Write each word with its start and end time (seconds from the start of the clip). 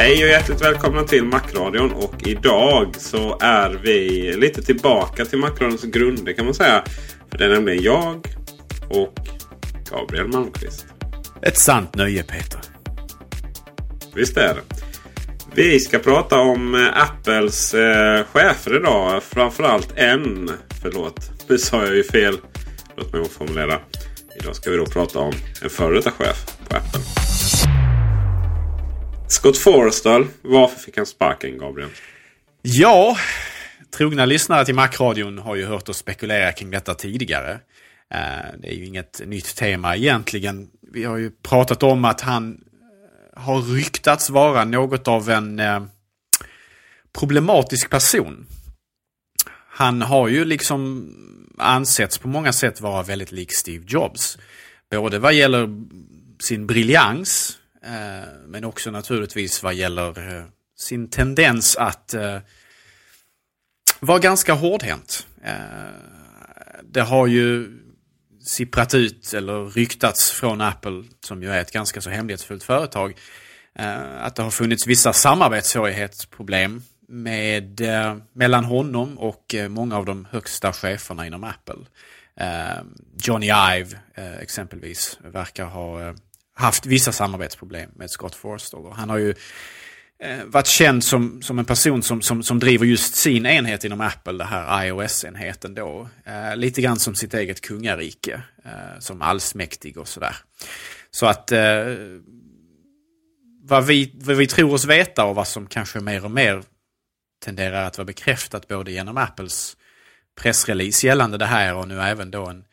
Hej 0.00 0.24
och 0.24 0.30
hjärtligt 0.30 0.62
välkomna 0.62 1.02
till 1.02 1.24
Macradion. 1.24 1.92
Och 1.92 2.14
idag 2.26 2.94
så 2.98 3.38
är 3.40 3.70
vi 3.70 4.32
lite 4.36 4.62
tillbaka 4.62 5.24
till 5.24 5.38
Macradions 5.38 5.82
grunder 5.82 6.32
kan 6.32 6.44
man 6.44 6.54
säga. 6.54 6.84
För 7.30 7.38
det 7.38 7.44
är 7.44 7.48
nämligen 7.48 7.82
jag 7.82 8.26
och 8.88 9.14
Gabriel 9.90 10.28
Malmqvist. 10.28 10.86
Ett 11.42 11.58
sant 11.58 11.94
nöje 11.94 12.22
Peter. 12.22 12.60
Visst 14.14 14.36
är 14.36 14.54
det. 14.54 14.60
Vi 15.54 15.80
ska 15.80 15.98
prata 15.98 16.38
om 16.38 16.74
eh, 16.74 17.02
Apples 17.02 17.74
eh, 17.74 18.24
chefer 18.24 18.76
idag. 18.76 19.22
Framförallt 19.22 19.92
en. 19.96 20.50
Förlåt, 20.82 21.30
nu 21.48 21.58
sa 21.58 21.84
jag 21.84 21.96
ju 21.96 22.04
fel. 22.04 22.38
Låt 22.96 23.12
mig 23.12 23.22
omformulera. 23.22 23.78
Idag 24.40 24.56
ska 24.56 24.70
vi 24.70 24.76
då 24.76 24.86
prata 24.86 25.18
om 25.18 25.32
en 25.62 25.70
före 25.70 25.94
detta 25.94 26.10
chef 26.10 26.46
på 26.68 26.76
Apple. 26.76 27.19
Scott 29.30 29.58
Forrestal, 29.58 30.26
Varför 30.42 30.80
fick 30.80 30.96
han 30.96 31.06
sparken 31.06 31.58
Gabriel? 31.58 31.90
Ja, 32.62 33.16
trogna 33.96 34.24
lyssnare 34.24 34.64
till 34.64 34.74
Macradion 34.74 35.38
har 35.38 35.56
ju 35.56 35.66
hört 35.66 35.88
oss 35.88 35.96
spekulera 35.96 36.52
kring 36.52 36.70
detta 36.70 36.94
tidigare. 36.94 37.52
Eh, 38.14 38.58
det 38.58 38.68
är 38.68 38.74
ju 38.74 38.86
inget 38.86 39.20
nytt 39.26 39.56
tema 39.56 39.96
egentligen. 39.96 40.68
Vi 40.92 41.04
har 41.04 41.16
ju 41.16 41.30
pratat 41.30 41.82
om 41.82 42.04
att 42.04 42.20
han 42.20 42.60
eh, 43.36 43.42
har 43.42 43.62
ryktats 43.62 44.30
vara 44.30 44.64
något 44.64 45.08
av 45.08 45.30
en 45.30 45.58
eh, 45.58 45.82
problematisk 47.18 47.90
person. 47.90 48.46
Han 49.68 50.02
har 50.02 50.28
ju 50.28 50.44
liksom 50.44 51.10
ansetts 51.58 52.18
på 52.18 52.28
många 52.28 52.52
sätt 52.52 52.80
vara 52.80 53.02
väldigt 53.02 53.32
lik 53.32 53.52
Steve 53.52 53.84
Jobs. 53.88 54.38
Både 54.90 55.18
vad 55.18 55.34
gäller 55.34 55.68
sin 56.42 56.66
briljans 56.66 57.59
Eh, 57.84 58.28
men 58.46 58.64
också 58.64 58.90
naturligtvis 58.90 59.62
vad 59.62 59.74
gäller 59.74 60.36
eh, 60.36 60.44
sin 60.78 61.10
tendens 61.10 61.76
att 61.76 62.14
eh, 62.14 62.38
vara 64.00 64.18
ganska 64.18 64.54
hårdhänt. 64.54 65.26
Det 66.82 67.00
har 67.00 67.26
ju 67.26 67.78
sipprat 68.44 68.94
ut 68.94 69.34
eller 69.34 69.64
ryktats 69.64 70.30
från 70.30 70.60
Apple, 70.60 71.04
som 71.24 71.42
ju 71.42 71.50
är 71.50 71.60
ett 71.60 71.72
ganska 71.72 72.00
så 72.00 72.10
hemlighetsfullt 72.10 72.62
företag, 72.62 73.16
att 74.18 74.36
det 74.36 74.42
har 74.42 74.50
funnits 74.50 74.86
vissa 74.86 75.12
samarbetssvårighetsproblem 75.12 76.82
med, 77.08 77.80
mellan 78.32 78.64
honom 78.64 79.18
och 79.18 79.54
många 79.68 79.96
av 79.96 80.04
de 80.04 80.26
högsta 80.30 80.72
cheferna 80.72 81.26
inom 81.26 81.44
Apple. 81.44 81.84
Johnny 83.22 83.46
Ive 83.46 83.98
exempelvis 84.40 85.18
verkar 85.22 85.64
ha 85.64 86.14
haft 86.60 86.86
vissa 86.86 87.12
samarbetsproblem 87.12 87.90
med 87.94 88.10
Scott 88.10 88.34
Forstall. 88.34 88.86
Och 88.86 88.96
han 88.96 89.10
har 89.10 89.18
ju 89.18 89.34
eh, 90.22 90.44
varit 90.44 90.66
känd 90.66 91.04
som, 91.04 91.42
som 91.42 91.58
en 91.58 91.64
person 91.64 92.02
som, 92.02 92.22
som, 92.22 92.42
som 92.42 92.58
driver 92.58 92.86
just 92.86 93.14
sin 93.14 93.46
enhet 93.46 93.84
inom 93.84 94.00
Apple, 94.00 94.32
den 94.32 94.46
här 94.46 94.86
iOS-enheten 94.86 95.74
då. 95.74 96.08
Eh, 96.24 96.56
lite 96.56 96.82
grann 96.82 96.98
som 96.98 97.14
sitt 97.14 97.34
eget 97.34 97.60
kungarike, 97.60 98.42
eh, 98.64 98.98
som 98.98 99.22
allsmäktig 99.22 99.98
och 99.98 100.08
sådär. 100.08 100.36
Så 101.10 101.26
att 101.26 101.52
eh, 101.52 101.84
vad, 103.62 103.86
vi, 103.86 104.12
vad 104.14 104.36
vi 104.36 104.46
tror 104.46 104.74
oss 104.74 104.84
veta 104.84 105.24
och 105.24 105.34
vad 105.34 105.48
som 105.48 105.66
kanske 105.66 106.00
mer 106.00 106.24
och 106.24 106.30
mer 106.30 106.62
tenderar 107.44 107.84
att 107.84 107.98
vara 107.98 108.06
bekräftat 108.06 108.68
både 108.68 108.92
genom 108.92 109.16
Apples 109.16 109.76
pressrelease 110.40 111.06
gällande 111.06 111.38
det 111.38 111.46
här 111.46 111.74
och 111.74 111.88
nu 111.88 112.00
även 112.00 112.30
då 112.30 112.46
en 112.46 112.64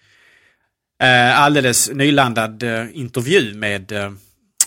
eh, 0.99 1.39
alldeles 1.39 1.89
nylandad 1.89 2.63
eh, 2.63 2.97
intervju 2.97 3.53
med 3.53 3.91
eh, 3.91 4.11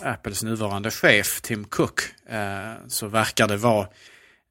Apples 0.02 0.42
nuvarande 0.42 0.90
chef 0.90 1.40
Tim 1.40 1.64
Cook 1.64 2.00
eh, 2.26 2.86
så 2.88 3.08
verkar 3.08 3.48
det 3.48 3.56
vara 3.56 3.88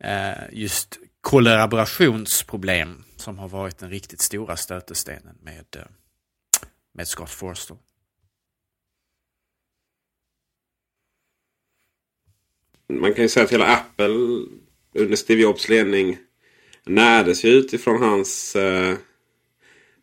eh, 0.03 0.43
just 0.51 0.99
kollaborationsproblem 1.21 3.03
som 3.15 3.39
har 3.39 3.49
varit 3.49 3.77
den 3.77 3.89
riktigt 3.89 4.21
stora 4.21 4.57
stötestenen 4.57 5.37
med, 5.41 5.75
eh, 5.75 5.83
med 6.93 7.07
Scott 7.07 7.29
Forster. 7.29 7.77
Man 12.93 13.13
kan 13.13 13.23
ju 13.23 13.29
säga 13.29 13.43
att 13.43 13.51
hela 13.51 13.65
Apple 13.65 14.07
under 14.95 15.15
Steve 15.15 15.41
Jobs 15.41 15.69
ledning 15.69 16.17
närdes 16.85 17.43
ju 17.43 17.49
utifrån 17.49 18.01
hans 18.01 18.55
eh, 18.55 18.97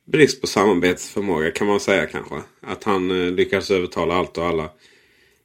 brist 0.06 0.40
på 0.40 0.46
samarbetsförmåga 0.46 1.50
kan 1.50 1.66
man 1.66 1.80
säga 1.80 2.06
kanske. 2.06 2.34
Att 2.62 2.84
han 2.84 3.10
eh, 3.10 3.32
lyckades 3.32 3.70
övertala 3.70 4.14
allt 4.14 4.38
och 4.38 4.46
alla. 4.46 4.64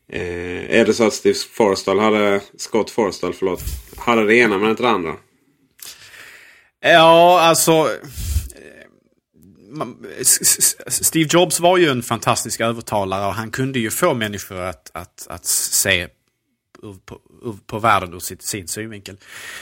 Eh, 0.10 0.80
är 0.80 0.86
det 0.86 0.94
så 0.94 1.08
att 1.08 1.14
Steve 1.14 1.36
Forrestal 1.54 2.00
hade, 2.00 2.42
Scott 2.58 2.90
Forrestal 2.90 3.34
förlåt, 3.34 3.62
hade 3.98 4.26
det 4.26 4.36
ena 4.36 4.58
men 4.58 4.70
inte 4.70 4.84
det 4.84 4.90
andra? 4.90 5.16
Ja, 6.80 7.42
alltså... 7.42 7.72
Eh, 7.72 7.88
man- 9.72 10.06
Steve 10.88 11.30
Jobs 11.32 11.60
var 11.60 11.78
ju 11.78 11.90
en 11.90 12.04
fantastisk 12.04 12.62
övertalare 12.62 13.26
och 13.28 13.34
han 13.34 13.52
kunde 13.52 13.80
ju 13.80 13.92
få 13.92 14.14
människor 14.14 14.62
att, 14.62 14.92
att, 14.94 15.28
att 15.30 15.46
se 15.46 16.08
ur- 16.84 17.00
på, 17.06 17.20
ur- 17.44 17.60
på 17.68 17.80
världen 17.80 18.14
ur 18.14 18.20
sitt, 18.20 18.42
sin 18.42 18.68
synvinkel. 18.68 19.18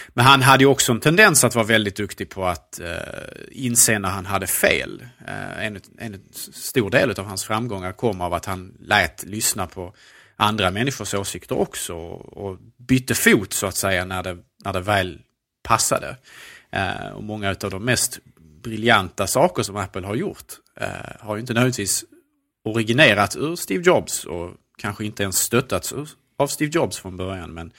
Men 0.10 0.26
han 0.26 0.42
hade 0.42 0.64
ju 0.64 0.68
också 0.68 0.92
en 0.92 1.00
tendens 1.00 1.44
att 1.44 1.56
vara 1.56 1.66
väldigt 1.66 1.96
duktig 1.96 2.30
på 2.30 2.46
att 2.46 2.80
eh, 2.80 2.98
inse 3.52 4.00
när 4.00 4.10
han 4.10 4.26
hade 4.26 4.48
fel. 4.48 5.06
Eh, 5.28 5.66
en, 5.66 5.80
en 5.98 6.22
stor 6.54 6.90
del 6.90 7.12
av 7.12 7.26
hans 7.26 7.44
framgångar 7.44 7.92
kom 7.92 8.22
av 8.22 8.34
att 8.34 8.46
han 8.46 8.74
lät 8.80 9.24
lyssna 9.24 9.68
på 9.68 9.94
andra 10.36 10.72
människors 10.72 11.14
åsikter 11.14 11.58
också 11.60 11.94
och, 11.94 12.38
och 12.48 12.58
bytte 12.78 13.16
fot 13.16 13.54
så 13.54 13.68
att 13.68 13.76
säga 13.76 14.06
när 14.06 14.24
det, 14.24 14.38
när 14.66 14.74
det 14.74 14.82
väl 14.82 15.22
passade. 15.64 16.18
Eh, 16.72 17.10
och 17.16 17.24
många 17.24 17.50
av 17.50 17.70
de 17.72 17.86
mest 17.86 18.20
briljanta 18.64 19.28
saker 19.28 19.64
som 19.64 19.76
Apple 19.76 20.08
har 20.08 20.16
gjort 20.16 20.54
eh, 20.76 20.88
har 21.20 21.36
ju 21.36 21.42
inte 21.42 21.54
nödvändigtvis 21.54 22.06
originerat 22.64 23.36
ur 23.36 23.56
Steve 23.56 23.84
Jobs 23.84 24.26
och 24.26 24.52
kanske 24.78 25.06
inte 25.06 25.24
ens 25.24 25.38
stöttats 25.38 25.94
ur- 25.94 26.10
av 26.40 26.48
Steve 26.48 26.72
Jobs 26.74 26.98
från 26.98 27.18
början. 27.18 27.54
Men 27.54 27.72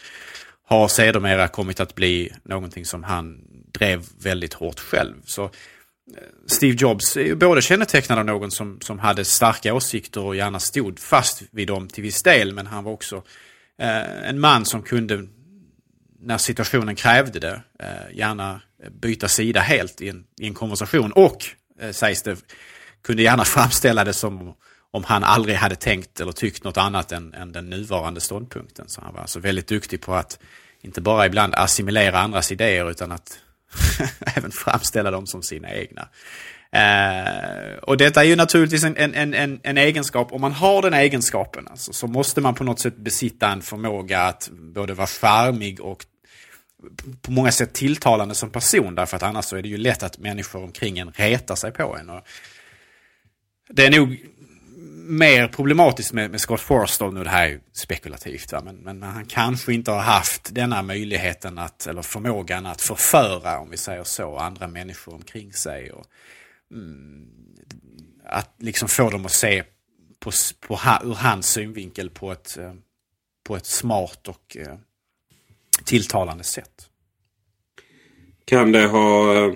har 0.67 0.89
sedermera 0.89 1.49
kommit 1.49 1.81
att 1.81 1.95
bli 1.95 2.33
någonting 2.43 2.85
som 2.85 3.05
han 3.05 3.41
drev 3.73 4.03
väldigt 4.19 4.55
hårt 4.55 4.81
själv. 4.81 5.15
Så 5.25 5.45
eh, 5.45 5.51
Steve 6.47 6.77
Jobs 6.81 7.17
är 7.17 7.25
ju 7.25 7.35
både 7.35 7.63
kännetecknad 7.63 8.19
av 8.19 8.25
någon 8.25 8.51
som, 8.51 8.81
som 8.81 8.99
hade 8.99 9.25
starka 9.25 9.75
åsikter 9.75 10.21
och 10.21 10.37
gärna 10.37 10.61
stod 10.61 10.99
fast 10.99 11.43
vid 11.51 11.69
dem 11.69 11.89
till 11.89 12.03
viss 12.03 12.23
del. 12.23 12.55
Men 12.55 12.67
han 12.67 12.85
var 12.85 12.93
också 12.93 13.17
eh, 13.79 14.29
en 14.29 14.41
man 14.41 14.65
som 14.65 14.83
kunde, 14.83 15.27
när 16.21 16.39
situationen 16.39 16.95
krävde 16.95 17.39
det, 17.39 17.63
eh, 17.79 18.17
gärna 18.17 18.61
byta 19.01 19.29
sida 19.29 19.61
helt 19.61 20.01
i 20.01 20.09
en, 20.09 20.25
i 20.41 20.47
en 20.47 20.55
konversation. 20.55 21.13
Och, 21.13 21.45
eh, 21.81 21.91
sägs 21.91 22.23
det, 22.23 22.37
kunde 23.03 23.23
gärna 23.23 23.45
framställa 23.45 24.05
det 24.05 24.13
som 24.13 24.55
om 24.91 25.05
han 25.05 25.25
aldrig 25.25 25.57
hade 25.57 25.77
tänkt 25.77 26.21
eller 26.21 26.33
tyckt 26.33 26.65
något 26.65 26.77
annat 26.77 27.13
än, 27.13 27.35
än 27.35 27.53
den 27.53 27.71
nuvarande 27.71 28.21
ståndpunkten. 28.21 28.89
Så 28.89 29.01
han 29.01 29.15
var 29.15 29.21
alltså 29.21 29.41
väldigt 29.41 29.67
duktig 29.67 30.01
på 30.01 30.15
att 30.15 30.39
inte 30.81 31.01
bara 31.01 31.27
ibland 31.27 31.55
assimilera 31.55 32.19
andras 32.19 32.53
idéer 32.53 32.91
utan 32.91 33.13
att 33.13 33.39
även 34.37 34.51
framställa 34.51 35.11
dem 35.11 35.27
som 35.27 35.43
sina 35.43 35.75
egna. 35.75 36.09
Eh, 36.73 37.77
och 37.83 37.97
detta 37.97 38.21
är 38.21 38.29
ju 38.29 38.37
naturligtvis 38.37 38.85
en, 38.85 38.97
en, 38.97 39.35
en, 39.35 39.61
en, 39.63 39.79
egenskap, 39.79 40.33
om 40.33 40.41
man 40.41 40.53
har 40.53 40.83
den 40.83 40.95
egenskapen 40.95 41.69
alltså, 41.69 41.93
så 41.93 42.07
måste 42.07 42.41
man 42.41 42.55
på 42.55 42.65
något 42.65 42.81
sätt 42.81 42.97
besitta 42.97 43.49
en 43.49 43.63
förmåga 43.63 44.21
att 44.21 44.51
både 44.53 44.95
vara 44.95 45.07
charmig 45.07 45.81
och 45.81 46.05
på 47.23 47.33
många 47.33 47.53
sätt 47.53 47.73
tilltalande 47.73 48.35
som 48.35 48.51
person. 48.51 48.95
Därför 48.95 49.17
att 49.17 49.23
annars 49.23 49.45
så 49.45 49.57
är 49.57 49.63
det 49.63 49.69
ju 49.69 49.77
lätt 49.77 50.03
att 50.03 50.19
människor 50.19 50.63
omkring 50.63 50.99
en 50.99 51.13
retar 51.13 51.55
sig 51.55 51.73
på 51.73 51.97
en. 51.97 52.11
Och 52.11 52.23
det 53.69 53.87
är 53.87 53.91
nog 53.91 54.17
mer 55.11 55.49
problematiskt 55.49 56.13
med, 56.13 56.31
med 56.31 56.41
Scott 56.41 56.61
Forstall, 56.61 57.15
nu 57.15 57.25
det 57.25 57.31
här 57.31 57.49
är 57.49 57.61
spekulativt, 57.73 58.53
va? 58.53 58.61
Men, 58.65 58.77
men 58.77 59.03
han 59.03 59.27
kanske 59.27 59.75
inte 59.75 59.91
har 59.91 60.01
haft 60.01 60.55
denna 60.55 60.83
möjligheten 60.83 61.59
att, 61.59 61.87
eller 61.87 62.03
förmågan 62.03 62.67
att 62.67 62.81
förföra, 62.81 63.59
om 63.59 63.71
vi 63.71 63.77
säger 63.77 64.05
så, 64.05 64.37
andra 64.37 64.69
människor 64.69 65.15
omkring 65.15 65.53
sig. 65.53 65.93
Och, 65.93 66.07
mm, 66.73 67.27
att 68.25 68.55
liksom 68.59 68.89
få 68.89 69.11
dem 69.11 69.27
att 69.27 69.33
se 69.33 69.63
på, 70.19 70.31
på, 70.61 70.75
ur 71.05 71.15
hans 71.15 71.47
synvinkel 71.47 72.11
på 72.11 72.33
ett, 72.33 72.59
eh, 72.59 72.75
på 73.45 73.57
ett 73.57 73.67
smart 73.67 74.29
och 74.29 74.57
eh, 74.57 74.77
tilltalande 75.85 76.45
sätt. 76.45 76.89
Kan 78.45 78.73
det 78.73 78.87
ha 78.87 79.35
eh, 79.35 79.55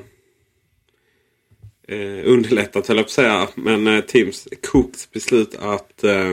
eh, 1.88 2.32
underlättat, 2.32 2.86
höll 2.86 2.96
jag 2.96 3.06
på 3.06 3.08
att 3.08 3.10
säga. 3.10 3.48
Men 3.54 3.86
eh, 3.86 4.00
Tims 4.00 4.48
Cooks 4.70 5.10
beslut 5.10 5.54
att, 5.54 6.04
eh, 6.04 6.32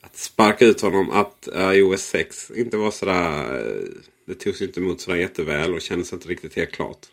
att 0.00 0.16
sparka 0.16 0.64
ut 0.64 0.80
honom. 0.80 1.10
Att 1.10 1.48
eh, 1.48 1.70
iOS 1.70 2.02
6 2.02 2.50
inte 2.50 2.76
var 2.76 2.90
sådär... 2.90 3.58
Eh, 3.58 3.82
det 4.26 4.34
togs 4.34 4.62
inte 4.62 4.80
emot 4.80 5.00
sådär 5.00 5.18
jätteväl 5.18 5.74
och 5.74 5.80
kändes 5.80 6.12
inte 6.12 6.28
riktigt 6.28 6.56
helt 6.56 6.72
klart. 6.72 7.06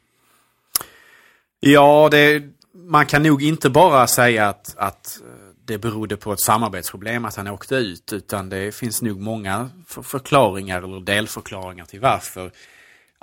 Ja, 1.59 2.07
det, 2.11 2.43
man 2.73 3.05
kan 3.05 3.23
nog 3.23 3.43
inte 3.43 3.69
bara 3.69 4.07
säga 4.07 4.47
att, 4.47 4.77
att 4.77 5.19
eh, 5.25 5.47
det 5.65 5.77
berodde 5.77 6.17
på 6.17 6.33
ett 6.33 6.39
samarbetsproblem 6.39 7.25
att 7.25 7.35
han 7.35 7.47
åkte 7.47 7.75
ut. 7.75 8.13
Utan 8.13 8.49
det 8.49 8.75
finns 8.75 9.01
nog 9.01 9.19
många 9.19 9.69
förklaringar 10.03 10.81
eller 10.83 10.99
delförklaringar 10.99 11.85
till 11.85 11.99
varför 11.99 12.51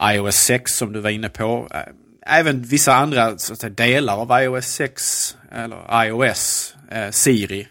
iOS 0.02 0.36
6 0.36 0.72
som 0.72 0.92
du 0.92 1.00
var 1.00 1.10
inne 1.10 1.28
på 1.28 1.68
eh, 1.70 1.80
även 2.26 2.62
vissa 2.62 2.94
andra 2.94 3.38
så 3.38 3.52
att 3.52 3.60
säga, 3.60 3.70
delar 3.70 4.16
av 4.16 4.42
iOS 4.42 4.66
6 4.66 5.36
eller 5.52 6.06
iOS, 6.06 6.74
eh, 6.90 7.10
Siri, 7.10 7.68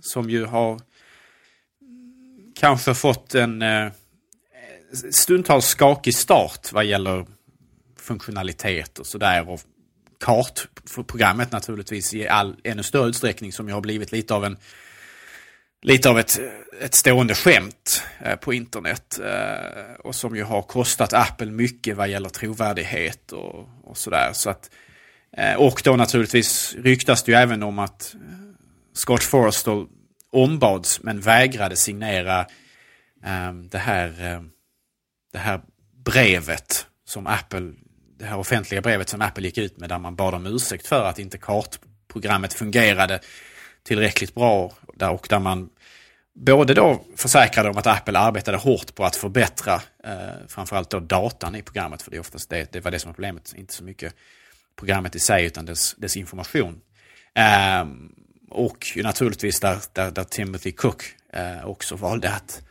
som 0.00 0.30
ju 0.30 0.44
har 0.44 0.80
kanske 2.54 2.94
fått 2.94 3.34
en 3.34 3.62
eh, 3.62 3.92
stundtals 5.10 5.66
skakig 5.66 6.14
start 6.14 6.72
vad 6.72 6.84
gäller 6.84 7.26
funktionalitet 8.00 8.98
och 8.98 9.06
sådär. 9.06 9.48
Och 9.48 9.60
kartprogrammet 10.20 11.52
naturligtvis 11.52 12.14
i 12.14 12.28
all, 12.28 12.56
ännu 12.64 12.82
större 12.82 13.08
utsträckning 13.08 13.52
som 13.52 13.68
ju 13.68 13.74
har 13.74 13.80
blivit 13.80 14.12
lite 14.12 14.34
av 14.34 14.44
en 14.44 14.56
lite 15.86 16.10
av 16.10 16.18
ett, 16.18 16.40
ett 16.80 16.94
stående 16.94 17.34
skämt 17.34 18.02
eh, 18.20 18.36
på 18.36 18.54
internet. 18.54 19.20
Eh, 19.24 19.94
och 20.04 20.14
som 20.14 20.36
ju 20.36 20.42
har 20.42 20.62
kostat 20.62 21.12
Apple 21.12 21.50
mycket 21.50 21.96
vad 21.96 22.08
gäller 22.08 22.28
trovärdighet 22.28 23.32
och, 23.32 23.68
och 23.84 23.96
sådär. 23.96 24.30
Så 24.32 24.50
att, 24.50 24.70
eh, 25.36 25.54
och 25.54 25.80
då 25.84 25.96
naturligtvis 25.96 26.74
ryktas 26.78 27.22
det 27.22 27.32
ju 27.32 27.38
även 27.38 27.62
om 27.62 27.78
att 27.78 28.14
Scott 28.92 29.24
Forrestal 29.24 29.86
ombads 30.32 31.02
men 31.02 31.20
vägrade 31.20 31.76
signera 31.76 32.46
det, 33.70 33.78
här, 33.78 34.10
det 35.32 35.38
här 35.38 35.60
brevet 36.04 36.86
som 37.04 37.26
Apple, 37.26 37.72
det 38.18 38.24
här 38.24 38.38
offentliga 38.38 38.80
brevet 38.80 39.08
som 39.08 39.22
Apple 39.22 39.46
gick 39.46 39.58
ut 39.58 39.78
med 39.78 39.88
där 39.88 39.98
man 39.98 40.16
bad 40.16 40.34
om 40.34 40.46
ursäkt 40.46 40.86
för 40.86 41.04
att 41.04 41.18
inte 41.18 41.38
kartprogrammet 41.38 42.54
fungerade 42.54 43.20
tillräckligt 43.82 44.34
bra 44.34 44.72
och 44.86 45.26
där 45.28 45.38
man 45.38 45.68
både 46.36 46.74
då 46.74 47.04
försäkrade 47.16 47.68
om 47.68 47.76
att 47.76 47.86
Apple 47.86 48.18
arbetade 48.18 48.56
hårt 48.56 48.94
på 48.94 49.04
att 49.04 49.16
förbättra 49.16 49.74
eh, 50.04 50.46
framförallt 50.48 50.90
då 50.90 51.00
datan 51.00 51.54
i 51.54 51.62
programmet, 51.62 52.02
för 52.02 52.10
det, 52.10 52.16
är 52.16 52.20
oftast 52.20 52.50
det, 52.50 52.72
det 52.72 52.80
var 52.80 52.90
det 52.90 52.98
som 52.98 53.08
var 53.08 53.14
problemet, 53.14 53.54
inte 53.56 53.74
så 53.74 53.84
mycket 53.84 54.14
programmet 54.76 55.16
i 55.16 55.18
sig 55.18 55.44
utan 55.44 55.66
dess, 55.66 55.94
dess 55.94 56.16
information. 56.16 56.80
Eh, 57.34 57.86
och 58.50 58.86
naturligtvis 58.96 59.60
där, 59.60 59.78
där, 59.92 60.10
där 60.10 60.24
Timothy 60.24 60.72
Cook 60.72 61.02
eh, 61.32 61.66
också 61.66 61.96
valde 61.96 62.30
att 62.30 62.62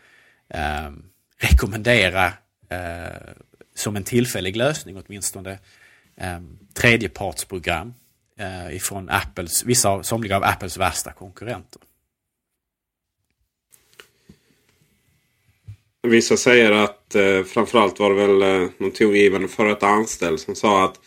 eh, 0.50 0.92
rekommendera 1.40 2.26
eh, 2.70 3.34
som 3.76 3.96
en 3.96 4.04
tillfällig 4.04 4.56
lösning 4.56 5.04
åtminstone 5.06 5.60
eh, 6.18 6.40
tredjepartsprogram 6.74 7.94
eh, 8.40 8.76
ifrån 8.76 9.10
Apples, 9.10 9.64
vissa, 9.66 10.04
somliga 10.04 10.38
av 10.38 10.44
Apples 10.44 10.78
värsta 10.78 11.12
konkurrenter. 11.12 11.82
Vissa 16.06 16.38
säger 16.38 16.72
att 16.72 17.16
eh, 17.16 17.44
framförallt 17.44 18.00
var 18.00 18.10
det 18.10 18.28
väl 18.28 18.42
eh, 18.42 18.70
någon 18.78 18.92
tongivande 18.92 19.48
före 19.48 19.72
ett 19.72 19.84
anställd 19.84 20.40
som 20.40 20.56
sa 20.56 20.86
att 20.86 21.00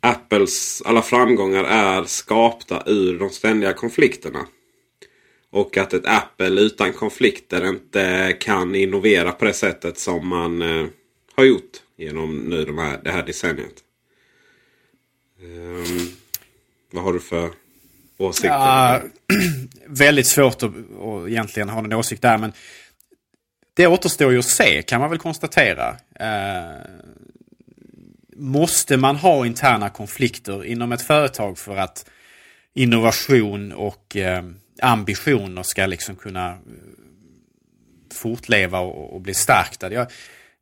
Apples 0.00 0.82
alla 0.84 1.02
framgångar 1.02 1.64
är 1.64 2.04
skapta 2.04 2.82
ur 2.86 3.18
de 3.18 3.30
ständiga 3.30 3.72
konflikterna. 3.72 4.46
Och 5.50 5.76
att 5.76 5.92
ett 5.92 6.06
Apple 6.06 6.60
utan 6.60 6.92
konflikter 6.92 7.68
inte 7.68 8.36
kan 8.40 8.74
innovera 8.74 9.32
på 9.32 9.44
det 9.44 9.52
sättet 9.52 9.98
som 9.98 10.28
man 10.28 10.62
eh, 10.62 10.86
har 11.34 11.44
gjort 11.44 11.82
genom 11.96 12.36
nu 12.36 12.64
de 12.64 12.78
här, 12.78 13.00
det 13.04 13.10
här 13.10 13.22
decenniet. 13.22 13.74
Um, 15.42 16.08
vad 16.90 17.04
har 17.04 17.12
du 17.12 17.20
för 17.20 17.50
åsikter? 18.18 18.48
Ja, 18.48 19.00
väldigt 19.86 20.26
svårt 20.26 20.62
att, 20.62 20.72
att 21.02 21.28
egentligen 21.28 21.68
ha 21.68 21.78
en 21.78 21.92
åsikt 21.92 22.22
där. 22.22 22.38
Men 22.38 22.52
det 23.74 23.86
återstår 23.86 24.32
ju 24.32 24.38
att 24.38 24.44
se 24.44 24.82
kan 24.82 25.00
man 25.00 25.10
väl 25.10 25.18
konstatera. 25.18 25.96
Eh, 26.20 26.78
måste 28.36 28.96
man 28.96 29.16
ha 29.16 29.46
interna 29.46 29.90
konflikter 29.90 30.64
inom 30.64 30.92
ett 30.92 31.02
företag 31.02 31.58
för 31.58 31.76
att 31.76 32.10
innovation 32.74 33.72
och 33.72 34.16
eh, 34.16 34.44
ambitioner 34.82 35.62
ska 35.62 35.86
liksom 35.86 36.16
kunna 36.16 36.50
eh, 36.50 36.56
fortleva 38.14 38.78
och, 38.78 39.14
och 39.14 39.20
bli 39.20 39.34
stärkta? 39.34 39.92
Jag, 39.92 40.06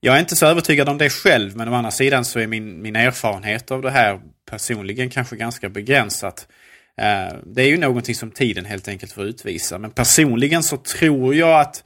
jag 0.01 0.17
är 0.17 0.21
inte 0.21 0.37
så 0.37 0.47
övertygad 0.47 0.89
om 0.89 0.99
det 0.99 1.11
själv 1.11 1.57
men 1.57 1.69
å 1.69 1.75
andra 1.75 1.91
sidan 1.91 2.25
så 2.25 2.39
är 2.39 2.47
min, 2.47 2.83
min 2.83 2.97
erfarenhet 2.97 3.71
av 3.71 3.83
det 3.83 3.91
här 3.91 4.21
personligen 4.51 5.11
kanske 5.11 5.37
ganska 5.37 5.69
begränsat. 5.69 6.49
Eh, 6.97 7.37
det 7.47 7.63
är 7.63 7.69
ju 7.69 7.77
någonting 7.77 8.15
som 8.15 8.31
tiden 8.31 8.65
helt 8.65 8.89
enkelt 8.89 9.13
får 9.13 9.25
utvisa. 9.25 9.79
Men 9.79 9.91
personligen 9.91 10.63
så 10.63 10.77
tror 10.77 11.35
jag 11.35 11.61
att 11.61 11.85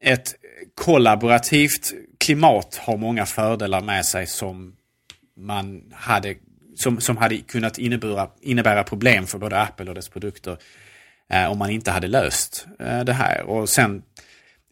ett 0.00 0.34
kollaborativt 0.74 1.92
klimat 2.18 2.80
har 2.82 2.96
många 2.96 3.26
fördelar 3.26 3.80
med 3.80 4.06
sig 4.06 4.26
som 4.26 4.76
man 5.36 5.82
hade 5.92 6.34
som, 6.76 7.00
som 7.00 7.16
hade 7.16 7.36
kunnat 7.36 7.78
innebära, 7.78 8.30
innebära 8.40 8.84
problem 8.84 9.26
för 9.26 9.38
både 9.38 9.60
Apple 9.60 9.88
och 9.88 9.94
dess 9.94 10.08
produkter 10.08 10.58
eh, 11.30 11.50
om 11.50 11.58
man 11.58 11.70
inte 11.70 11.90
hade 11.90 12.06
löst 12.06 12.66
eh, 12.80 13.00
det 13.00 13.12
här. 13.12 13.42
Och 13.42 13.68
sen, 13.68 14.02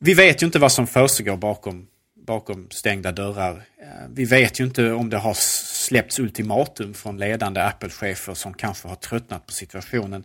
vi 0.01 0.15
vet 0.15 0.43
ju 0.43 0.47
inte 0.47 0.59
vad 0.59 0.73
som 0.73 0.87
försiggår 0.87 1.37
bakom, 1.37 1.87
bakom 2.27 2.67
stängda 2.71 3.13
dörrar. 3.13 3.63
Eh, 3.83 4.09
vi 4.11 4.25
vet 4.25 4.61
ju 4.61 4.65
inte 4.65 4.93
om 4.93 5.11
det 5.11 5.19
har 5.19 5.35
släppts 5.35 6.19
ultimatum 6.19 6.95
från 6.95 7.19
ledande 7.19 7.61
Apple-chefer 7.61 8.35
som 8.35 8.55
kanske 8.55 8.89
har 8.89 8.97
tröttnat 8.97 9.47
på 9.47 9.53
situationen. 9.53 10.25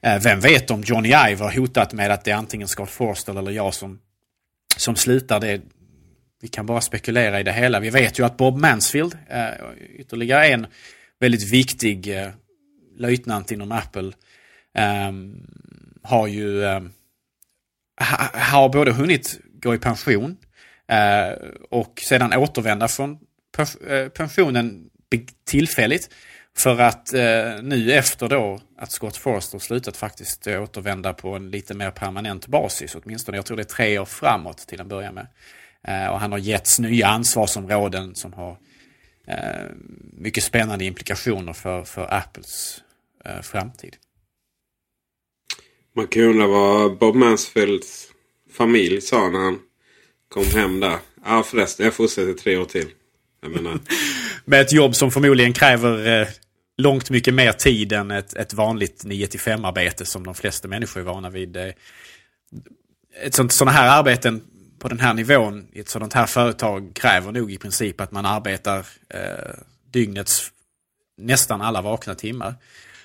Eh, 0.00 0.22
vem 0.22 0.40
vet 0.40 0.70
om 0.70 0.82
Johnny 0.82 1.08
Ive 1.08 1.44
har 1.44 1.58
hotat 1.58 1.92
med 1.92 2.10
att 2.10 2.24
det 2.24 2.30
är 2.30 2.36
antingen 2.36 2.68
Scott 2.68 2.90
Forstall 2.90 3.36
eller 3.36 3.50
jag 3.50 3.74
som 3.74 3.98
som 4.76 4.96
slutar 4.96 5.40
det. 5.40 5.60
Vi 6.42 6.48
kan 6.48 6.66
bara 6.66 6.80
spekulera 6.80 7.40
i 7.40 7.42
det 7.42 7.52
hela. 7.52 7.80
Vi 7.80 7.90
vet 7.90 8.18
ju 8.18 8.26
att 8.26 8.36
Bob 8.36 8.58
Mansfield, 8.58 9.18
eh, 9.28 9.50
ytterligare 9.98 10.46
en 10.46 10.66
väldigt 11.20 11.52
viktig 11.52 12.18
eh, 12.18 12.28
löjtnant 12.96 13.50
inom 13.50 13.72
Apple, 13.72 14.12
eh, 14.74 15.12
har 16.02 16.26
ju 16.26 16.64
eh, 16.64 16.80
ha, 18.00 18.30
har 18.34 18.68
både 18.68 18.92
hunnit 18.92 19.40
gå 19.62 19.74
i 19.74 19.78
pension 19.78 20.36
eh, 20.88 21.48
och 21.70 22.02
sedan 22.08 22.32
återvända 22.32 22.88
från 22.88 23.18
eh, 23.88 24.08
pensionen 24.08 24.90
tillfälligt 25.44 26.10
för 26.56 26.80
att 26.80 27.14
eh, 27.14 27.62
nu 27.62 27.92
efter 27.92 28.28
då 28.28 28.60
att 28.78 28.92
Scott 28.92 29.16
Forster 29.16 29.58
slutat 29.58 29.96
faktiskt 29.96 30.46
återvända 30.46 31.12
på 31.12 31.28
en 31.28 31.50
lite 31.50 31.74
mer 31.74 31.90
permanent 31.90 32.46
basis, 32.46 32.94
åtminstone 32.94 33.38
jag 33.38 33.46
tror 33.46 33.56
det 33.56 33.62
är 33.62 33.64
tre 33.64 33.98
år 33.98 34.04
framåt 34.04 34.58
till 34.58 34.80
en 34.80 34.88
början 34.88 35.14
med. 35.14 35.26
Eh, 35.88 36.06
och 36.12 36.20
han 36.20 36.32
har 36.32 36.38
getts 36.38 36.78
nya 36.78 37.06
ansvarsområden 37.06 38.14
som 38.14 38.32
har 38.32 38.58
eh, 39.26 39.70
mycket 40.12 40.44
spännande 40.44 40.84
implikationer 40.84 41.52
för, 41.52 41.84
för 41.84 42.14
Apples 42.14 42.82
eh, 43.24 43.40
framtid. 43.42 43.96
Man 45.96 46.06
kan 46.06 46.22
undra 46.22 46.46
vad 46.46 46.98
Bob 46.98 47.14
Mansfields 47.14 48.08
familj 48.52 49.00
sa 49.00 49.28
när 49.30 49.38
han 49.38 49.58
kom 50.28 50.44
hem 50.44 50.80
där. 50.80 50.98
Ja 51.24 51.42
förresten, 51.42 51.84
jag 51.84 51.94
fortsätter 51.94 52.32
tre 52.32 52.56
år 52.56 52.64
till. 52.64 52.88
Jag 53.42 53.50
menar... 53.50 53.78
Med 54.44 54.60
ett 54.60 54.72
jobb 54.72 54.96
som 54.96 55.10
förmodligen 55.10 55.52
kräver 55.52 56.20
eh, 56.20 56.28
långt 56.76 57.10
mycket 57.10 57.34
mer 57.34 57.52
tid 57.52 57.92
än 57.92 58.10
ett, 58.10 58.34
ett 58.34 58.52
vanligt 58.52 59.04
9 59.04 59.28
5 59.28 59.64
arbete 59.64 60.06
som 60.06 60.24
de 60.24 60.34
flesta 60.34 60.68
människor 60.68 61.00
är 61.00 61.04
vana 61.04 61.30
vid. 61.30 61.56
Ett 63.22 63.34
sånt, 63.34 63.52
sådana 63.52 63.72
här 63.76 63.98
arbeten 63.98 64.42
på 64.78 64.88
den 64.88 65.00
här 65.00 65.14
nivån 65.14 65.68
i 65.72 65.80
ett 65.80 65.88
sådant 65.88 66.12
här 66.12 66.26
företag 66.26 66.94
kräver 66.94 67.32
nog 67.32 67.52
i 67.52 67.58
princip 67.58 68.00
att 68.00 68.12
man 68.12 68.26
arbetar 68.26 68.86
eh, 69.08 69.54
dygnets 69.90 70.52
nästan 71.16 71.62
alla 71.62 71.82
vakna 71.82 72.14
timmar. 72.14 72.54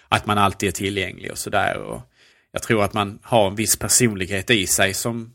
Att 0.08 0.26
man 0.26 0.38
alltid 0.38 0.70
är 0.70 0.74
tillgänglig 0.74 1.32
och 1.32 1.38
sådär. 1.38 2.02
Jag 2.52 2.62
tror 2.64 2.84
att 2.84 2.94
man 2.94 3.20
har 3.24 3.48
en 3.48 3.56
viss 3.56 3.76
personlighet 3.76 4.50
i 4.50 4.68
sig 4.68 4.94
som 4.94 5.34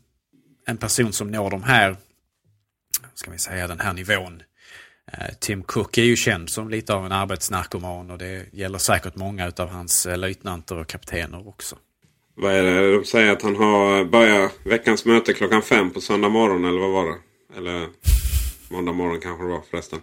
en 0.65 0.77
person 0.77 1.13
som 1.13 1.31
når 1.31 1.49
de 1.49 1.63
här, 1.63 1.95
ska 3.13 3.31
vi 3.31 3.37
säga 3.37 3.67
den 3.67 3.79
här 3.79 3.93
nivån. 3.93 4.43
Eh, 5.13 5.33
Tim 5.39 5.63
Cook 5.63 5.97
är 5.97 6.03
ju 6.03 6.15
känd 6.15 6.49
som 6.49 6.69
lite 6.69 6.93
av 6.93 7.05
en 7.05 7.11
arbetsnarkoman 7.11 8.11
och 8.11 8.17
det 8.17 8.45
gäller 8.53 8.77
säkert 8.77 9.15
många 9.15 9.51
av 9.57 9.69
hans 9.69 10.05
eh, 10.05 10.17
löjtnanter 10.17 10.77
och 10.77 10.87
kaptener 10.87 11.47
också. 11.47 11.77
Vad 12.35 12.53
är 12.53 12.63
det? 12.63 12.93
De 12.93 13.05
säger 13.05 13.31
att 13.31 13.41
han 13.41 13.55
har 13.55 13.99
eh, 13.99 14.05
börjat 14.05 14.51
veckans 14.63 15.05
möte 15.05 15.33
klockan 15.33 15.61
fem 15.61 15.91
på 15.91 16.01
söndag 16.01 16.29
morgon 16.29 16.65
eller 16.65 16.79
vad 16.79 16.91
var 16.91 17.05
det? 17.05 17.17
Eller 17.57 17.87
måndag 18.69 18.91
morgon 18.91 19.19
kanske 19.19 19.43
det 19.43 19.49
var 19.49 19.61
förresten. 19.71 19.99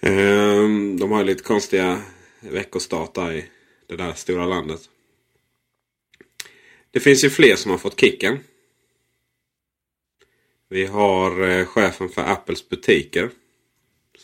Ehm, 0.00 0.98
de 0.98 1.10
har 1.10 1.24
lite 1.24 1.42
konstiga 1.42 2.02
veckostartar 2.40 3.32
i 3.32 3.44
det 3.86 3.96
där 3.96 4.12
stora 4.12 4.46
landet. 4.46 4.80
Det 6.90 7.00
finns 7.00 7.24
ju 7.24 7.30
fler 7.30 7.56
som 7.56 7.70
har 7.70 7.78
fått 7.78 8.00
kicken. 8.00 8.38
Vi 10.68 10.86
har 10.86 11.64
chefen 11.64 12.08
för 12.08 12.22
Apples 12.22 12.68
butiker. 12.68 13.30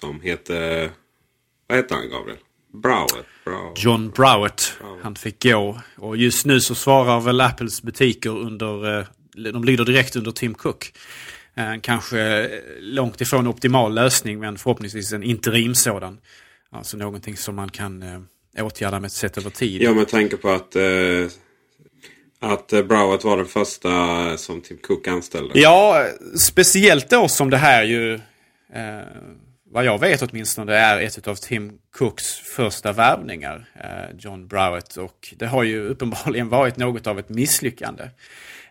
Som 0.01 0.21
heter... 0.21 0.91
Vad 1.67 1.79
heter 1.79 1.95
han 1.95 2.11
Gabriel? 2.11 2.39
Browett. 2.73 3.27
Browett. 3.45 3.85
John 3.85 4.11
Browett. 4.11 4.73
Han 5.03 5.15
fick 5.15 5.43
gå. 5.43 5.81
Och 5.97 6.17
just 6.17 6.47
nu 6.47 6.61
så 6.61 6.75
svarar 6.75 7.21
väl 7.21 7.41
Apples 7.41 7.83
butiker 7.83 8.31
under... 8.31 8.99
Eh, 8.99 9.07
de 9.53 9.65
lyder 9.65 9.85
direkt 9.85 10.17
under 10.17 10.31
Tim 10.31 10.55
Cook. 10.55 10.93
Eh, 11.55 11.81
kanske 11.83 12.51
långt 12.81 13.21
ifrån 13.21 13.47
optimal 13.47 13.95
lösning 13.95 14.41
men 14.41 14.59
förhoppningsvis 14.59 15.13
en 15.13 15.23
interim 15.23 15.75
sådan. 15.75 16.19
Alltså 16.71 16.97
någonting 16.97 17.37
som 17.37 17.57
man 17.57 17.69
kan 17.69 18.03
eh, 18.03 18.67
åtgärda 18.67 19.01
med 19.01 19.07
ett 19.09 19.13
sätt 19.13 19.39
över 19.39 19.51
tid. 19.51 19.83
Ja, 19.83 19.95
med 19.95 20.09
tanke 20.09 20.37
på 20.37 20.49
att 20.49 20.77
eh, 20.77 20.83
att 22.41 22.69
Browett 22.69 23.25
var 23.25 23.37
den 23.37 23.47
första 23.47 24.37
som 24.37 24.61
Tim 24.61 24.77
Cook 24.77 25.09
anställde. 25.09 25.61
Ja, 25.61 26.07
speciellt 26.39 27.11
då 27.11 27.29
som 27.29 27.51
det 27.51 27.57
här 27.57 27.85
ju 27.85 28.15
eh, 28.15 28.21
vad 29.75 29.85
jag 29.85 29.99
vet 29.99 30.23
åtminstone 30.23 30.75
är 30.75 31.00
ett 31.00 31.28
av 31.28 31.35
Tim 31.35 31.73
Cooks 31.90 32.35
första 32.35 32.93
värvningar, 32.93 33.69
eh, 33.75 34.16
John 34.19 34.47
Browett. 34.47 34.97
Och 34.97 35.35
det 35.37 35.47
har 35.47 35.62
ju 35.62 35.88
uppenbarligen 35.88 36.49
varit 36.49 36.76
något 36.76 37.07
av 37.07 37.19
ett 37.19 37.28
misslyckande. 37.28 38.11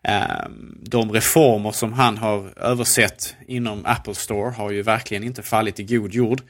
Eh, 0.03 0.47
de 0.81 1.11
reformer 1.11 1.71
som 1.71 1.93
han 1.93 2.17
har 2.17 2.59
översett 2.59 3.35
inom 3.47 3.85
Apple 3.85 4.15
Store 4.15 4.51
har 4.51 4.71
ju 4.71 4.81
verkligen 4.81 5.23
inte 5.23 5.41
fallit 5.41 5.79
i 5.79 5.83
god 5.83 6.13
jord. 6.13 6.41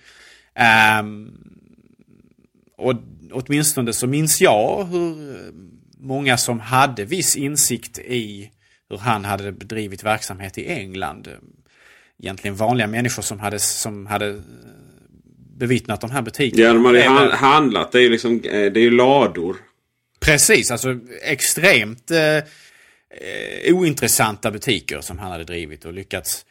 Eh, 0.56 1.04
och 2.78 2.96
åtminstone 3.32 3.94
så 3.94 4.08
minns 4.08 4.42
jag 4.42 4.86
hur 4.86 5.38
många 5.98 6.38
som 6.38 6.60
hade 6.60 7.06
viss 7.06 7.36
insikt 7.36 8.00
i 8.00 8.52
hur 8.90 8.98
han 8.98 9.26
hade 9.26 9.52
bedrivit 9.52 10.04
verksamhet 10.04 10.58
i 10.58 10.68
England 10.68 11.28
egentligen 12.20 12.56
vanliga 12.56 12.88
människor 12.88 13.22
som 13.22 13.40
hade, 13.40 13.60
som 13.60 14.06
hade 14.06 14.42
bevittnat 15.58 16.02
de 16.02 16.12
här 16.12 16.22
butikerna. 16.22 16.64
Ja, 16.64 16.74
de 16.74 16.86
hade 16.86 17.04
hand, 17.04 17.32
handlat. 17.32 17.92
Det 17.92 17.98
är 17.98 18.02
ju 18.02 18.10
liksom, 18.10 18.32
eh, 18.32 18.72
det 18.72 18.80
är 18.80 18.92
lador. 18.92 19.58
Precis, 20.20 20.72
alltså 20.72 21.00
extremt 21.24 22.12
eh, 22.12 22.38
eh, 22.38 22.44
ointressanta 23.76 24.52
butiker 24.52 25.02
som 25.02 25.20
han 25.20 25.32
hade 25.32 25.44
drivit 25.44 25.86
och 25.86 25.94
lyckats 25.94 26.46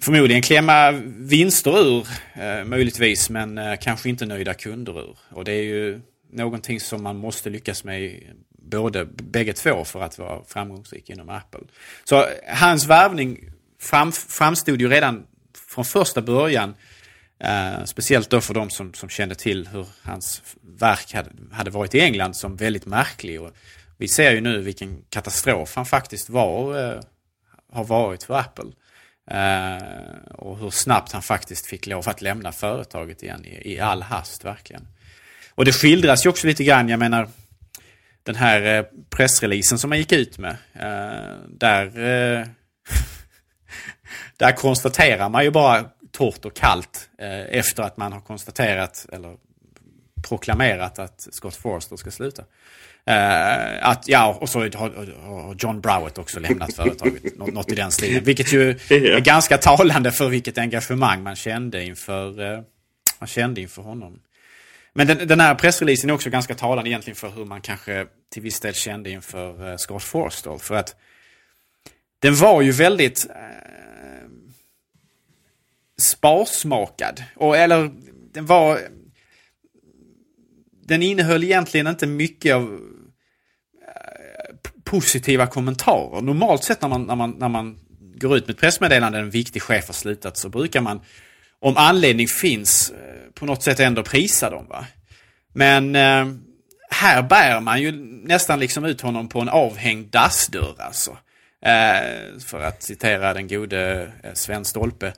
förmodligen 0.00 0.42
klämma 0.42 0.90
vinster 1.04 1.88
ur, 1.88 2.06
eh, 2.34 2.64
möjligtvis, 2.64 3.30
men 3.30 3.58
eh, 3.58 3.74
kanske 3.80 4.08
inte 4.08 4.26
nöjda 4.26 4.54
kunder 4.54 5.00
ur. 5.00 5.18
Och 5.30 5.44
det 5.44 5.52
är 5.52 5.62
ju 5.62 6.00
någonting 6.32 6.80
som 6.80 7.02
man 7.02 7.16
måste 7.16 7.50
lyckas 7.50 7.84
med 7.84 8.22
både 8.48 9.04
bägge 9.04 9.52
två 9.52 9.84
för 9.84 10.02
att 10.02 10.18
vara 10.18 10.44
framgångsrik 10.46 11.10
inom 11.10 11.28
Apple. 11.28 11.60
Så 12.04 12.26
hans 12.46 12.86
värvning 12.86 13.38
fram, 13.80 14.12
framstod 14.12 14.80
ju 14.80 14.88
redan 14.88 15.26
från 15.68 15.84
första 15.84 16.22
början, 16.22 16.74
eh, 17.40 17.84
speciellt 17.84 18.30
då 18.30 18.40
för 18.40 18.54
de 18.54 18.70
som, 18.70 18.94
som 18.94 19.08
kände 19.08 19.34
till 19.34 19.68
hur 19.68 19.86
hans 20.02 20.42
verk 20.78 21.14
hade, 21.14 21.30
hade 21.52 21.70
varit 21.70 21.94
i 21.94 22.00
England, 22.00 22.34
som 22.34 22.56
väldigt 22.56 22.86
märklig. 22.86 23.40
Och 23.40 23.50
vi 23.96 24.08
ser 24.08 24.32
ju 24.32 24.40
nu 24.40 24.60
vilken 24.60 25.02
katastrof 25.10 25.76
han 25.76 25.86
faktiskt 25.86 26.28
var, 26.28 26.84
eh, 26.84 27.00
har 27.72 27.84
varit 27.84 28.22
för 28.22 28.34
Apple. 28.38 28.72
Eh, 29.30 30.32
och 30.34 30.58
hur 30.58 30.70
snabbt 30.70 31.12
han 31.12 31.22
faktiskt 31.22 31.66
fick 31.66 31.86
lov 31.86 32.08
att 32.08 32.22
lämna 32.22 32.52
företaget 32.52 33.22
igen 33.22 33.44
i, 33.44 33.72
i 33.74 33.80
all 33.80 34.02
hast 34.02 34.44
verkligen. 34.44 34.88
Och 35.54 35.64
det 35.64 35.72
skildras 35.72 36.26
ju 36.26 36.30
också 36.30 36.46
lite 36.46 36.64
grann, 36.64 36.88
jag 36.88 36.98
menar 36.98 37.28
den 38.22 38.34
här 38.34 38.78
eh, 38.78 38.84
pressreleasen 39.10 39.78
som 39.78 39.90
man 39.90 39.98
gick 39.98 40.12
ut 40.12 40.38
med. 40.38 40.56
Eh, 40.72 41.36
där 41.48 41.98
eh, 41.98 42.46
där 44.38 44.52
konstaterar 44.52 45.28
man 45.28 45.44
ju 45.44 45.50
bara 45.50 45.84
torrt 46.12 46.44
och 46.44 46.54
kallt 46.54 47.10
eh, 47.18 47.58
efter 47.58 47.82
att 47.82 47.96
man 47.96 48.12
har 48.12 48.20
konstaterat 48.20 49.06
eller 49.12 49.36
proklamerat 50.28 50.98
att 50.98 51.28
Scott 51.30 51.56
Forster 51.56 51.96
ska 51.96 52.10
sluta. 52.10 52.44
Eh, 53.06 53.88
att, 53.88 54.08
ja, 54.08 54.38
och 54.40 54.48
så 54.48 54.58
har, 54.60 55.56
John 55.58 55.80
Browett 55.80 56.18
också 56.18 56.40
lämnat 56.40 56.74
företaget. 56.74 57.38
något, 57.38 57.54
något 57.54 57.72
i 57.72 57.74
den 57.74 57.90
stilen. 57.90 58.24
Vilket 58.24 58.52
ju 58.52 58.70
är 58.70 59.20
ganska 59.20 59.58
talande 59.58 60.12
för 60.12 60.28
vilket 60.28 60.58
engagemang 60.58 61.22
man 61.22 61.36
kände 61.36 61.84
inför, 61.84 62.52
eh, 62.52 62.60
man 63.18 63.26
kände 63.26 63.60
inför 63.60 63.82
honom. 63.82 64.20
Men 64.92 65.06
den, 65.06 65.28
den 65.28 65.40
här 65.40 65.54
pressreleasen 65.54 66.10
är 66.10 66.14
också 66.14 66.30
ganska 66.30 66.54
talande 66.54 66.90
egentligen 66.90 67.16
för 67.16 67.30
hur 67.30 67.44
man 67.44 67.60
kanske 67.60 68.06
till 68.32 68.42
viss 68.42 68.60
del 68.60 68.74
kände 68.74 69.10
inför 69.10 69.70
eh, 69.70 69.76
Scott 69.76 70.02
Forster. 70.02 70.58
För 70.58 70.74
att 70.74 70.96
den 72.18 72.34
var 72.34 72.62
ju 72.62 72.72
väldigt 72.72 73.26
eh, 73.30 73.34
sparsmakad. 76.02 77.24
Och, 77.36 77.56
eller 77.56 77.90
den 78.34 78.46
var... 78.46 78.78
Den 80.84 81.02
innehöll 81.02 81.44
egentligen 81.44 81.86
inte 81.86 82.06
mycket 82.06 82.54
av 82.54 82.62
eh, 82.62 84.54
positiva 84.84 85.46
kommentarer. 85.46 86.20
Normalt 86.22 86.64
sett 86.64 86.82
när 86.82 86.88
man, 86.88 87.02
när 87.02 87.14
man, 87.14 87.30
när 87.30 87.48
man 87.48 87.78
går 88.20 88.36
ut 88.36 88.46
med 88.46 88.54
ett 88.54 88.60
pressmeddelande, 88.60 89.18
en 89.18 89.30
viktig 89.30 89.62
chef 89.62 89.86
har 89.86 89.94
slutat, 89.94 90.36
så 90.36 90.48
brukar 90.48 90.80
man, 90.80 91.00
om 91.60 91.76
anledning 91.76 92.28
finns, 92.28 92.90
eh, 92.90 93.32
på 93.34 93.46
något 93.46 93.62
sätt 93.62 93.80
ändå 93.80 94.02
prisa 94.02 94.50
dem. 94.50 94.66
Va? 94.68 94.86
Men 95.54 95.96
eh, 95.96 96.26
här 96.90 97.22
bär 97.22 97.60
man 97.60 97.82
ju 97.82 97.92
nästan 98.26 98.60
liksom 98.60 98.84
ut 98.84 99.00
honom 99.00 99.28
på 99.28 99.40
en 99.40 99.48
avhängd 99.48 100.10
dassdörr 100.10 100.74
alltså. 100.78 101.18
Eh, 101.64 102.38
för 102.40 102.60
att 102.60 102.82
citera 102.82 103.34
den 103.34 103.48
gode 103.48 104.12
eh, 104.22 104.32
Sven 104.34 104.64
Stolpe. 104.64 105.12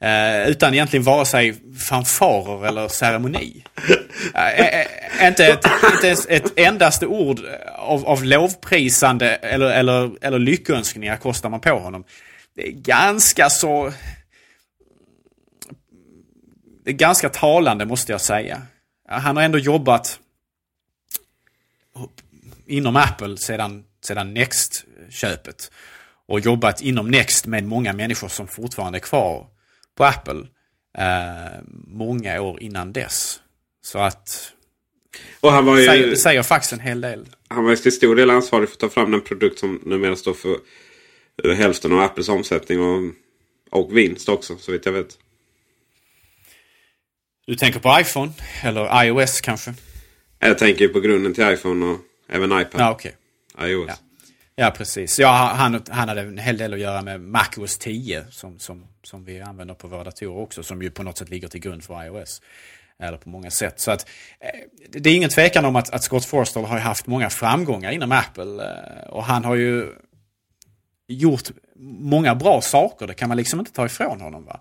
Eh, 0.00 0.48
utan 0.48 0.74
egentligen 0.74 1.04
vare 1.04 1.26
sig 1.26 1.54
fanfarer 1.78 2.66
eller 2.66 2.88
ceremoni. 2.88 3.64
Eh, 4.34 4.60
eh, 4.60 4.80
eh, 5.20 5.28
inte, 5.28 5.46
ett, 5.46 5.66
inte 5.94 6.06
ens 6.06 6.26
ett 6.28 6.58
endaste 6.58 7.06
ord 7.06 7.40
av, 7.74 8.06
av 8.06 8.24
lovprisande 8.24 9.34
eller, 9.34 9.66
eller, 9.66 10.10
eller 10.20 10.38
lyckönskningar 10.38 11.16
kostar 11.16 11.48
man 11.48 11.60
på 11.60 11.78
honom. 11.78 12.04
Det 12.56 12.68
är 12.68 12.72
ganska 12.72 13.50
så... 13.50 13.92
Det 16.84 16.90
är 16.90 16.94
ganska 16.94 17.28
talande 17.28 17.86
måste 17.86 18.12
jag 18.12 18.20
säga. 18.20 18.62
Eh, 19.10 19.18
han 19.18 19.36
har 19.36 19.42
ändå 19.42 19.58
jobbat 19.58 20.20
inom 22.66 22.96
Apple 22.96 23.36
sedan, 23.36 23.84
sedan 24.04 24.34
Next-köpet. 24.34 25.70
Och 26.28 26.40
jobbat 26.40 26.80
inom 26.80 27.10
Next 27.10 27.46
med 27.46 27.64
många 27.64 27.92
människor 27.92 28.28
som 28.28 28.46
fortfarande 28.48 28.98
är 28.98 29.00
kvar 29.00 29.46
på 29.96 30.04
Apple 30.04 30.46
eh, 30.98 31.60
många 31.86 32.40
år 32.42 32.62
innan 32.62 32.92
dess. 32.92 33.40
Så 33.82 33.98
att 33.98 34.52
Och 35.40 35.52
han 35.52 35.64
var 35.66 35.76
säger, 35.76 35.94
ju, 36.04 36.10
det 36.10 36.16
säger 36.16 36.42
faktiskt 36.42 36.72
en 36.72 36.80
hel 36.80 37.00
del. 37.00 37.26
han 37.48 37.64
var 37.64 37.70
ju 37.70 37.76
till 37.76 37.92
stor 37.92 38.16
del 38.16 38.30
ansvarig 38.30 38.68
för 38.68 38.74
att 38.74 38.80
ta 38.80 38.88
fram 38.88 39.10
den 39.10 39.20
produkt 39.20 39.58
som 39.58 39.80
numera 39.84 40.16
står 40.16 40.34
för 40.34 40.56
eh, 41.44 41.50
hälften 41.52 41.92
av 41.92 42.00
Apples 42.00 42.28
omsättning 42.28 42.80
och, 42.80 43.12
och 43.70 43.96
vinst 43.96 44.28
också 44.28 44.56
så 44.56 44.72
vitt 44.72 44.86
jag 44.86 44.92
vet. 44.92 45.18
Du 47.46 47.54
tänker 47.54 47.80
på 47.80 48.00
iPhone 48.00 48.32
eller 48.62 49.04
iOS 49.04 49.40
kanske? 49.40 49.74
Jag 50.38 50.58
tänker 50.58 50.88
på 50.88 51.00
grunden 51.00 51.34
till 51.34 51.44
iPhone 51.52 51.86
och 51.86 51.98
även 52.28 52.60
iPad. 52.60 52.80
Ja, 52.80 52.90
okej. 52.90 53.16
iOS. 53.62 53.88
Ja. 53.88 53.94
Ja, 54.58 54.70
precis. 54.76 55.18
Ja, 55.18 55.52
han, 55.56 55.82
han 55.90 56.08
hade 56.08 56.20
en 56.20 56.38
hel 56.38 56.56
del 56.56 56.72
att 56.72 56.78
göra 56.78 57.02
med 57.02 57.20
MacOS 57.20 57.78
10 57.78 58.24
som, 58.30 58.58
som, 58.58 58.86
som 59.02 59.24
vi 59.24 59.40
använder 59.40 59.74
på 59.74 59.88
våra 59.88 60.04
datorer 60.04 60.42
också. 60.42 60.62
Som 60.62 60.82
ju 60.82 60.90
på 60.90 61.02
något 61.02 61.18
sätt 61.18 61.30
ligger 61.30 61.48
till 61.48 61.60
grund 61.60 61.84
för 61.84 62.04
iOS. 62.04 62.42
Eller 62.98 63.18
på 63.18 63.28
många 63.28 63.50
sätt. 63.50 63.80
Så 63.80 63.90
att 63.90 64.08
eh, 64.40 64.50
det 64.90 65.10
är 65.10 65.16
ingen 65.16 65.30
tvekan 65.30 65.64
om 65.64 65.76
att, 65.76 65.90
att 65.90 66.02
Scott 66.02 66.24
Forstall 66.24 66.64
har 66.64 66.78
haft 66.78 67.06
många 67.06 67.30
framgångar 67.30 67.90
inom 67.90 68.12
Apple. 68.12 68.64
Eh, 68.64 69.08
och 69.08 69.24
han 69.24 69.44
har 69.44 69.54
ju 69.54 69.88
gjort 71.08 71.50
många 72.00 72.34
bra 72.34 72.60
saker. 72.60 73.06
Det 73.06 73.14
kan 73.14 73.28
man 73.28 73.36
liksom 73.36 73.58
inte 73.58 73.72
ta 73.72 73.86
ifrån 73.86 74.20
honom. 74.20 74.44
Va? 74.44 74.60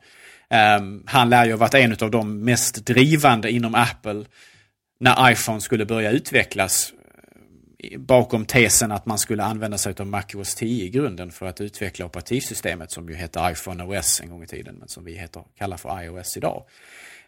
Um, 0.79 1.03
han 1.07 1.29
lär 1.29 1.45
ju 1.45 1.51
ha 1.51 1.57
varit 1.57 1.73
en 1.73 1.97
av 2.01 2.11
de 2.11 2.43
mest 2.43 2.85
drivande 2.85 3.51
inom 3.51 3.75
Apple 3.75 4.25
när 4.99 5.31
iPhone 5.31 5.61
skulle 5.61 5.85
börja 5.85 6.11
utvecklas 6.11 6.93
bakom 7.97 8.45
tesen 8.45 8.91
att 8.91 9.05
man 9.05 9.17
skulle 9.17 9.43
använda 9.43 9.77
sig 9.77 9.95
av 9.99 10.07
MacOS 10.07 10.55
10 10.55 10.85
i 10.85 10.89
grunden 10.89 11.31
för 11.31 11.45
att 11.45 11.61
utveckla 11.61 12.05
operativsystemet 12.05 12.91
som 12.91 13.09
ju 13.09 13.15
hette 13.15 13.49
iPhone 13.51 13.83
OS 13.83 14.21
en 14.21 14.29
gång 14.29 14.43
i 14.43 14.47
tiden 14.47 14.75
men 14.75 14.87
som 14.87 15.05
vi 15.05 15.17
heter, 15.17 15.43
kallar 15.57 15.77
för 15.77 16.03
iOS 16.03 16.37
idag. 16.37 16.63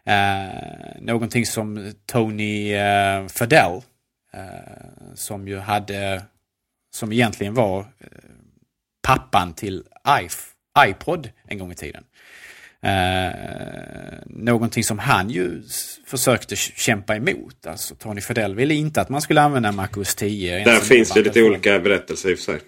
Eh, 0.04 1.00
någonting 1.00 1.46
som 1.46 1.92
Tony 2.06 2.72
eh, 2.72 3.26
Fadell 3.26 3.80
eh, 4.32 4.42
som 5.14 5.48
ju 5.48 5.58
hade, 5.58 6.22
som 6.94 7.12
egentligen 7.12 7.54
var 7.54 7.80
eh, 7.80 7.86
pappan 9.02 9.54
till 9.54 9.84
iPod 10.88 11.30
en 11.44 11.58
gång 11.58 11.72
i 11.72 11.74
tiden. 11.74 12.04
Eh, 12.82 13.32
någonting 14.26 14.84
som 14.84 14.98
han 14.98 15.30
ju 15.30 15.62
försökte 16.06 16.56
kämpa 16.56 17.16
emot. 17.16 17.66
Alltså 17.66 17.94
Tony 17.94 18.20
Fadell 18.20 18.54
ville 18.54 18.74
inte 18.74 19.00
att 19.00 19.08
man 19.08 19.20
skulle 19.22 19.40
använda 19.42 19.72
MacOS 19.72 20.14
10. 20.14 20.64
Där 20.64 20.80
finns 20.80 21.10
det 21.10 21.22
lite 21.22 21.42
olika 21.42 21.78
berättelser 21.78 22.30
i 22.30 22.34
och 22.34 22.38
för 22.38 22.44
sig. 22.52 22.60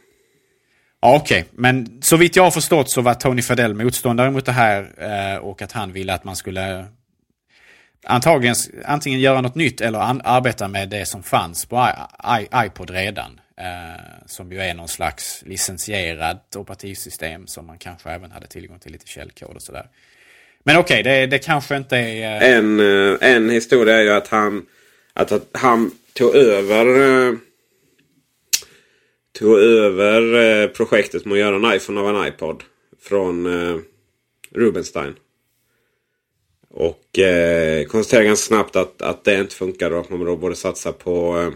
Ja, 1.03 1.17
Okej, 1.17 1.45
men 1.53 1.99
så 2.03 2.17
vitt 2.17 2.37
jag 2.37 2.43
har 2.43 2.51
förstått 2.51 2.91
så 2.91 3.01
var 3.01 3.15
Tony 3.15 3.43
Fadell 3.43 3.75
motståndare 3.75 4.31
mot 4.31 4.47
det 4.47 4.53
här 4.53 4.91
eh, 5.33 5.39
och 5.39 5.63
att 5.63 5.73
han 5.73 5.93
ville 5.93 6.15
att 6.15 6.25
man 6.25 6.37
skulle 6.37 6.87
antagligen 8.07 8.55
antingen 8.85 9.21
göra 9.21 9.41
något 9.41 9.55
nytt 9.55 9.81
eller 9.81 9.99
arbeta 10.25 10.69
med 10.69 10.89
det 10.89 11.07
som 11.07 11.23
fanns 11.23 11.67
på 11.67 11.77
I- 11.77 12.41
I- 12.43 12.67
iPod 12.67 12.91
redan. 12.91 13.41
Eh, 13.61 14.27
som 14.27 14.53
ju 14.53 14.59
är 14.59 14.75
någon 14.75 14.89
slags 14.89 15.43
licensierat 15.47 16.57
operativsystem 16.57 17.47
som 17.47 17.67
man 17.67 17.79
kanske 17.79 18.11
även 18.11 18.31
hade 18.31 18.47
tillgång 18.47 18.79
till 18.79 18.93
lite 18.93 19.07
källkod 19.07 19.57
och 19.57 19.63
sådär. 19.63 19.89
Men 20.65 20.77
okej, 20.77 21.03
det, 21.03 21.27
det 21.27 21.39
kanske 21.39 21.77
inte 21.77 21.97
är... 21.97 22.43
eh, 22.43 22.57
En, 22.57 22.81
eh, 22.81 23.17
en 23.21 23.51
historia 23.51 23.97
är 23.97 24.03
ju 24.03 24.11
att 24.11 24.29
han, 24.29 24.67
att, 25.13 25.33
att 25.33 25.49
han 25.53 25.91
tog 26.13 26.35
över 26.35 26.87
eh, 27.29 27.35
tog 29.39 29.59
över 29.59 30.23
eh, 30.63 30.69
projektet 30.69 31.25
med 31.25 31.33
att 31.33 31.39
göra 31.39 31.57
en 31.57 31.77
iPhone 31.77 32.01
av 32.01 32.17
en 32.17 32.27
iPod. 32.29 32.63
Från 33.03 33.47
eh, 33.47 33.81
Rubenstein. 34.51 35.15
Och 36.71 37.19
eh, 37.19 37.85
konstaterade 37.85 38.27
ganska 38.27 38.47
snabbt 38.47 38.77
att, 38.77 39.03
att 39.03 39.25
det 39.25 39.41
inte 39.41 39.55
funkar 39.55 39.91
och 39.91 40.01
att 40.01 40.11
man 40.11 40.25
då 40.25 40.37
borde 40.37 40.57
satsa 40.57 40.93
på 40.93 41.39
eh, 41.41 41.53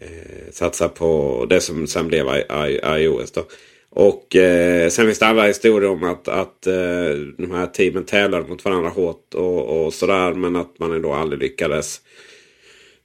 eh, 0.00 0.52
satsa 0.52 0.88
på 0.88 1.46
det 1.50 1.60
som 1.60 1.86
sen 1.86 2.08
blev 2.08 2.26
I, 2.26 2.44
I, 2.68 2.80
iOS. 3.02 3.30
Då. 3.30 3.44
Och 3.90 4.36
eh, 4.36 4.88
sen 4.88 5.06
finns 5.06 5.18
det 5.18 5.26
andra 5.26 5.42
historier 5.42 5.90
om 5.90 6.04
att, 6.04 6.28
att 6.28 6.66
eh, 6.66 7.10
de 7.38 7.50
här 7.50 7.66
teamen 7.66 8.04
tävlar 8.04 8.42
mot 8.42 8.64
varandra 8.64 8.90
hårt 8.90 9.34
och, 9.34 9.86
och 9.86 9.94
sådär. 9.94 10.34
Men 10.34 10.56
att 10.56 10.78
man 10.78 10.92
ändå 10.92 11.12
aldrig 11.12 11.42
lyckades 11.42 12.00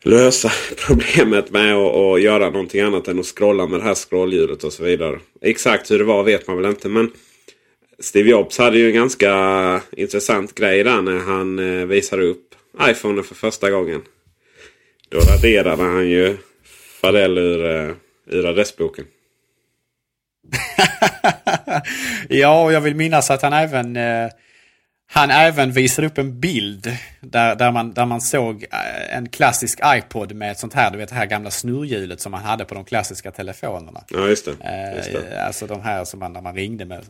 lösa 0.03 0.51
problemet 0.87 1.51
med 1.51 1.75
att, 1.75 1.95
att 1.95 2.21
göra 2.21 2.49
någonting 2.49 2.81
annat 2.81 3.07
än 3.07 3.19
att 3.19 3.25
scrolla 3.25 3.67
med 3.67 3.79
det 3.79 3.83
här 3.83 3.95
scrollhjulet 3.95 4.63
och 4.63 4.73
så 4.73 4.83
vidare. 4.83 5.19
Exakt 5.41 5.91
hur 5.91 5.97
det 5.97 6.03
var 6.03 6.23
vet 6.23 6.47
man 6.47 6.57
väl 6.57 6.69
inte. 6.69 6.89
Men 6.89 7.11
Steve 7.99 8.29
Jobs 8.29 8.57
hade 8.57 8.77
ju 8.77 8.87
en 8.87 8.93
ganska 8.93 9.81
intressant 9.91 10.55
grej 10.55 10.83
där 10.83 11.01
när 11.01 11.19
han 11.19 11.59
eh, 11.59 11.85
visade 11.85 12.23
upp 12.23 12.55
iPhone 12.81 13.23
för 13.23 13.35
första 13.35 13.71
gången. 13.71 14.01
Då 15.09 15.19
raderade 15.19 15.83
han 15.83 16.09
ju 16.09 16.37
Fadell 17.03 17.37
ur, 17.37 17.65
eh, 17.65 17.95
ur 18.25 18.45
adressboken. 18.45 19.05
ja, 22.29 22.63
och 22.63 22.73
jag 22.73 22.81
vill 22.81 22.95
minnas 22.95 23.31
att 23.31 23.41
han 23.41 23.53
även 23.53 23.95
eh, 23.95 24.29
han 25.11 25.31
även 25.31 25.71
visade 25.71 26.07
upp 26.07 26.17
en 26.17 26.39
bild 26.39 26.97
där, 27.21 27.55
där, 27.55 27.71
man, 27.71 27.93
där 27.93 28.05
man 28.05 28.21
såg 28.21 28.63
eh, 28.63 29.17
en 29.17 29.29
klassisk 29.29 29.79
iPod 29.85 30.33
med 30.33 30.51
ett 30.51 30.59
sånt 30.59 30.73
här, 30.73 30.91
du 30.91 30.97
vet 30.97 31.09
det 31.09 31.15
här 31.15 31.25
gamla 31.25 31.51
snurrhjulet 31.51 32.21
som 32.21 32.31
man 32.31 32.41
hade 32.41 32.65
på 32.65 32.75
de 32.75 32.85
klassiska 32.85 33.31
telefonerna. 33.31 34.03
Ja, 34.09 34.27
just 34.27 34.45
det. 34.45 34.93
Just 34.95 35.11
det. 35.11 35.45
Alltså 35.45 35.67
de 35.67 35.81
här 35.81 36.05
som 36.05 36.19
man, 36.19 36.33
när 36.33 36.41
man 36.41 36.55
ringde 36.55 36.85
med. 36.85 37.05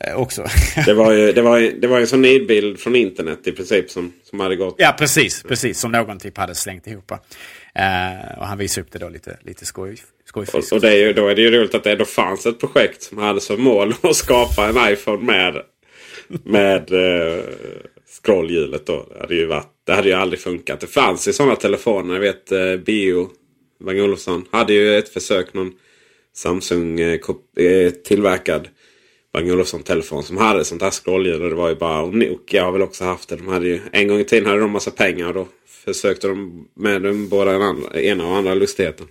Eh, 0.00 0.10
eh, 0.12 0.16
också. 0.20 0.46
Det 0.86 0.94
var 0.94 1.12
ju, 1.12 1.32
det 1.32 1.42
var, 1.42 1.58
ju- 1.58 1.80
det 1.80 1.86
var 1.86 1.96
ju 1.96 2.00
en 2.00 2.06
sån 2.06 2.22
nidbild 2.22 2.80
från 2.80 2.96
internet 2.96 3.46
i 3.46 3.52
princip 3.52 3.90
som, 3.90 4.12
som 4.22 4.40
hade 4.40 4.56
gått. 4.56 4.74
ja, 4.78 4.94
precis, 4.98 5.42
precis. 5.42 5.78
Som 5.80 5.92
någon 5.92 6.18
typ 6.18 6.38
hade 6.38 6.54
slängt 6.54 6.86
ihop. 6.86 7.10
Eh, 7.12 8.38
och 8.38 8.46
han 8.46 8.58
visade 8.58 8.84
upp 8.86 8.92
det 8.92 8.98
då 8.98 9.08
lite, 9.08 9.38
lite 9.42 9.66
skoj, 9.66 9.96
skojfriskt. 10.24 10.72
Och, 10.72 10.76
och 10.76 10.82
det 10.82 10.88
är 10.90 10.96
ju, 11.06 11.12
då 11.12 11.28
är 11.28 11.34
det 11.34 11.42
ju 11.42 11.50
roligt 11.50 11.74
att 11.74 11.84
det 11.84 11.92
ändå 11.92 12.04
fanns 12.04 12.46
ett 12.46 12.60
projekt 12.60 13.02
som 13.02 13.18
hade 13.18 13.40
som 13.40 13.62
mål 13.62 13.94
att 14.02 14.16
skapa 14.16 14.68
en 14.68 14.92
iPhone 14.92 15.24
med, 15.24 15.62
med 16.44 16.92
eh, 16.92 17.44
scrollhjulet. 18.22 18.86
Då. 18.86 19.06
Det, 19.14 19.20
hade 19.20 19.34
ju 19.34 19.46
varit, 19.46 19.68
det 19.86 19.92
hade 19.92 20.08
ju 20.08 20.14
aldrig 20.14 20.40
funkat. 20.40 20.80
Det 20.80 20.86
fanns 20.86 21.28
ju 21.28 21.32
sådana 21.32 21.56
telefoner. 21.56 22.14
Jag 22.14 22.20
vet 22.20 22.52
eh, 22.52 22.76
Bio, 22.76 23.28
Bang 23.84 24.00
Olufsson, 24.00 24.44
hade 24.50 24.72
ju 24.72 24.98
ett 24.98 25.08
försök. 25.08 25.54
Någon 25.54 25.72
Samsung 26.34 27.00
eh, 27.00 27.18
kop- 27.18 27.58
eh, 27.60 27.90
tillverkad 27.90 28.68
Bang 29.36 29.50
Olofsson 29.50 29.82
Telefon 29.82 30.22
som 30.22 30.36
hade 30.36 30.64
sånt 30.64 30.82
här 30.82 30.90
scrollljud. 30.90 31.42
Och 31.42 31.50
det 31.50 31.54
var 31.54 31.68
ju 31.68 31.74
bara, 31.74 32.00
och 32.00 32.14
Nokia 32.14 32.64
har 32.64 32.72
väl 32.72 32.82
också 32.82 33.04
haft 33.04 33.28
det. 33.28 33.36
De 33.36 33.48
hade 33.48 33.66
ju, 33.66 33.80
en 33.92 34.08
gång 34.08 34.20
i 34.20 34.24
tiden 34.24 34.48
hade 34.48 34.60
de 34.60 34.70
massa 34.70 34.90
pengar. 34.90 35.28
Och 35.28 35.34
då 35.34 35.46
försökte 35.66 36.28
de 36.28 36.68
med 36.74 37.02
den 37.02 37.28
båda 37.28 37.52
den 37.52 37.62
andra, 37.62 38.00
ena 38.00 38.26
och 38.26 38.36
andra 38.36 38.54
lustigheten. 38.54 39.06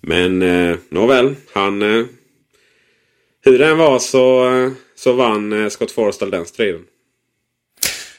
Men 0.00 0.42
eh, 0.42 0.76
nåväl, 0.88 1.36
han... 1.52 1.82
Eh, 1.82 2.06
hur 3.44 3.58
den 3.58 3.78
var 3.78 3.98
så, 3.98 4.54
eh, 4.54 4.70
så 4.94 5.12
vann 5.12 5.52
eh, 5.52 5.68
Scott 5.68 5.90
Forstall 5.90 6.30
den 6.30 6.46
striden. 6.46 6.82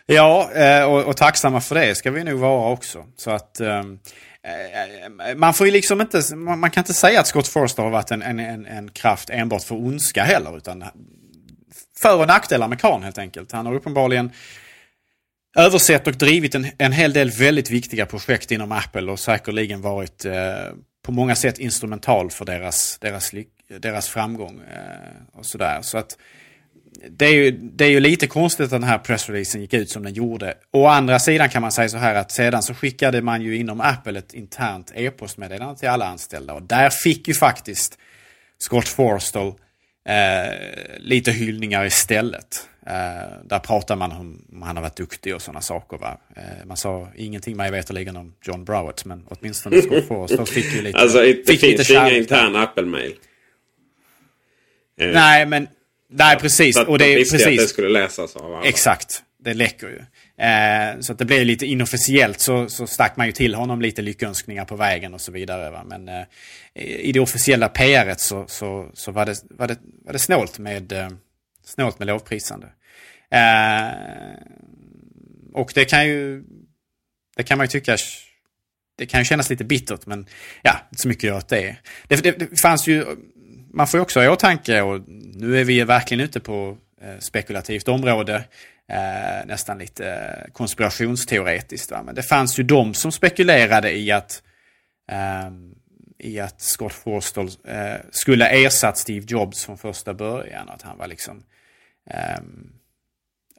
Ja, 0.06 0.52
eh, 0.54 0.94
och, 0.94 1.06
och 1.06 1.18
tacksamma 1.18 1.62
för 1.62 1.76
det 1.76 1.96
ska 1.96 2.12
vi 2.12 2.24
nog 2.24 2.40
vara 2.40 2.72
också. 2.72 3.06
Så 3.16 3.32
att 3.32 3.60
eh, 3.60 3.84
Eh, 4.46 5.30
eh, 5.30 5.36
man 5.36 5.54
får 5.54 5.68
ju 5.68 5.74
liksom 5.74 6.02
inte, 6.02 6.36
man, 6.36 6.72
kan 6.72 6.82
inte 6.82 6.94
säga 6.94 7.20
att 7.20 7.28
Scott 7.28 7.48
Forster 7.48 7.84
har 7.84 7.90
varit 7.90 8.12
en, 8.12 8.22
en, 8.22 8.40
en, 8.40 8.66
en 8.66 8.92
kraft 8.92 9.30
enbart 9.30 9.64
för 9.64 9.76
ondska 9.76 10.24
heller. 10.24 10.58
Utan 10.58 10.84
för 11.98 12.20
och 12.20 12.28
nackdelar 12.28 12.68
med 12.68 12.80
Kahn 12.80 13.04
helt 13.04 13.18
enkelt. 13.18 13.52
Han 13.52 13.66
har 13.66 13.74
uppenbarligen 13.74 14.32
översett 15.58 16.08
och 16.08 16.14
drivit 16.14 16.56
en, 16.56 16.68
en 16.78 16.92
hel 16.92 17.14
del 17.14 17.32
väldigt 17.32 17.70
viktiga 17.70 18.06
projekt 18.06 18.52
inom 18.52 18.72
Apple 18.72 19.12
och 19.12 19.20
säkerligen 19.20 19.82
varit 19.82 20.26
eh, 20.26 20.34
på 21.06 21.12
många 21.12 21.36
sätt 21.36 21.60
instrumental 21.60 22.32
för 22.32 22.46
deras, 22.46 22.98
deras, 23.00 23.32
deras 23.80 24.10
framgång. 24.10 24.62
Eh, 24.72 25.40
och 25.40 25.46
sådär. 25.46 25.82
Så 25.82 25.98
att 25.98 26.18
det 27.10 27.26
är, 27.26 27.34
ju, 27.34 27.52
det 27.52 27.86
är 27.86 27.90
ju 27.90 28.00
lite 28.00 28.28
konstigt 28.28 28.64
att 28.64 28.70
den 28.70 28.84
här 28.84 28.98
pressreleasen 28.98 29.62
gick 29.62 29.74
ut 29.74 29.90
som 29.90 30.04
den 30.04 30.14
gjorde. 30.14 30.54
Å 30.72 30.88
andra 30.88 31.20
sidan 31.20 31.50
kan 31.50 31.62
man 31.62 31.72
säga 31.72 31.90
så 31.90 31.98
här 31.98 32.16
att 32.16 32.32
sedan 32.32 32.64
så 32.64 32.74
skickade 32.74 33.22
man 33.22 33.42
ju 33.42 33.58
inom 33.58 33.82
Apple 33.82 34.20
ett 34.20 34.34
internt 34.34 34.92
e-postmeddelande 34.96 35.80
till 35.80 35.90
alla 35.90 36.06
anställda. 36.06 36.54
Och 36.54 36.62
där 36.62 36.90
fick 36.90 37.28
ju 37.28 37.34
faktiskt 37.34 37.98
Scott 38.58 38.88
Forstall 38.88 39.54
eh, 40.10 40.54
lite 41.00 41.32
hyllningar 41.32 41.86
istället. 41.86 42.70
Eh, 42.88 42.94
där 43.44 43.60
pratar 43.60 43.96
man 43.96 44.12
om 44.12 44.62
han 44.62 44.76
har 44.76 44.84
varit 44.84 44.98
duktig 44.98 45.36
och 45.36 45.42
sådana 45.42 45.62
saker. 45.62 45.98
Va? 45.98 46.18
Eh, 46.36 46.66
man 46.66 46.78
sa 46.78 47.08
ingenting 47.16 47.58
mig 47.58 47.72
veterligen 47.72 48.16
om 48.16 48.34
John 48.44 48.66
Browett 48.66 49.06
men 49.06 49.26
åtminstone 49.28 49.82
Scott 49.82 50.06
Forstall 50.08 50.46
fick 50.46 50.76
ju 50.76 50.82
lite 50.82 51.00
Alltså 51.00 51.18
det 51.18 51.34
fick 51.34 51.62
lite 51.62 51.84
finns 51.84 51.90
ju 51.90 51.94
inga 51.94 52.18
interna 52.18 52.64
Apple-mail. 52.64 53.14
Eh, 55.00 55.08
Nej, 55.08 55.46
men 55.46 55.68
nej 56.10 56.38
precis. 56.40 56.76
Så 56.76 56.82
att 56.82 56.88
Och 56.88 57.00
det 57.00 57.06
de 57.06 57.14
är 57.14 57.18
visste 57.18 57.36
att 57.36 57.44
det 57.44 57.46
precis. 57.46 57.70
skulle 57.70 57.90
läsas 57.90 58.36
av 58.36 58.54
alla. 58.56 58.66
Exakt, 58.66 59.24
det 59.44 59.54
läcker 59.54 59.88
ju. 59.88 60.00
Eh, 60.46 61.00
så 61.00 61.12
att 61.12 61.20
det 61.20 61.26
blev 61.26 61.46
lite 61.46 61.66
inofficiellt 61.66 62.40
så, 62.40 62.70
så 62.70 62.88
stack 62.88 63.18
man 63.18 63.26
ju 63.26 63.32
till 63.32 63.56
honom 63.56 63.82
lite 63.82 64.02
lyckönskningar 64.02 64.66
på 64.66 64.76
vägen 64.76 65.14
och 65.14 65.22
så 65.22 65.32
vidare. 65.32 65.72
Va? 65.72 65.84
Men 65.86 66.10
eh, 66.10 66.24
i 66.76 67.12
det 67.12 67.20
officiella 67.20 67.70
PR 67.70 68.16
så, 68.18 68.46
så, 68.48 68.90
så 68.94 69.12
var, 69.12 69.26
det, 69.26 69.44
var, 69.50 69.68
det, 69.68 69.78
var 70.06 70.14
det 70.14 70.20
snålt 70.20 70.60
med, 70.60 70.92
eh, 70.92 71.10
snålt 71.66 72.00
med 72.00 72.08
lovprisande. 72.08 72.68
Eh, 73.32 73.90
och 75.54 75.72
det 75.76 75.86
kan 75.86 76.08
ju 76.08 76.44
det 77.36 77.44
kan 77.44 77.58
man 77.58 77.66
ju 77.66 77.70
tycka 77.70 77.98
det 78.98 79.06
kan 79.06 79.22
ju 79.22 79.26
kännas 79.26 79.50
lite 79.50 79.64
bittert 79.64 80.06
men 80.06 80.26
ja, 80.62 80.78
inte 80.92 81.02
så 81.02 81.08
mycket 81.08 81.34
åt 81.34 81.48
det. 81.48 81.78
Det, 82.08 82.24
det. 82.24 82.32
det 82.32 82.60
fanns 82.60 82.88
ju, 82.88 83.06
man 83.76 83.88
får 83.88 83.98
ju 83.98 84.02
också 84.02 84.20
ha 84.20 84.26
i 84.26 84.30
åtanke 84.30 84.82
och 84.82 85.02
nu 85.08 85.60
är 85.60 85.64
vi 85.64 85.84
verkligen 85.84 86.24
ute 86.24 86.40
på 86.40 86.78
eh, 87.02 87.20
spekulativt 87.20 87.88
område. 87.88 88.44
Eh, 88.90 89.46
nästan 89.46 89.78
lite 89.78 90.12
eh, 90.12 90.52
konspirationsteoretiskt. 90.52 91.92
Va? 91.92 92.04
Men 92.04 92.16
det 92.16 92.24
fanns 92.24 92.60
ju 92.60 92.64
de 92.64 92.94
som 92.94 93.12
spekulerade 93.12 93.98
i 93.98 94.12
att 94.12 94.44
eh, 95.12 95.52
i 96.20 96.40
att 96.40 96.62
Scott 96.62 96.94
Forstall 96.94 97.50
eh, 97.68 97.96
skulle 98.12 98.48
ersatt 98.48 98.98
Steve 98.98 99.26
Jobs 99.30 99.66
från 99.66 99.78
första 99.78 100.14
början. 100.14 100.70
Att 100.70 100.82
han 100.82 100.98
var 100.98 101.08
liksom 101.08 101.44
ehm, 102.10 102.70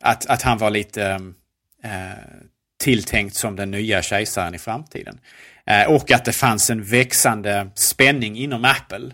att, 0.00 0.26
att 0.26 0.42
han 0.42 0.58
var 0.58 0.70
lite 0.70 1.32
eh, 1.82 1.90
tilltänkt 2.78 3.36
som 3.36 3.56
den 3.56 3.70
nya 3.70 4.02
kejsaren 4.02 4.54
i 4.54 4.58
framtiden. 4.58 5.20
Och 5.88 6.10
att 6.10 6.24
det 6.24 6.32
fanns 6.32 6.70
en 6.70 6.82
växande 6.82 7.70
spänning 7.74 8.36
inom 8.38 8.64
Apple. 8.64 9.10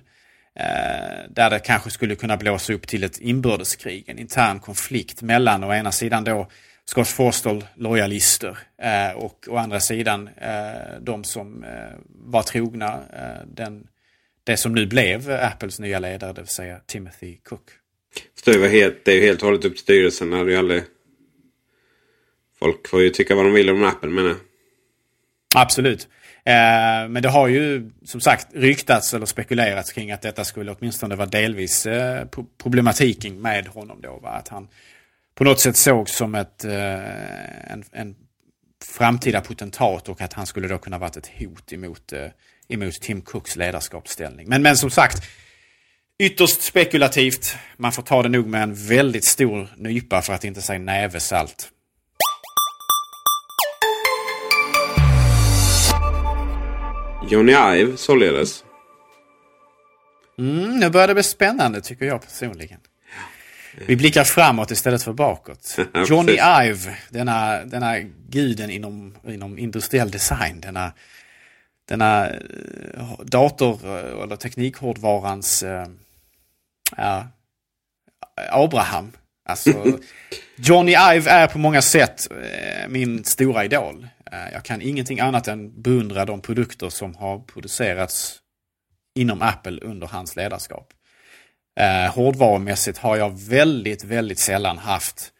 Eh, 0.54 1.30
där 1.30 1.50
det 1.50 1.58
kanske 1.58 1.90
skulle 1.90 2.14
kunna 2.14 2.36
blåsa 2.36 2.72
upp 2.72 2.86
till 2.86 3.04
ett 3.04 3.18
inbördeskrig, 3.18 4.04
en 4.08 4.18
intern 4.18 4.60
konflikt 4.60 5.22
mellan 5.22 5.64
å 5.64 5.74
ena 5.74 5.92
sidan 5.92 6.24
då 6.24 6.48
Scott 6.84 7.08
Forstall-lojalister 7.08 8.58
eh, 8.82 9.16
och 9.16 9.48
å 9.48 9.56
andra 9.56 9.80
sidan 9.80 10.28
eh, 10.36 11.00
de 11.00 11.24
som 11.24 11.64
var 12.08 12.42
trogna 12.42 13.00
den, 13.46 13.86
det 14.44 14.56
som 14.56 14.74
nu 14.74 14.86
blev 14.86 15.30
Apples 15.30 15.80
nya 15.80 15.98
ledare, 15.98 16.32
det 16.32 16.40
vill 16.40 16.48
säga 16.48 16.80
Timothy 16.86 17.36
Cook. 17.36 17.70
det, 18.44 18.58
var 18.58 18.68
helt, 18.68 19.04
det 19.04 19.12
är 19.12 19.16
ju 19.16 19.26
helt 19.26 19.42
och 19.42 19.48
hållet 19.48 19.64
upp 19.64 19.72
till 19.72 19.82
styrelsen. 19.82 20.30
När 20.30 20.44
det 20.44 20.56
aldrig... 20.56 20.82
Folk 22.58 22.88
får 22.88 23.02
ju 23.02 23.10
tycka 23.10 23.34
vad 23.34 23.44
de 23.44 23.52
vill 23.52 23.70
om 23.70 23.84
Apple 23.84 24.10
menar 24.10 24.36
Absolut. 25.54 26.08
Eh, 26.44 27.08
men 27.08 27.22
det 27.22 27.28
har 27.28 27.48
ju 27.48 27.90
som 28.04 28.20
sagt 28.20 28.46
ryktats 28.54 29.14
eller 29.14 29.26
spekulerats 29.26 29.92
kring 29.92 30.10
att 30.10 30.22
detta 30.22 30.44
skulle 30.44 30.72
åtminstone 30.72 31.16
vara 31.16 31.28
delvis 31.28 31.86
eh, 31.86 32.26
problematiken 32.62 33.40
med 33.40 33.66
honom 33.66 34.00
då. 34.00 34.18
Va? 34.22 34.28
Att 34.30 34.48
han 34.48 34.68
på 35.34 35.44
något 35.44 35.60
sätt 35.60 35.76
sågs 35.76 36.16
som 36.16 36.34
ett, 36.34 36.64
eh, 36.64 37.72
en, 37.72 37.84
en 37.92 38.14
framtida 38.84 39.40
potentat 39.40 40.08
och 40.08 40.20
att 40.20 40.32
han 40.32 40.46
skulle 40.46 40.68
då 40.68 40.78
kunna 40.78 40.98
varit 40.98 41.16
ett 41.16 41.30
hot 41.38 41.72
emot, 41.72 42.12
eh, 42.12 42.26
emot 42.68 43.00
Tim 43.00 43.20
Cooks 43.20 43.56
ledarskapsställning. 43.56 44.48
Men, 44.48 44.62
men 44.62 44.76
som 44.76 44.90
sagt, 44.90 45.22
ytterst 46.18 46.62
spekulativt. 46.62 47.56
Man 47.76 47.92
får 47.92 48.02
ta 48.02 48.22
det 48.22 48.28
nog 48.28 48.46
med 48.46 48.62
en 48.62 48.74
väldigt 48.74 49.24
stor 49.24 49.68
nypa 49.76 50.22
för 50.22 50.32
att 50.32 50.44
inte 50.44 50.62
säga 50.62 50.78
näve 50.78 51.20
Johnny 57.30 57.52
Ive 57.52 57.96
således. 57.96 58.64
Mm, 60.38 60.80
nu 60.80 60.90
börjar 60.90 61.08
det 61.08 61.14
bli 61.14 61.22
spännande 61.22 61.80
tycker 61.80 62.06
jag 62.06 62.22
personligen. 62.22 62.80
Vi 63.86 63.96
blickar 63.96 64.24
framåt 64.24 64.70
istället 64.70 65.02
för 65.02 65.12
bakåt. 65.12 65.76
Johnny 66.08 66.32
Ive, 66.32 66.96
denna, 67.10 67.64
denna 67.64 67.98
guden 68.28 68.70
inom, 68.70 69.16
inom 69.24 69.58
industriell 69.58 70.10
design, 70.10 70.60
denna, 70.60 70.92
denna 71.88 72.28
eh, 72.28 73.20
dator 73.24 73.80
eh, 73.84 74.22
eller 74.22 74.36
teknikhårdvarans 74.36 75.62
äh, 75.62 75.86
Abraham. 78.50 79.12
Alltså, 79.48 79.70
Johnny 80.56 80.92
Ive 80.92 81.30
är 81.30 81.46
på 81.46 81.58
många 81.58 81.82
sätt 81.82 82.28
äh, 82.30 82.88
min 82.88 83.24
stora 83.24 83.64
idol. 83.64 84.08
Eh, 84.32 84.52
jag 84.52 84.62
kan 84.62 84.82
ingenting 84.82 85.20
annat 85.20 85.48
än 85.48 85.82
beundra 85.82 86.24
de 86.24 86.40
produkter 86.40 86.88
som 86.88 87.14
har 87.14 87.38
producerats 87.38 88.38
inom 89.14 89.42
Apple 89.42 89.80
under 89.80 90.06
hans 90.06 90.36
ledarskap. 90.36 90.92
Eh, 91.80 92.14
hårdvarumässigt 92.14 92.98
har 92.98 93.16
jag 93.16 93.38
väldigt, 93.38 94.04
väldigt 94.04 94.38
sällan 94.38 94.78
haft 94.78 95.32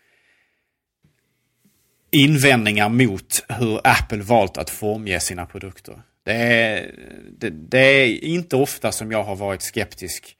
invändningar 2.10 2.88
mot 2.88 3.44
hur 3.48 3.80
Apple 3.84 4.22
valt 4.22 4.58
att 4.58 4.70
formge 4.70 5.20
sina 5.20 5.46
produkter. 5.46 6.02
Det 6.24 6.32
är, 6.32 6.94
det, 7.38 7.50
det 7.50 7.78
är 7.78 8.24
inte 8.24 8.56
ofta 8.56 8.92
som 8.92 9.12
jag 9.12 9.24
har 9.24 9.36
varit 9.36 9.62
skeptisk 9.62 10.36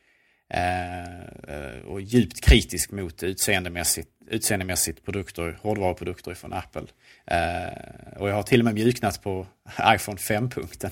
eh, 0.55 1.21
eh 1.55 1.81
och 1.87 2.01
djupt 2.01 2.41
kritisk 2.41 2.91
mot 2.91 3.23
utseendemässigt, 3.23 4.09
utseendemässigt 4.29 5.05
produkter, 5.05 5.59
hårdvaruprodukter 5.63 6.35
från 6.35 6.53
Apple. 6.53 6.87
Uh, 7.31 8.21
och 8.21 8.29
jag 8.29 8.35
har 8.35 8.43
till 8.43 8.61
och 8.61 8.65
med 8.65 8.75
mjuknat 8.75 9.23
på 9.23 9.47
iPhone 9.81 10.19
5-punkten. 10.19 10.91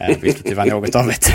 Uh, 0.00 0.18
vilket 0.20 0.44
det 0.44 0.54
var 0.54 0.66
något 0.66 0.94
av 0.94 1.10
ett... 1.10 1.28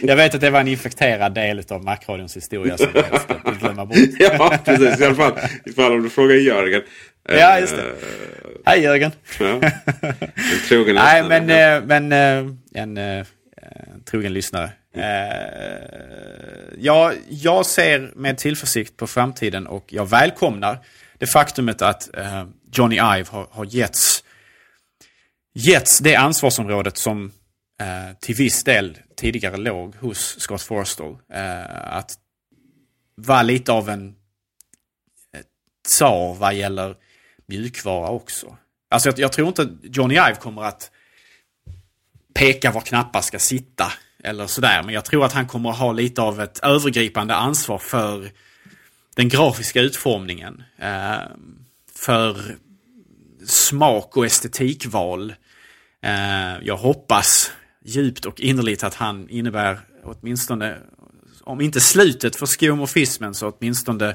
jag 0.00 0.16
vet 0.16 0.34
att 0.34 0.40
det 0.40 0.50
var 0.50 0.60
en 0.60 0.68
infekterad 0.68 1.34
del 1.34 1.62
av 1.68 1.84
Macradions 1.84 2.36
historia 2.36 2.76
som 2.76 2.88
jag 2.94 3.02
helst 3.02 3.26
vill 3.44 3.54
glömma 3.54 3.86
bort. 3.86 3.96
ja, 4.18 4.58
precis. 4.64 5.00
I 5.00 5.04
alla 5.04 5.14
fall 5.14 5.32
ifall 5.64 5.92
om 5.92 6.02
du 6.02 6.10
frågar 6.10 6.34
Jörgen. 6.34 6.82
Ja, 7.28 7.60
just 7.60 7.76
det. 7.76 7.82
Hej 8.64 8.80
Jörgen. 8.80 9.12
ja. 9.40 9.46
En 9.46 9.70
trogen 10.68 10.94
Nej, 10.94 11.22
men, 11.22 11.46
men 11.86 12.12
en, 12.74 12.98
en 12.98 13.24
trogen 14.04 14.32
lyssnare. 14.32 14.70
ja, 16.78 17.12
jag 17.28 17.66
ser 17.66 18.12
med 18.16 18.38
tillförsikt 18.38 18.96
på 18.96 19.06
framtiden 19.06 19.66
och 19.66 19.84
jag 19.88 20.08
välkomnar 20.08 20.78
det 21.18 21.26
faktumet 21.26 21.82
att 21.82 22.16
eh, 22.16 22.44
Johnny 22.72 22.96
Ive 22.96 23.26
har, 23.30 23.48
har 23.50 23.64
getts, 23.64 24.24
getts 25.54 25.98
det 25.98 26.16
ansvarsområdet 26.16 26.96
som 26.96 27.32
eh, 27.80 28.16
till 28.20 28.34
viss 28.34 28.64
del 28.64 28.98
tidigare 29.16 29.56
låg 29.56 29.94
hos 29.94 30.40
Scott 30.40 30.62
Forstall. 30.62 31.16
Eh, 31.32 31.96
att 31.96 32.18
vara 33.16 33.42
lite 33.42 33.72
av 33.72 33.88
en 33.88 34.14
tsar 35.88 36.34
vad 36.34 36.54
gäller 36.54 36.96
mjukvara 37.46 38.08
också. 38.08 38.56
Alltså 38.90 39.08
jag, 39.08 39.18
jag, 39.18 39.32
tror 39.32 39.48
inte 39.48 39.68
Johnny 39.82 40.14
Ive 40.14 40.34
kommer 40.34 40.62
att 40.62 40.90
peka 42.34 42.70
var 42.70 42.80
knappar 42.80 43.20
ska 43.20 43.38
sitta 43.38 43.92
eller 44.24 44.46
sådär. 44.46 44.82
Men 44.82 44.94
jag 44.94 45.04
tror 45.04 45.24
att 45.24 45.32
han 45.32 45.46
kommer 45.46 45.70
att 45.70 45.78
ha 45.78 45.92
lite 45.92 46.22
av 46.22 46.40
ett 46.40 46.58
övergripande 46.58 47.34
ansvar 47.34 47.78
för 47.78 48.30
den 49.14 49.28
grafiska 49.28 49.80
utformningen. 49.80 50.62
Eh, 50.78 51.18
för 51.94 52.56
smak 53.46 54.16
och 54.16 54.26
estetikval. 54.26 55.34
Eh, 56.02 56.58
jag 56.62 56.76
hoppas 56.76 57.52
djupt 57.84 58.26
och 58.26 58.40
innerligt 58.40 58.84
att 58.84 58.94
han 58.94 59.28
innebär 59.28 59.80
åtminstone, 60.04 60.78
om 61.42 61.60
inte 61.60 61.80
slutet 61.80 62.36
för 62.36 62.46
skomorfismen 62.46 63.34
så 63.34 63.50
åtminstone 63.50 64.08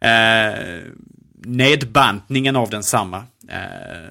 eh, 0.00 0.82
nedbantningen 1.34 2.56
av 2.56 2.70
densamma. 2.70 3.24
Eh, 3.48 4.10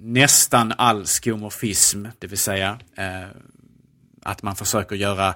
nästan 0.00 0.72
all 0.78 1.06
skomorfism, 1.06 2.06
det 2.18 2.26
vill 2.26 2.38
säga 2.38 2.78
eh, 2.96 3.28
att 4.22 4.42
man 4.42 4.56
försöker 4.56 4.96
göra 4.96 5.34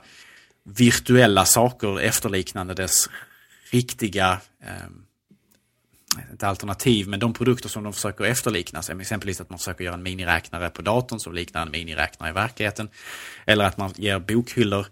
virtuella 0.64 1.44
saker 1.44 2.00
efterliknande 2.00 2.74
dess 2.74 3.08
riktiga 3.72 4.40
eh, 4.60 6.48
alternativ, 6.48 7.08
men 7.08 7.20
de 7.20 7.32
produkter 7.32 7.68
som 7.68 7.84
de 7.84 7.92
försöker 7.92 8.24
efterlikna, 8.24 8.82
som 8.82 9.00
exempelvis 9.00 9.40
att 9.40 9.50
man 9.50 9.58
försöker 9.58 9.84
göra 9.84 9.94
en 9.94 10.02
miniräknare 10.02 10.70
på 10.70 10.82
datorn 10.82 11.20
som 11.20 11.34
liknar 11.34 11.62
en 11.62 11.70
miniräknare 11.70 12.30
i 12.30 12.32
verkligheten. 12.32 12.88
Eller 13.46 13.64
att 13.64 13.76
man 13.76 13.92
ger 13.96 14.18
bokhyllor 14.18 14.86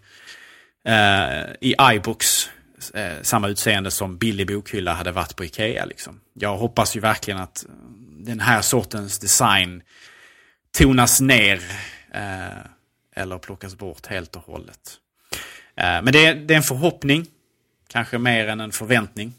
eh, 0.85 1.41
i 1.61 1.75
iBooks 1.93 2.49
eh, 2.93 3.21
samma 3.21 3.47
utseende 3.47 3.91
som 3.91 4.17
billig 4.17 4.47
bokhylla 4.47 4.93
hade 4.93 5.11
varit 5.11 5.35
på 5.35 5.45
Ikea. 5.45 5.85
Liksom. 5.85 6.19
Jag 6.33 6.57
hoppas 6.57 6.95
ju 6.95 6.99
verkligen 6.99 7.39
att 7.39 7.65
eh, 7.65 7.71
den 8.09 8.39
här 8.39 8.61
sortens 8.61 9.19
design 9.19 9.83
tonas 10.77 11.21
ner 11.21 11.61
eh, 12.13 12.65
eller 13.15 13.37
plockas 13.37 13.75
bort 13.75 14.07
helt 14.07 14.35
och 14.35 14.43
hållet. 14.43 14.97
Eh, 15.75 16.01
men 16.01 16.05
det, 16.05 16.33
det 16.33 16.53
är 16.53 16.57
en 16.57 16.63
förhoppning 16.63 17.27
kanske 17.91 18.17
mer 18.17 18.47
än 18.47 18.59
en 18.59 18.71
förväntning. 18.71 19.33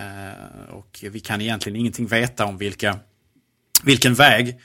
Eh, 0.00 0.74
och 0.74 1.04
vi 1.10 1.20
kan 1.20 1.40
egentligen 1.40 1.76
ingenting 1.76 2.06
veta 2.06 2.44
om 2.44 2.58
vilka, 2.58 2.98
vilken 3.82 4.14
väg 4.14 4.60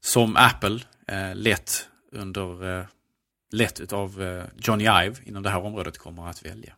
som 0.00 0.36
Apple 0.36 0.80
eh, 1.08 1.34
lett 1.34 1.88
under 2.12 2.78
eh, 2.78 2.84
lett 3.52 3.80
utav 3.80 4.42
Johnny 4.58 4.84
Ive 4.84 5.14
inom 5.24 5.42
det 5.42 5.50
här 5.50 5.64
området 5.64 5.98
kommer 5.98 6.28
att 6.28 6.46
välja. 6.46 6.72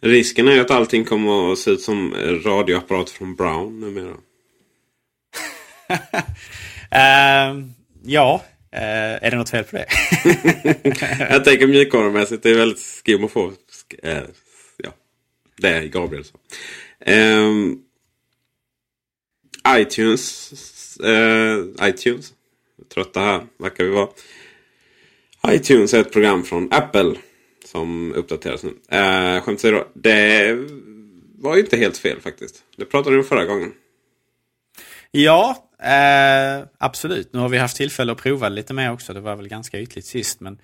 Risken 0.00 0.48
är 0.48 0.60
att 0.60 0.70
allting 0.70 1.04
kommer 1.04 1.52
att 1.52 1.58
se 1.58 1.70
ut 1.70 1.80
som 1.80 2.14
radioapparat 2.44 3.10
från 3.10 3.34
Brown 3.34 3.80
numera. 3.80 4.16
uh, 6.94 7.64
ja, 8.02 8.42
uh, 8.74 8.80
är 9.24 9.30
det 9.30 9.36
något 9.36 9.50
fel 9.50 9.64
på 9.64 9.76
det? 9.76 9.86
jag 11.30 11.44
tänker 11.44 11.66
mjukvarumässigt, 11.66 12.42
det 12.42 12.50
är 12.50 12.54
väldigt 12.54 13.02
skimofobiskt. 13.04 13.94
Uh, 14.04 14.22
det 15.58 15.68
är 15.68 15.86
Gabrielsson. 15.86 16.40
Um, 17.06 17.14
ehm, 17.14 17.78
iTunes. 19.68 20.52
Eh, 21.00 21.88
iTunes. 21.88 22.32
Trötta 22.94 23.20
här 23.20 23.46
verkar 23.58 23.84
vi 23.84 23.90
vara. 23.90 24.08
iTunes 25.48 25.94
är 25.94 26.00
ett 26.00 26.12
program 26.12 26.44
från 26.44 26.68
Apple. 26.72 27.14
Som 27.64 28.12
uppdateras 28.14 28.62
nu. 28.62 28.70
Eh, 28.98 29.40
skämt 29.40 29.58
åsido. 29.58 29.84
Det 29.94 30.54
var 31.38 31.56
ju 31.56 31.60
inte 31.60 31.76
helt 31.76 31.98
fel 31.98 32.20
faktiskt. 32.20 32.62
Det 32.76 32.84
pratade 32.84 33.16
du 33.16 33.18
om 33.18 33.24
förra 33.24 33.44
gången. 33.44 33.72
Ja, 35.10 35.70
eh, 35.82 36.66
absolut. 36.78 37.32
Nu 37.32 37.38
har 37.38 37.48
vi 37.48 37.58
haft 37.58 37.76
tillfälle 37.76 38.12
att 38.12 38.18
prova 38.18 38.48
lite 38.48 38.74
mer 38.74 38.92
också. 38.92 39.12
Det 39.12 39.20
var 39.20 39.36
väl 39.36 39.48
ganska 39.48 39.78
ytligt 39.78 40.06
sist. 40.06 40.40
Men 40.40 40.52
eh, 40.52 40.58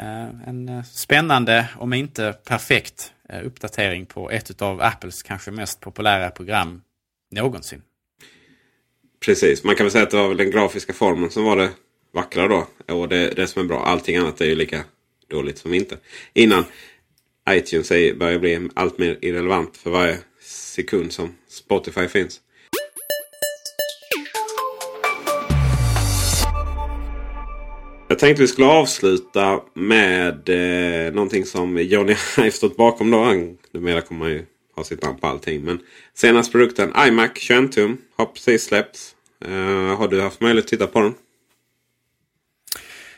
Eh, 0.00 0.48
en 0.48 0.68
eh, 0.68 0.82
spännande, 0.82 1.68
om 1.78 1.92
inte 1.92 2.32
perfekt, 2.44 3.12
eh, 3.28 3.46
uppdatering 3.46 4.06
på 4.06 4.30
ett 4.30 4.62
av 4.62 4.82
Apples 4.82 5.22
kanske 5.22 5.50
mest 5.50 5.80
populära 5.80 6.30
program 6.30 6.82
någonsin. 7.30 7.82
Precis, 9.24 9.64
man 9.64 9.76
kan 9.76 9.84
väl 9.84 9.90
säga 9.90 10.04
att 10.04 10.10
det 10.10 10.16
var 10.16 10.28
väl 10.28 10.36
den 10.36 10.50
grafiska 10.50 10.92
formen 10.92 11.30
som 11.30 11.44
var 11.44 11.56
det 11.56 11.70
vackra 12.12 12.48
då. 12.48 12.66
Och 12.94 13.08
det, 13.08 13.30
det 13.30 13.46
som 13.46 13.62
är 13.62 13.66
bra. 13.66 13.84
Allting 13.84 14.16
annat 14.16 14.40
är 14.40 14.44
ju 14.44 14.54
lika 14.54 14.84
dåligt 15.30 15.58
som 15.58 15.74
inte. 15.74 15.98
Innan 16.32 16.64
iTunes 17.50 17.88
börjar 18.18 18.38
bli 18.38 18.68
allt 18.74 18.98
mer 18.98 19.18
irrelevant 19.20 19.76
för 19.76 19.90
varje 19.90 20.18
sekund 20.42 21.12
som 21.12 21.34
Spotify 21.48 22.08
finns. 22.08 22.40
Jag 28.14 28.18
tänkte 28.18 28.42
vi 28.42 28.48
skulle 28.48 28.66
avsluta 28.66 29.60
med 29.74 30.48
eh, 30.48 31.12
någonting 31.12 31.44
som 31.44 31.78
Johnny 31.78 32.16
Ive 32.38 32.50
stått 32.50 32.76
bakom. 32.76 33.10
Då. 33.10 33.24
Han, 33.24 33.58
numera 33.72 34.00
kommer 34.00 34.18
man 34.18 34.30
ju 34.30 34.46
ha 34.76 34.84
sitt 34.84 35.02
namn 35.02 35.18
på 35.18 35.26
allting. 35.26 35.64
Men 35.64 35.78
senaste 36.14 36.52
produkten 36.52 36.92
iMac 37.08 37.30
21 37.34 37.72
tum 37.72 37.98
har 38.16 38.26
precis 38.26 38.64
släppts. 38.64 39.14
Eh, 39.44 39.96
har 39.96 40.08
du 40.08 40.20
haft 40.20 40.40
möjlighet 40.40 40.64
att 40.64 40.70
titta 40.70 40.86
på 40.86 41.00
den? 41.00 41.14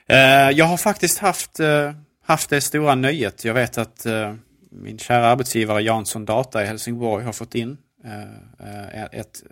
Eh, 0.06 0.50
jag 0.58 0.64
har 0.64 0.76
faktiskt 0.76 1.18
haft, 1.18 1.60
eh, 1.60 1.92
haft 2.26 2.50
det 2.50 2.60
stora 2.60 2.94
nöjet. 2.94 3.44
Jag 3.44 3.54
vet 3.54 3.78
att 3.78 4.06
eh, 4.06 4.34
min 4.70 4.98
kära 4.98 5.26
arbetsgivare 5.26 5.82
Jansson 5.82 6.24
Data 6.24 6.62
i 6.62 6.66
Helsingborg 6.66 7.24
har 7.24 7.32
fått 7.32 7.54
in 7.54 7.76
eh, 8.04 9.00
eh, 9.00 9.20
ett 9.20 9.42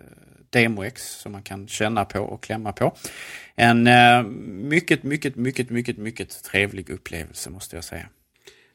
DemoX 0.59 1.19
som 1.19 1.31
man 1.31 1.43
kan 1.43 1.67
känna 1.67 2.05
på 2.05 2.19
och 2.19 2.43
klämma 2.43 2.71
på. 2.71 2.95
En 3.55 3.89
mycket, 4.69 5.03
mycket, 5.03 5.35
mycket, 5.35 5.69
mycket, 5.69 5.97
mycket 5.97 6.43
trevlig 6.43 6.89
upplevelse 6.89 7.49
måste 7.49 7.75
jag 7.75 7.83
säga. 7.83 8.05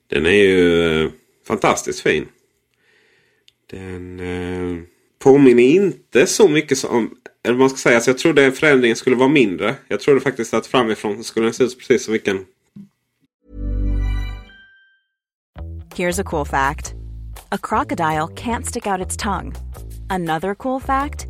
Den 0.07 0.27
är 0.27 0.31
ju 0.31 1.11
fantastiskt 1.47 2.01
fin. 2.01 2.29
Den 3.71 4.21
eh, 4.21 4.83
påminner 5.19 5.63
inte 5.63 6.27
så 6.27 6.49
mycket 6.49 6.79
som... 6.79 7.17
Eller 7.43 7.59
man 7.59 7.71
ska 7.71 7.77
säga, 7.77 7.95
alltså 7.95 8.11
jag 8.11 8.19
trodde 8.19 8.53
förändringen 8.53 8.97
skulle 8.97 9.17
vara 9.17 9.29
mindre. 9.29 9.75
Jag 9.89 10.01
trodde 10.01 10.21
faktiskt 10.21 10.55
att 10.55 10.67
framifrån 10.67 11.25
skulle 11.25 11.47
den 11.47 11.55
se 11.55 11.65
ut 11.65 11.79
precis 11.79 12.05
som 12.05 12.13
vilken... 12.13 12.45
Here's 15.95 16.21
a 16.21 16.25
cool 16.25 16.47
fact. 16.47 16.95
A 17.49 17.59
crocodile 17.63 18.29
can't 18.37 18.63
stick 18.63 18.87
out 18.87 19.07
its 19.07 19.17
tongue. 19.17 19.53
Another 20.09 20.55
cool 20.55 20.81
fact. 20.81 21.30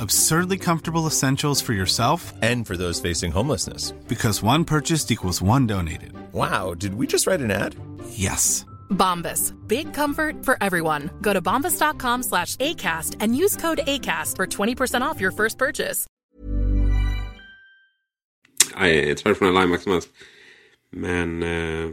Absurdly 0.00 0.56
comfortable 0.56 1.06
essentials 1.06 1.60
for 1.60 1.74
yourself 1.74 2.32
and 2.40 2.66
for 2.66 2.74
those 2.74 3.00
facing 3.00 3.32
homelessness. 3.32 3.90
Because 4.08 4.42
one 4.42 4.64
purchased 4.64 5.10
equals 5.10 5.42
one 5.42 5.66
donated. 5.66 6.12
Wow, 6.32 6.72
did 6.72 6.94
we 6.94 7.06
just 7.06 7.26
write 7.26 7.42
an 7.42 7.50
ad? 7.50 7.76
Yes. 8.08 8.64
Bombas. 8.88 9.52
Big 9.68 9.92
comfort 9.92 10.42
for 10.42 10.56
everyone. 10.62 11.10
Go 11.20 11.34
to 11.34 11.42
bombas.com 11.42 12.22
slash 12.22 12.56
ACAST 12.56 13.16
and 13.20 13.36
use 13.36 13.56
code 13.56 13.80
ACAST 13.86 14.36
for 14.36 14.46
20% 14.46 15.02
off 15.02 15.20
your 15.20 15.32
first 15.32 15.58
purchase. 15.58 16.06
Nej, 18.76 19.14
traditionell 19.16 19.56
IMAX 19.56 19.82
som 19.82 19.92
helst. 19.92 20.08
Men 20.90 21.42
eh, 21.42 21.90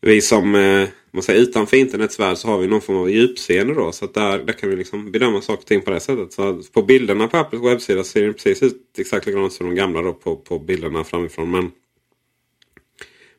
vi 0.00 0.20
som 0.22 0.54
eh, 0.54 0.88
man 1.10 1.22
säger, 1.22 1.40
utanför 1.40 1.76
internets 1.76 2.20
värld 2.20 2.36
så 2.36 2.48
har 2.48 2.58
vi 2.58 2.66
någon 2.66 2.80
form 2.80 2.96
av 2.96 3.10
djupseende 3.10 3.74
då. 3.74 3.92
Så 3.92 4.06
där, 4.06 4.38
där 4.38 4.52
kan 4.52 4.70
vi 4.70 4.76
liksom 4.76 5.12
bedöma 5.12 5.40
saker 5.40 5.60
och 5.60 5.66
ting 5.66 5.80
på 5.80 5.90
det 5.90 6.00
sättet. 6.00 6.32
Så 6.32 6.62
på 6.72 6.82
bilderna 6.82 7.28
på 7.28 7.36
Apples 7.36 7.62
webbsida 7.62 8.04
ser 8.04 8.26
det 8.26 8.32
precis 8.32 8.62
ut 8.62 8.98
exakt 8.98 9.26
likadant 9.26 9.52
som 9.52 9.66
de 9.66 9.74
gamla 9.74 10.02
då 10.02 10.12
på, 10.12 10.36
på 10.36 10.58
bilderna 10.58 11.04
framifrån. 11.04 11.50
Men, 11.50 11.70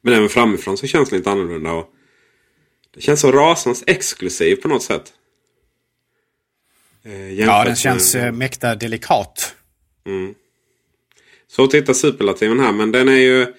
men 0.02 0.14
även 0.14 0.30
framifrån 0.30 0.78
så 0.78 0.88
känns 0.88 1.10
det 1.10 1.18
lite 1.18 1.32
annorlunda. 1.32 1.74
Och 1.74 1.94
det 2.94 3.02
känns 3.02 3.20
så 3.20 3.32
rasans 3.32 3.84
exklusiv 3.88 4.56
på 4.56 4.68
något 4.68 4.84
sätt. 4.84 5.14
Eh, 7.04 7.34
ja, 7.34 7.64
den 7.66 7.76
känns 7.76 8.16
med... 8.16 8.28
Eh, 8.28 8.32
mäkta 8.32 8.76
delikat. 8.76 9.56
Mm. 10.06 10.34
Svårt 11.48 11.68
att 11.68 11.74
hitta 11.74 11.94
superlativen 11.94 12.60
här 12.60 12.72
men 12.72 12.92
den 12.92 13.08
är 13.08 13.18
ju... 13.18 13.54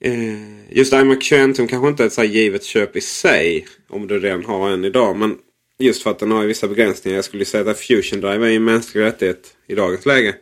Eh, 0.00 0.76
just 0.76 0.92
iMac 0.92 1.22
21 1.22 1.56
tum 1.56 1.68
kanske 1.68 1.88
inte 1.88 2.02
är 2.02 2.06
ett 2.06 2.12
så 2.12 2.20
här 2.20 2.28
givet 2.28 2.64
köp 2.64 2.96
i 2.96 3.00
sig. 3.00 3.66
Om 3.88 4.06
du 4.06 4.18
redan 4.18 4.44
har 4.44 4.70
en 4.70 4.84
idag. 4.84 5.16
Men 5.16 5.38
just 5.78 6.02
för 6.02 6.10
att 6.10 6.18
den 6.18 6.30
har 6.30 6.44
vissa 6.44 6.68
begränsningar. 6.68 7.16
Jag 7.16 7.24
skulle 7.24 7.44
säga 7.44 7.70
att 7.70 7.80
Fusion 7.80 8.20
Drive 8.20 8.46
är 8.46 8.56
en 8.56 8.64
mänsklig 8.64 9.02
rättighet 9.02 9.56
i 9.66 9.74
dagens 9.74 10.06
läge. 10.06 10.34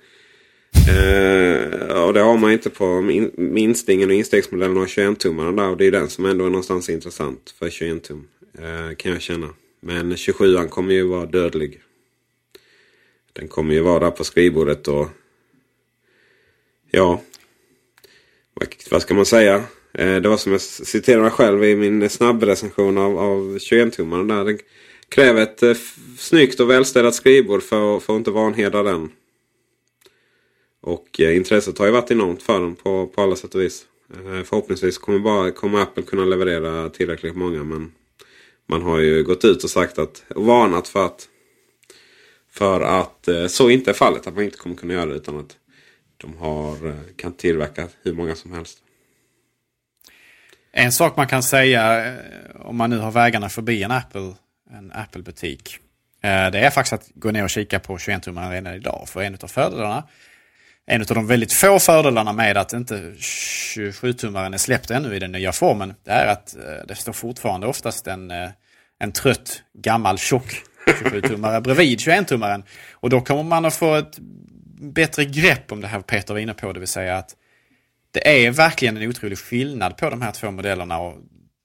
Eh, 0.88 2.02
och 2.02 2.14
det 2.14 2.20
har 2.20 2.38
man 2.38 2.52
inte 2.52 2.70
på 2.70 3.00
minstingen 3.36 4.08
och 4.08 4.14
instegsmodellen 4.14 4.78
av 4.78 4.86
21-tummarna 4.86 5.56
där. 5.56 5.68
Och 5.68 5.76
det 5.76 5.86
är 5.86 5.90
den 5.90 6.08
som 6.08 6.24
ändå 6.24 6.44
är 6.44 6.50
någonstans 6.50 6.88
intressant 6.88 7.54
för 7.58 7.68
21-tum. 7.68 8.24
Eh, 8.58 8.96
kan 8.96 9.12
jag 9.12 9.22
känna. 9.22 9.48
Men 9.80 10.12
27an 10.12 10.68
kommer 10.68 10.94
ju 10.94 11.02
vara 11.02 11.26
dödlig. 11.26 11.80
Den 13.32 13.48
kommer 13.48 13.74
ju 13.74 13.80
vara 13.80 13.98
där 13.98 14.10
på 14.10 14.24
skrivbordet 14.24 14.88
och... 14.88 15.08
Ja. 16.90 17.20
Vad, 18.90 19.02
ska 19.02 19.14
man 19.14 19.26
säga? 19.26 19.64
Eh, 19.92 20.16
det 20.16 20.28
var 20.28 20.36
som 20.36 20.52
jag 20.52 20.60
citerade 20.60 21.22
mig 21.22 21.30
själv 21.30 21.64
i 21.64 21.76
min 21.76 22.10
snabbrecension 22.10 22.98
av, 22.98 23.18
av 23.18 23.56
21-tummaren. 23.56 24.28
Där. 24.28 24.44
Den 24.44 24.58
kräver 25.08 25.42
ett 25.42 25.62
eh, 25.62 25.76
snyggt 26.18 26.60
och 26.60 26.70
välstädat 26.70 27.14
skrivbord 27.14 27.62
för, 27.62 28.00
för 28.00 28.12
att 28.12 28.18
inte 28.18 28.30
vanhedra 28.30 28.82
den. 28.82 29.10
Och 30.80 31.20
eh, 31.20 31.36
intresset 31.36 31.78
har 31.78 31.86
ju 31.86 31.92
varit 31.92 32.10
enormt 32.10 32.42
för 32.42 32.60
den 32.60 32.74
på, 32.74 33.06
på 33.06 33.22
alla 33.22 33.36
sätt 33.36 33.54
och 33.54 33.60
vis. 33.60 33.84
Eh, 34.14 34.42
förhoppningsvis 34.42 34.98
kommer, 34.98 35.18
bara, 35.18 35.50
kommer 35.50 35.82
Apple 35.82 36.02
kunna 36.02 36.24
leverera 36.24 36.88
tillräckligt 36.88 37.36
många. 37.36 37.64
Men 37.64 37.92
man 38.66 38.82
har 38.82 38.98
ju 38.98 39.24
gått 39.24 39.44
ut 39.44 39.64
och 39.64 39.70
sagt 39.70 39.98
att 39.98 40.24
och 40.28 40.44
varnat 40.44 40.88
för 40.88 41.06
att 41.06 41.28
för 42.50 42.80
att 42.80 43.28
eh, 43.28 43.46
så 43.46 43.70
inte 43.70 43.90
är 43.90 43.94
fallet. 43.94 44.26
Att 44.26 44.34
man 44.34 44.44
inte 44.44 44.58
kommer 44.58 44.76
kunna 44.76 44.94
göra 44.94 45.06
det 45.06 45.14
utan 45.14 45.36
att 45.36 45.56
de 46.16 46.36
har, 46.38 46.88
eh, 46.88 46.94
kan 47.16 47.32
tillverka 47.32 47.88
hur 48.02 48.14
många 48.14 48.34
som 48.34 48.52
helst. 48.52 48.78
En 50.72 50.92
sak 50.92 51.16
man 51.16 51.26
kan 51.26 51.42
säga 51.42 52.06
eh, 52.06 52.14
om 52.54 52.76
man 52.76 52.90
nu 52.90 52.98
har 52.98 53.10
vägarna 53.10 53.48
förbi 53.48 53.82
en 53.82 53.90
Apple 53.90 54.34
en 54.70 54.92
Apple-butik. 54.92 55.78
Eh, 56.22 56.50
det 56.50 56.58
är 56.58 56.70
faktiskt 56.70 56.92
att 56.92 57.10
gå 57.14 57.30
ner 57.30 57.44
och 57.44 57.50
kika 57.50 57.80
på 57.80 57.96
21-tummarna 57.96 58.50
redan 58.50 58.74
idag. 58.74 59.08
För 59.08 59.22
en 59.22 59.38
av 59.42 59.48
fördelarna 59.48 60.04
en 60.88 61.00
av 61.00 61.06
de 61.06 61.26
väldigt 61.26 61.52
få 61.52 61.78
fördelarna 61.78 62.32
med 62.32 62.56
att 62.56 62.72
inte 62.72 62.94
27-tummaren 62.94 64.54
är 64.54 64.58
släppt 64.58 64.90
ännu 64.90 65.16
i 65.16 65.18
den 65.18 65.32
nya 65.32 65.52
formen, 65.52 65.94
det 66.04 66.10
är 66.10 66.26
att 66.26 66.56
det 66.88 66.94
står 66.94 67.12
fortfarande 67.12 67.66
oftast 67.66 68.06
en, 68.06 68.32
en 68.98 69.12
trött 69.12 69.62
gammal 69.74 70.18
tjock 70.18 70.62
27-tummare 70.86 71.60
bredvid 71.60 71.98
21-tummaren. 71.98 72.62
Och 72.92 73.10
då 73.10 73.20
kommer 73.20 73.42
man 73.42 73.64
att 73.64 73.74
få 73.74 73.94
ett 73.94 74.18
bättre 74.78 75.24
grepp 75.24 75.72
om 75.72 75.80
det 75.80 75.86
här 75.86 76.00
Peter 76.00 76.34
var 76.34 76.40
inne 76.40 76.54
på, 76.54 76.72
det 76.72 76.80
vill 76.80 76.88
säga 76.88 77.16
att 77.16 77.36
det 78.10 78.46
är 78.46 78.50
verkligen 78.50 78.96
en 78.96 79.08
otrolig 79.08 79.38
skillnad 79.38 79.96
på 79.96 80.10
de 80.10 80.22
här 80.22 80.32
två 80.32 80.50
modellerna 80.50 80.98
och 80.98 81.14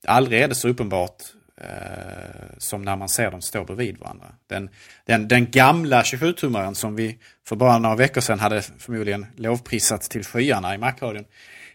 aldrig 0.08 0.42
är 0.42 0.48
det 0.48 0.56
så 0.56 0.70
uppenbart 0.70 1.24
eh, 1.62 2.58
som 2.58 2.82
när 2.82 2.96
man 2.96 3.10
ser 3.10 3.32
dem 3.32 3.42
stå 3.42 3.64
bredvid 3.64 3.98
varandra. 3.98 4.26
Den, 4.48 4.70
den, 5.06 5.28
den 5.28 5.52
gamla 5.52 6.02
27-tummaren 6.02 6.74
som 6.74 6.96
vi 6.96 7.18
för 7.48 7.56
bara 7.56 7.80
några 7.80 7.96
veckor 7.96 8.22
sedan 8.22 8.40
hade 8.40 8.62
förmodligen 8.62 9.26
lovprisat 9.36 10.02
till 10.02 10.24
skyarna 10.24 10.76
i 10.76 10.78
Macradion. 10.78 11.26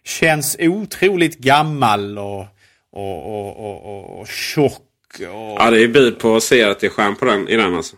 känns 0.04 0.56
otroligt 0.60 1.38
gammal 1.38 2.18
och, 2.18 2.46
och, 2.90 3.26
och, 3.26 3.56
och, 3.56 3.84
och, 3.84 4.20
och 4.20 4.28
tjock 4.28 4.82
och... 5.14 5.56
Ja, 5.60 5.70
det 5.70 5.82
är 5.82 5.88
bud 5.88 6.18
på 6.18 6.36
att 6.36 6.42
se 6.42 6.64
att 6.64 6.80
det 6.80 6.86
är 6.86 6.90
skärm 6.90 7.16
på 7.16 7.24
den, 7.24 7.48
i 7.48 7.56
den 7.56 7.74
alltså. 7.74 7.96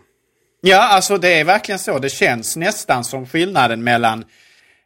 Ja, 0.61 0.77
alltså 0.77 1.17
det 1.17 1.39
är 1.39 1.43
verkligen 1.43 1.79
så. 1.79 1.99
Det 1.99 2.09
känns 2.09 2.55
nästan 2.55 3.03
som 3.03 3.27
skillnaden 3.27 3.83
mellan 3.83 4.25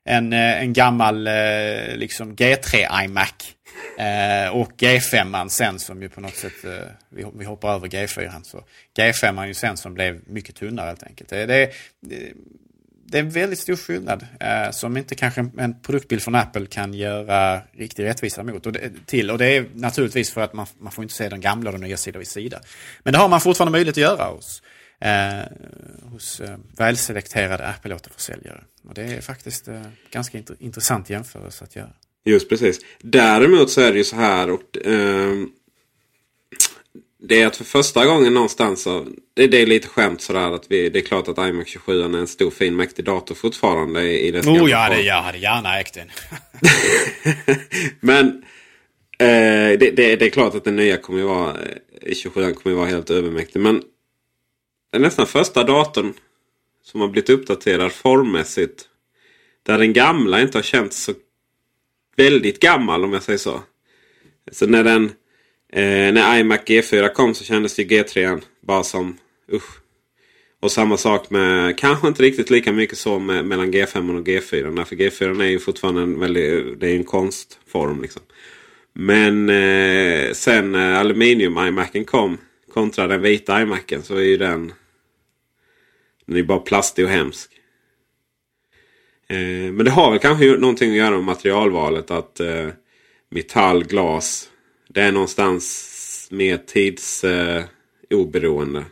en, 0.06 0.34
eh, 0.34 0.62
en 0.62 0.74
gammal 0.74 1.28
eh, 1.28 1.96
liksom 1.96 2.36
G3 2.36 3.04
iMac 3.04 3.34
eh, 4.00 4.56
och 4.56 4.72
G5 4.78 5.48
sen 5.48 5.80
som 5.80 6.02
ju 6.02 6.10
på 6.10 6.22
något 6.22 6.36
sätt, 6.36 6.66
eh, 6.66 6.72
vi, 7.10 7.26
vi 7.36 7.46
hoppar 7.46 7.76
över 7.76 7.88
G4. 7.88 8.44
Så 8.44 8.64
G5 8.98 9.48
ju 9.48 9.54
sen 9.54 9.78
som 9.78 9.94
blev 9.94 10.22
mycket 10.28 10.56
tunnare 10.56 10.88
helt 10.88 11.04
enkelt. 11.04 11.30
Det, 11.30 11.46
det, 11.46 11.72
det 13.06 13.18
är 13.18 13.24
en 13.24 13.30
väldigt 13.30 13.60
stor 13.60 13.76
skillnad 13.76 14.26
eh, 14.40 14.72
som 14.72 14.98
inte 14.98 15.16
kanske 15.16 15.50
en 15.58 15.82
produktbild 15.82 16.22
från 16.22 16.36
Apple 16.36 16.66
kan 16.66 16.94
göra 16.94 17.62
riktig 17.78 18.04
rättvisa 18.04 18.44
mot. 18.44 18.66
Och 18.66 18.74
det, 18.74 18.92
till. 19.06 19.32
Och 19.32 19.38
det 19.38 19.46
är 19.46 19.66
naturligtvis 19.74 20.34
för 20.34 20.42
att 20.42 20.54
man, 20.54 20.68
man 20.80 20.92
får 20.92 21.04
inte 21.04 21.14
se 21.14 21.30
den 21.30 21.42
gamla 21.42 21.70
och 21.70 21.74
den 21.80 21.88
nya 21.88 21.98
sida 21.98 22.20
vid 22.20 22.28
sida. 22.28 22.60
Men 23.04 23.14
det 23.14 23.20
har 23.20 23.30
man 23.30 23.42
fortfarande 23.42 23.72
möjlighet 23.72 23.94
att 23.94 24.02
göra 24.02 24.26
hos, 24.26 24.62
eh, 25.04 25.46
hos 26.12 26.40
eh, 26.40 26.58
välselekterade 26.78 27.68
Apple-återförsäljare. 27.68 28.64
Och 28.88 28.94
det 28.94 29.02
är 29.02 29.22
faktiskt 29.22 29.68
eh, 29.68 29.82
ganska 30.12 30.38
int 30.38 30.52
intressant 30.60 31.10
jämförelse 31.10 31.64
att 31.64 31.76
göra. 31.76 31.94
Just 32.26 32.50
precis. 32.50 32.80
Däremot 33.02 33.70
så 33.70 33.82
är 33.82 33.92
det 33.92 33.98
ju 33.98 34.04
så 34.04 34.16
här. 34.16 34.52
Och, 34.52 34.88
eh, 34.88 35.34
det 37.26 37.42
är 37.42 37.48
att 37.48 37.56
för 37.56 37.64
första 37.64 38.06
gången 38.06 38.34
någonstans 38.34 38.82
så, 38.82 39.06
det, 39.34 39.48
det 39.48 39.62
är 39.62 39.66
lite 39.66 39.88
skämt 39.88 40.22
sådär 40.22 40.52
att 40.52 40.66
vi, 40.70 40.90
det 40.90 41.00
är 41.00 41.04
klart 41.04 41.28
att 41.28 41.38
iMac 41.38 41.68
27 41.68 42.02
är 42.02 42.18
en 42.18 42.28
stor 42.28 42.52
fin 42.52 42.76
mäktig 42.76 43.06
dator 43.06 43.36
fortfarande 43.36 44.02
i, 44.02 44.28
i 44.28 44.32
dess 44.32 44.48
Oh 44.48 44.70
ja, 44.70 44.90
det, 44.90 45.02
jag 45.02 45.22
hade 45.22 45.38
gärna 45.38 45.80
ägt 45.80 45.94
den. 45.94 46.12
Men 48.00 48.28
eh, 49.18 49.80
det, 49.80 49.92
det, 49.96 50.16
det, 50.16 50.26
är 50.26 50.30
klart 50.30 50.56
att 50.56 50.64
den 50.64 50.76
nya 50.76 50.98
kommer 50.98 51.20
ju 51.20 51.26
vara, 51.26 51.58
i 52.02 52.16
27 52.16 52.54
kommer 52.54 52.76
ju 52.76 52.80
vara 52.80 52.90
helt 52.90 53.10
övermäktig. 53.10 53.60
Men 53.60 53.84
nästan 55.00 55.28
första 55.28 55.64
datorn 55.64 56.14
som 56.84 57.02
har 57.02 57.08
blivit 57.08 57.30
uppdaterad 57.30 57.92
formmässigt. 57.92 58.88
Där 59.64 59.78
den 59.78 59.94
gamla 59.94 60.42
inte 60.42 60.58
har 60.58 60.64
känts 60.64 61.04
så 61.04 61.14
väldigt 62.16 62.60
gammal 62.60 63.04
om 63.04 63.14
jag 63.14 63.24
säger 63.24 63.40
så. 63.40 63.60
Så 64.52 64.68
när 64.68 64.84
den 64.84 65.12
Eh, 65.76 66.14
när 66.14 66.40
iMac 66.40 66.60
G4 66.66 67.14
kom 67.14 67.34
så 67.34 67.44
kändes 67.44 67.80
ju 67.80 67.84
G3 67.84 68.42
bara 68.62 68.84
som 68.84 69.18
usch. 69.54 69.80
Och 70.62 70.72
samma 70.72 70.98
sak 70.98 71.30
med, 71.30 71.78
kanske 71.78 72.08
inte 72.08 72.24
riktigt 72.24 72.50
lika 72.50 72.72
mycket 72.72 72.98
så 72.98 73.20
med, 73.20 73.46
mellan 73.46 73.74
G5 73.74 74.20
och 74.20 74.28
G4. 74.28 74.86
För 74.86 74.96
G4 74.96 75.42
är 75.42 75.48
ju 75.48 75.60
fortfarande 75.60 76.02
en 76.02 76.20
väldigt, 76.20 76.80
det 76.80 76.90
är 76.90 76.96
en 76.96 77.04
konstform. 77.04 78.02
Liksom. 78.02 78.22
Men 78.94 79.50
eh, 79.50 80.34
sen 80.34 80.72
när 80.72 80.94
aluminium 80.94 81.68
iMacen 81.68 82.06
kom 82.06 82.38
kontra 82.74 83.08
den 83.08 83.22
vita 83.22 83.62
iMacen 83.62 84.04
så 84.04 84.16
är 84.16 84.24
ju 84.24 84.38
den, 84.38 84.74
den 86.26 86.38
är 86.38 86.44
bara 86.44 86.60
plastig 86.60 87.06
och 87.06 87.12
hemsk. 87.12 87.52
Eh, 89.28 89.72
men 89.72 89.86
det 89.86 89.92
har 89.92 90.12
väl 90.12 90.20
kanske 90.20 90.46
någonting 90.46 90.92
att 90.92 90.98
göra 90.98 91.12
med 91.12 91.24
materialvalet. 91.24 92.12
Att 92.12 92.40
eh, 92.40 92.68
metall, 93.30 93.84
glas 93.84 94.50
det 94.94 95.02
är 95.02 95.12
någonstans 95.12 96.28
mer 96.32 96.58
tidsoberoende. 96.58 98.86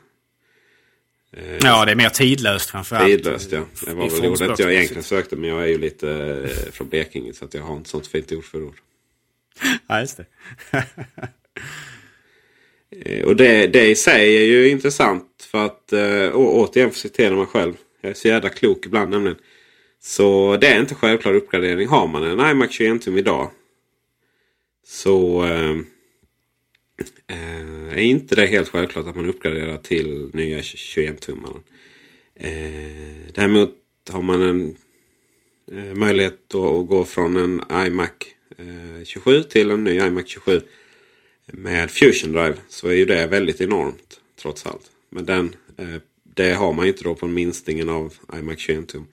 Eh, 1.33 1.57
ja, 1.61 1.85
det 1.85 1.91
är 1.91 1.95
mer 1.95 2.09
tidlöst 2.09 2.69
framförallt. 2.69 3.07
Tidlöst, 3.07 3.51
ja. 3.51 3.65
Det 3.85 3.93
var 3.93 4.09
väl 4.09 4.25
ordet 4.25 4.59
jag 4.59 4.73
egentligen 4.73 5.03
sökte. 5.03 5.35
Men 5.35 5.49
jag 5.49 5.63
är 5.63 5.67
ju 5.67 5.77
lite 5.77 6.11
eh, 6.11 6.71
från 6.71 6.89
Blekinge 6.89 7.33
så 7.33 7.45
att 7.45 7.53
jag 7.53 7.63
har 7.63 7.77
inte 7.77 7.89
sånt 7.89 8.07
fint 8.07 8.31
ord 8.31 8.45
för 8.45 8.63
ord. 8.63 8.77
Ja, 9.87 9.99
just 9.99 10.17
det. 10.17 10.25
Eh, 12.91 13.23
och 13.25 13.35
det, 13.35 13.67
det 13.67 13.89
i 13.89 13.95
sig 13.95 14.37
är 14.37 14.45
ju 14.45 14.69
intressant. 14.69 15.47
För 15.51 15.65
att, 15.65 15.93
eh, 15.93 16.35
å, 16.35 16.65
återigen 16.65 16.89
för 16.89 16.95
att 16.95 17.01
citera 17.01 17.35
mig 17.35 17.45
själv. 17.45 17.73
Jag 18.01 18.09
är 18.09 18.13
så 18.13 18.27
jävla 18.27 18.49
klok 18.49 18.85
ibland 18.85 19.09
nämligen. 19.09 19.37
Så 19.99 20.57
det 20.61 20.67
är 20.67 20.79
inte 20.79 20.95
självklar 20.95 21.33
uppgradering. 21.33 21.87
Har 21.87 22.07
man 22.07 22.23
en 22.23 22.51
iMac 22.51 22.71
21 22.71 23.01
tum 23.01 23.17
idag 23.17 23.49
så 24.83 25.43
eh, 25.43 25.77
eh, 27.27 27.93
är 27.93 28.01
inte 28.01 28.35
det 28.35 28.45
helt 28.45 28.69
självklart 28.69 29.07
att 29.07 29.15
man 29.15 29.29
uppgraderar 29.29 29.77
till 29.77 30.29
nya 30.33 30.61
21-tummaren. 30.61 31.63
Eh, 32.35 33.33
däremot 33.33 33.75
har 34.09 34.21
man 34.21 34.41
en 34.41 34.75
eh, 35.71 35.93
möjlighet 35.95 36.55
att 36.55 36.87
gå 36.87 37.05
från 37.05 37.37
en 37.37 37.85
iMac 37.87 38.11
27 39.03 39.43
till 39.43 39.71
en 39.71 39.83
ny 39.83 39.99
iMac 39.99 40.27
27 40.27 40.61
med 41.45 41.91
Fusion 41.91 42.31
Drive 42.31 42.57
så 42.67 42.87
är 42.87 42.93
ju 42.93 43.05
det 43.05 43.27
väldigt 43.27 43.61
enormt 43.61 44.19
trots 44.41 44.65
allt. 44.65 44.91
Men 45.09 45.25
den, 45.25 45.55
eh, 45.77 46.01
det 46.23 46.53
har 46.53 46.73
man 46.73 46.85
ju 46.85 46.91
inte 46.91 47.03
då 47.03 47.15
på 47.15 47.27
minstingen 47.27 47.89
av 47.89 48.13
iMac 48.33 48.59
21 48.59 48.87
tum. 48.87 49.07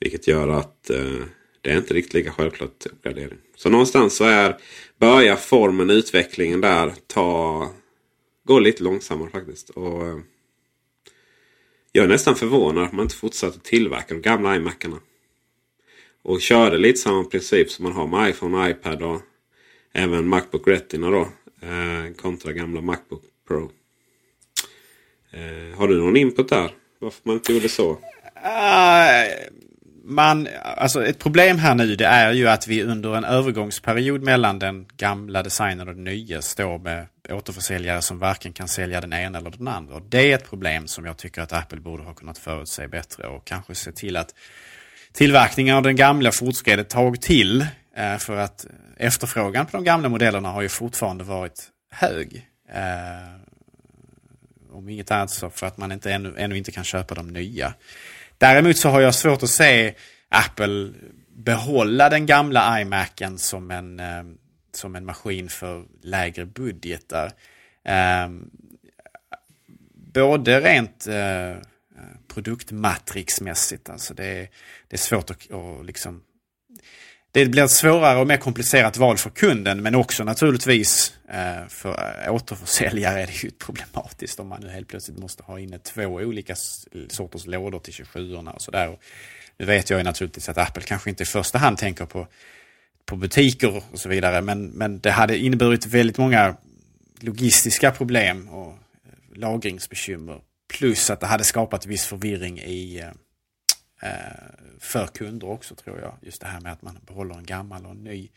Vilket 0.00 0.28
gör 0.28 0.48
att 0.48 0.90
eh, 0.90 1.24
det 1.60 1.70
är 1.70 1.76
inte 1.76 1.94
riktigt 1.94 2.14
lika 2.14 2.32
självklart 2.32 2.86
uppgradering. 2.86 3.38
Så 3.56 3.70
någonstans 3.70 4.16
så 4.16 4.24
är 4.24 4.56
börjar 4.98 5.36
formen, 5.36 5.90
utvecklingen 5.90 6.60
där 6.60 6.94
ta... 7.06 7.70
Gå 8.44 8.58
lite 8.58 8.82
långsammare 8.82 9.30
faktiskt. 9.30 9.70
Och 9.70 10.06
eh, 10.06 10.18
Jag 11.92 12.04
är 12.04 12.08
nästan 12.08 12.34
förvånad 12.34 12.84
att 12.84 12.92
man 12.92 13.02
inte 13.02 13.14
fortsatte 13.14 13.58
tillverka 13.58 14.14
de 14.14 14.20
gamla 14.20 14.56
iMacarna. 14.56 15.00
Och 16.22 16.40
körde 16.40 16.78
lite 16.78 16.98
samma 16.98 17.24
princip 17.24 17.70
som 17.70 17.82
man 17.82 17.92
har 17.92 18.06
med 18.06 18.30
iPhone 18.30 18.58
och 18.58 18.70
iPad 18.70 19.02
och 19.02 19.20
även 19.92 20.28
Macbook 20.28 20.68
Retina 20.68 21.10
då. 21.10 21.28
Eh, 21.62 22.14
kontra 22.16 22.52
gamla 22.52 22.80
Macbook 22.80 23.22
Pro. 23.48 23.70
Eh, 25.30 25.78
har 25.78 25.88
du 25.88 26.00
någon 26.00 26.16
input 26.16 26.48
där? 26.48 26.70
Varför 26.98 27.20
man 27.22 27.34
inte 27.34 27.52
gjorde 27.52 27.68
så? 27.68 27.90
Uh, 27.90 29.48
man, 30.04 30.48
alltså 30.76 31.06
ett 31.06 31.18
problem 31.18 31.58
här 31.58 31.74
nu 31.74 31.96
det 31.96 32.06
är 32.06 32.32
ju 32.32 32.48
att 32.48 32.66
vi 32.66 32.82
under 32.82 33.16
en 33.16 33.24
övergångsperiod 33.24 34.22
mellan 34.22 34.58
den 34.58 34.86
gamla 34.96 35.42
designen 35.42 35.88
och 35.88 35.94
den 35.94 36.04
nya 36.04 36.42
står 36.42 36.78
med 36.78 37.06
återförsäljare 37.30 38.02
som 38.02 38.18
varken 38.18 38.52
kan 38.52 38.68
sälja 38.68 39.00
den 39.00 39.12
ena 39.12 39.38
eller 39.38 39.50
den 39.50 39.68
andra. 39.68 39.94
Och 39.94 40.02
det 40.02 40.32
är 40.32 40.34
ett 40.34 40.50
problem 40.50 40.86
som 40.86 41.04
jag 41.04 41.16
tycker 41.16 41.42
att 41.42 41.52
Apple 41.52 41.80
borde 41.80 42.02
ha 42.02 42.14
kunnat 42.14 42.38
förutse 42.38 42.88
bättre 42.88 43.26
och 43.26 43.44
kanske 43.44 43.74
se 43.74 43.92
till 43.92 44.16
att 44.16 44.34
tillverkningen 45.12 45.76
av 45.76 45.82
den 45.82 45.96
gamla 45.96 46.32
fortskred 46.32 46.80
ett 46.80 46.90
tag 46.90 47.20
till. 47.20 47.66
Eh, 47.96 48.18
för 48.18 48.36
att 48.36 48.66
efterfrågan 48.96 49.66
på 49.66 49.76
de 49.76 49.84
gamla 49.84 50.08
modellerna 50.08 50.48
har 50.48 50.62
ju 50.62 50.68
fortfarande 50.68 51.24
varit 51.24 51.68
hög. 51.90 52.48
Eh, 52.68 53.40
om 54.72 54.88
inget 54.88 55.10
annat 55.10 55.30
så 55.30 55.50
för 55.50 55.66
att 55.66 55.76
man 55.76 55.92
inte, 55.92 56.12
ännu, 56.12 56.34
ännu 56.38 56.56
inte 56.56 56.72
kan 56.72 56.84
köpa 56.84 57.14
de 57.14 57.28
nya. 57.28 57.74
Däremot 58.38 58.76
så 58.76 58.88
har 58.88 59.00
jag 59.00 59.14
svårt 59.14 59.42
att 59.42 59.50
se 59.50 59.94
Apple 60.28 60.92
behålla 61.28 62.08
den 62.08 62.26
gamla 62.26 62.80
iMacen 62.80 63.38
som 63.38 63.70
en, 63.70 64.00
eh, 64.00 64.24
som 64.72 64.96
en 64.96 65.04
maskin 65.04 65.48
för 65.48 65.84
lägre 66.02 66.46
budgetar. 66.46 67.32
Eh, 67.84 68.28
både 70.14 70.60
rent 70.60 71.06
eh, 71.06 71.56
produktmatrixmässigt, 72.28 73.90
alltså 73.90 74.14
det 74.14 74.26
är, 74.26 74.48
det 74.88 74.96
är 74.96 74.98
svårt 74.98 75.30
att, 75.30 75.52
att 75.52 75.86
liksom 75.86 76.22
det 77.44 77.50
blir 77.50 77.64
ett 77.64 77.70
svårare 77.70 78.18
och 78.18 78.26
mer 78.26 78.36
komplicerat 78.36 78.96
val 78.96 79.16
för 79.16 79.30
kunden 79.30 79.82
men 79.82 79.94
också 79.94 80.24
naturligtvis 80.24 81.14
eh, 81.28 81.68
för 81.68 81.96
återförsäljare 82.30 83.22
är 83.22 83.26
det 83.26 83.44
ju 83.44 83.50
problematiskt 83.50 84.40
om 84.40 84.48
man 84.48 84.60
nu 84.60 84.68
helt 84.68 84.88
plötsligt 84.88 85.18
måste 85.18 85.42
ha 85.42 85.58
inne 85.58 85.78
två 85.78 86.02
olika 86.02 86.54
sorters 87.08 87.46
lådor 87.46 87.78
till 87.78 87.92
27orna 87.92 88.50
och 88.50 88.62
sådär. 88.62 88.98
Nu 89.58 89.66
vet 89.66 89.90
jag 89.90 89.98
ju 89.98 90.04
naturligtvis 90.04 90.48
att 90.48 90.58
Apple 90.58 90.82
kanske 90.82 91.10
inte 91.10 91.22
i 91.22 91.26
första 91.26 91.58
hand 91.58 91.78
tänker 91.78 92.06
på, 92.06 92.26
på 93.06 93.16
butiker 93.16 93.82
och 93.92 93.98
så 93.98 94.08
vidare 94.08 94.42
men, 94.42 94.66
men 94.66 94.98
det 94.98 95.10
hade 95.10 95.38
inneburit 95.38 95.86
väldigt 95.86 96.18
många 96.18 96.56
logistiska 97.20 97.90
problem 97.90 98.48
och 98.48 98.72
eh, 98.72 99.38
lagringsbekymmer. 99.38 100.40
Plus 100.78 101.10
att 101.10 101.20
det 101.20 101.26
hade 101.26 101.44
skapat 101.44 101.86
viss 101.86 102.06
förvirring 102.06 102.58
i 102.58 102.98
eh, 102.98 103.08
Eh, 104.00 104.10
för 104.80 105.06
kunder 105.06 105.50
också 105.50 105.74
tror 105.74 106.00
jag. 106.00 106.14
Just 106.22 106.40
det 106.40 106.46
här 106.46 106.60
med 106.60 106.72
att 106.72 106.82
man 106.82 106.98
behåller 107.06 107.34
en 107.34 107.46
gammal 107.46 107.84
och 107.84 107.90
en 107.90 108.04
ny. 108.04 108.28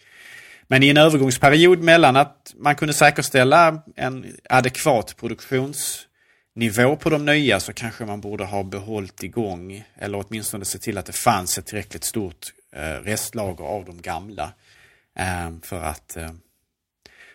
Men 0.67 0.83
i 0.83 0.89
en 0.89 0.97
övergångsperiod 0.97 1.79
mellan 1.79 2.15
att 2.15 2.53
man 2.57 2.75
kunde 2.75 2.93
säkerställa 2.93 3.81
en 3.95 4.37
adekvat 4.49 5.15
produktionsnivå 5.17 6.95
på 6.99 7.09
de 7.09 7.25
nya 7.25 7.59
så 7.59 7.73
kanske 7.73 8.05
man 8.05 8.21
borde 8.21 8.45
ha 8.45 8.63
behållit 8.63 9.23
igång 9.23 9.83
eller 9.95 10.25
åtminstone 10.27 10.65
se 10.65 10.79
till 10.79 10.97
att 10.97 11.05
det 11.05 11.13
fanns 11.13 11.57
ett 11.57 11.65
tillräckligt 11.65 12.03
stort 12.03 12.53
eh, 12.71 12.81
restlager 12.81 13.65
av 13.65 13.85
de 13.85 14.01
gamla. 14.01 14.51
Eh, 15.15 15.51
för 15.61 15.83
att 15.83 16.17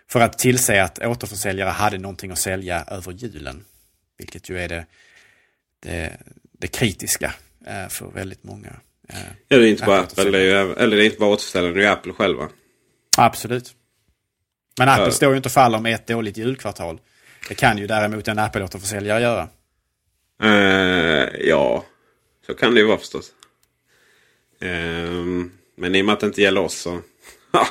för 0.09 0.21
att 0.21 0.39
tillse 0.39 0.83
att 0.83 0.99
återförsäljare 0.99 1.71
hade 1.71 1.99
någonting 1.99 2.31
att 2.31 2.39
sälja 2.39 2.85
över 2.85 3.13
julen. 3.13 3.65
Vilket 4.19 4.49
ju 4.49 4.59
är 4.59 4.69
det, 4.69 4.87
det, 5.81 6.17
det 6.53 6.67
kritiska 6.67 7.35
för 7.89 8.11
väldigt 8.15 8.45
många. 8.45 8.69
Eh, 9.09 9.19
ja, 9.49 9.59
det 9.59 9.65
är 9.65 9.71
inte 9.71 9.85
bara 9.85 10.01
Apple, 10.01 10.31
det 10.31 10.39
är 10.39 10.79
eller 10.79 10.97
det 10.97 11.05
är 11.05 11.07
inte 11.07 11.19
bara 11.19 11.31
återförsäljare, 11.31 11.75
det 11.75 11.87
är 11.87 11.93
Apple 11.93 12.13
själva. 12.13 12.49
Absolut. 13.17 13.75
Men 14.79 14.89
Apple 14.89 15.13
står 15.13 15.31
ju 15.31 15.37
inte 15.37 15.47
och 15.47 15.53
faller 15.53 15.79
med 15.79 15.95
ett 15.95 16.07
dåligt 16.07 16.37
julkvartal. 16.37 17.01
Det 17.49 17.55
kan 17.55 17.79
ju 17.79 17.87
däremot 17.87 18.29
en 18.29 18.39
Apple-återförsäljare 18.39 19.21
göra. 19.21 19.49
Uh, 20.43 21.49
ja, 21.49 21.85
så 22.47 22.55
kan 22.55 22.75
det 22.75 22.81
ju 22.81 22.87
vara 22.87 22.99
förstås. 22.99 23.33
Uh, 24.63 25.47
men 25.77 25.95
i 25.95 26.03
och 26.03 26.07
med 26.07 26.13
att 26.13 26.21
det 26.21 26.27
inte 26.27 26.43
gäller 26.43 26.61
oss 26.61 26.75
så... 26.75 27.01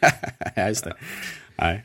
ja, 0.56 0.68
just 0.68 0.84
det. 0.84 0.94
Nej. 1.56 1.84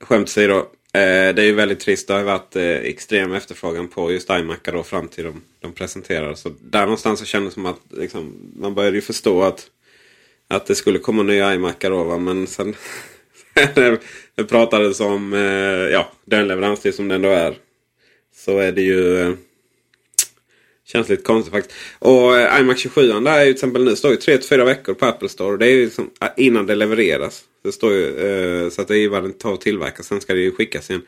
Skämt 0.00 0.28
åsido. 0.28 0.66
Eh, 0.94 1.34
det 1.34 1.42
är 1.42 1.46
ju 1.46 1.52
väldigt 1.52 1.80
trist. 1.80 2.08
Det 2.08 2.14
har 2.14 2.22
varit 2.22 2.56
eh, 2.56 2.64
extrem 2.64 3.32
efterfrågan 3.32 3.88
på 3.88 4.12
just 4.12 4.30
iMacar 4.30 4.72
då 4.72 4.82
fram 4.82 5.08
till 5.08 5.24
de, 5.24 5.42
de 5.60 5.72
presenterade. 5.72 6.36
Så 6.36 6.50
där 6.60 6.80
någonstans 6.80 7.20
så 7.20 7.26
kändes 7.26 7.50
det 7.50 7.54
som 7.54 7.66
att 7.66 7.80
liksom, 7.90 8.52
man 8.56 8.74
började 8.74 8.96
ju 8.96 9.02
förstå 9.02 9.42
att, 9.42 9.66
att 10.48 10.66
det 10.66 10.74
skulle 10.74 10.98
komma 10.98 11.22
nya 11.22 11.54
iMacar 11.54 11.90
då. 11.90 12.04
Va? 12.04 12.18
Men 12.18 12.46
sen 12.46 12.74
det 14.34 14.44
pratades 14.48 15.00
om 15.00 15.32
eh, 15.32 15.40
ja, 15.92 16.12
den 16.24 16.48
leveranstid 16.48 16.94
som 16.94 17.08
den 17.08 17.22
då 17.22 17.28
är. 17.28 17.54
Så 18.34 18.58
är 18.58 18.72
det 18.72 18.82
ju... 18.82 19.20
Eh, 19.20 19.34
känns 20.84 21.08
lite 21.08 21.22
konstigt 21.22 21.52
faktiskt. 21.52 21.76
Och 21.98 22.38
eh, 22.38 22.60
iMac 22.60 22.78
27 22.78 23.06
där 23.06 23.32
är 23.32 23.44
ju 23.44 23.44
till 23.44 23.52
exempel 23.52 23.84
nu 23.84 23.96
står 23.96 24.10
ju 24.10 24.16
3-4 24.16 24.64
veckor 24.64 24.94
på 24.94 25.06
Apple 25.06 25.28
Store. 25.28 25.56
Det 25.56 25.66
är 25.66 25.70
ju 25.70 25.84
liksom 25.84 26.10
eh, 26.20 26.28
innan 26.36 26.66
det 26.66 26.74
levereras. 26.74 27.44
Det 27.64 27.72
står 27.72 27.92
ju, 27.92 28.16
eh, 28.18 28.70
så 28.70 28.82
att 28.82 28.88
det 28.88 28.98
är 28.98 29.08
vad 29.08 29.22
den 29.22 29.32
tar 29.32 29.54
att 29.54 29.60
tillverka. 29.60 30.02
Sen 30.02 30.20
ska 30.20 30.34
det 30.34 30.40
ju 30.40 30.52
skickas 30.52 30.90
igen. 30.90 31.02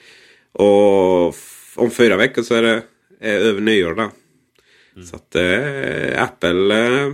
Och 0.53 1.27
om 1.75 1.91
fyra 1.91 2.17
veckor 2.17 2.43
så 2.43 2.55
är 2.55 2.63
det 2.63 2.83
är 3.21 3.39
över 3.39 3.61
nyår 3.61 3.95
där. 3.95 4.11
Mm. 4.95 5.07
Så 5.07 5.17
att 5.17 5.35
eh, 5.35 6.23
Apple. 6.23 6.87
Eh, 6.87 7.13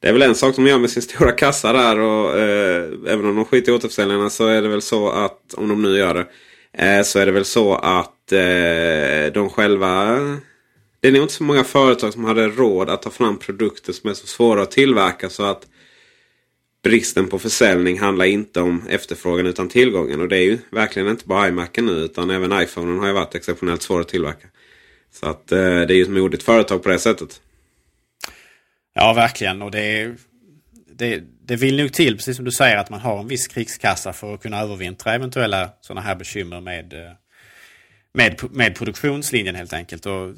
det 0.00 0.08
är 0.08 0.12
väl 0.12 0.22
en 0.22 0.34
sak 0.34 0.56
de 0.56 0.66
gör 0.66 0.78
med 0.78 0.90
sin 0.90 1.02
stora 1.02 1.32
kassa 1.32 1.72
där. 1.72 1.98
Och 1.98 2.38
eh, 2.38 2.92
även 3.06 3.26
om 3.26 3.36
de 3.36 3.44
skiter 3.44 3.72
i 3.72 3.74
återförsäljarna 3.74 4.30
så 4.30 4.46
är 4.46 4.62
det 4.62 4.68
väl 4.68 4.82
så 4.82 5.08
att 5.08 5.54
om 5.54 5.68
de 5.68 5.82
nu 5.82 5.98
gör 5.98 6.14
det. 6.14 6.26
Eh, 6.84 7.02
så 7.02 7.18
är 7.18 7.26
det 7.26 7.32
väl 7.32 7.44
så 7.44 7.74
att 7.74 8.32
eh, 8.32 9.32
de 9.32 9.50
själva. 9.50 10.18
Det 11.00 11.08
är 11.08 11.12
nog 11.12 11.22
inte 11.22 11.34
så 11.34 11.44
många 11.44 11.64
företag 11.64 12.12
som 12.12 12.24
hade 12.24 12.48
råd 12.48 12.90
att 12.90 13.02
ta 13.02 13.10
fram 13.10 13.38
produkter 13.38 13.92
som 13.92 14.10
är 14.10 14.14
så 14.14 14.26
svåra 14.26 14.62
att 14.62 14.70
tillverka. 14.70 15.30
Så 15.30 15.42
att 15.42 15.66
bristen 16.88 17.28
på 17.28 17.38
försäljning 17.38 17.98
handlar 17.98 18.24
inte 18.24 18.60
om 18.60 18.82
efterfrågan 18.88 19.46
utan 19.46 19.68
tillgången. 19.68 20.20
Och 20.20 20.28
det 20.28 20.36
är 20.36 20.42
ju 20.42 20.58
verkligen 20.70 21.08
inte 21.08 21.26
bara 21.26 21.48
iMacen 21.48 21.86
nu 21.86 21.92
utan 21.92 22.30
även 22.30 22.62
iPhonen 22.62 22.98
har 22.98 23.06
ju 23.06 23.12
varit 23.12 23.34
exceptionellt 23.34 23.82
svår 23.82 24.00
att 24.00 24.08
tillverka. 24.08 24.48
Så 25.12 25.26
att 25.26 25.52
eh, 25.52 25.58
det 25.58 25.94
är 25.94 25.96
ju 25.96 26.02
ett 26.02 26.08
modigt 26.08 26.42
företag 26.42 26.82
på 26.82 26.88
det 26.88 26.98
sättet. 26.98 27.40
Ja, 28.94 29.12
verkligen. 29.12 29.62
Och 29.62 29.70
det, 29.70 30.14
det, 30.92 31.22
det 31.44 31.56
vill 31.56 31.76
nog 31.76 31.92
till, 31.92 32.16
precis 32.16 32.36
som 32.36 32.44
du 32.44 32.50
säger, 32.50 32.76
att 32.76 32.90
man 32.90 33.00
har 33.00 33.20
en 33.20 33.28
viss 33.28 33.48
krigskassa 33.48 34.12
för 34.12 34.34
att 34.34 34.42
kunna 34.42 34.60
övervintra 34.60 35.14
eventuella 35.14 35.70
sådana 35.80 36.00
här 36.00 36.14
bekymmer 36.14 36.60
med, 36.60 36.92
eh, 36.92 37.12
med, 38.14 38.42
med 38.50 38.74
produktionslinjen 38.74 39.54
helt 39.54 39.72
enkelt. 39.72 40.06
Och 40.06 40.34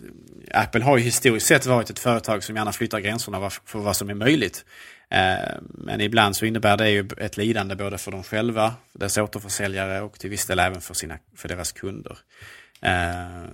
Apple 0.51 0.82
har 0.84 0.96
ju 0.96 1.05
historiskt 1.05 1.46
sett 1.46 1.66
varit 1.66 1.90
ett 1.90 1.99
företag 1.99 2.44
som 2.44 2.57
gärna 2.57 2.72
flyttar 2.72 3.01
gränserna 3.01 3.51
för 3.51 3.78
vad 3.78 3.96
som 3.96 4.11
är 4.11 4.14
möjligt. 4.14 4.64
Eh, 5.11 5.54
men 5.61 6.00
ibland 6.00 6.36
så 6.36 6.46
innebär 6.46 6.76
det 6.76 6.90
ju 6.90 7.09
ett 7.18 7.36
lidande 7.36 7.74
både 7.74 7.98
för 7.98 8.11
dem 8.11 8.22
själva, 8.22 8.74
deras 8.92 9.14
dess 9.14 9.22
återförsäljare 9.22 10.00
och 10.00 10.18
till 10.18 10.30
viss 10.30 10.46
del 10.46 10.59
även 10.59 10.80
för, 10.80 10.94
sina, 10.94 11.18
för 11.36 11.48
deras 11.48 11.72
kunder. 11.72 12.18
Eh, 12.80 13.44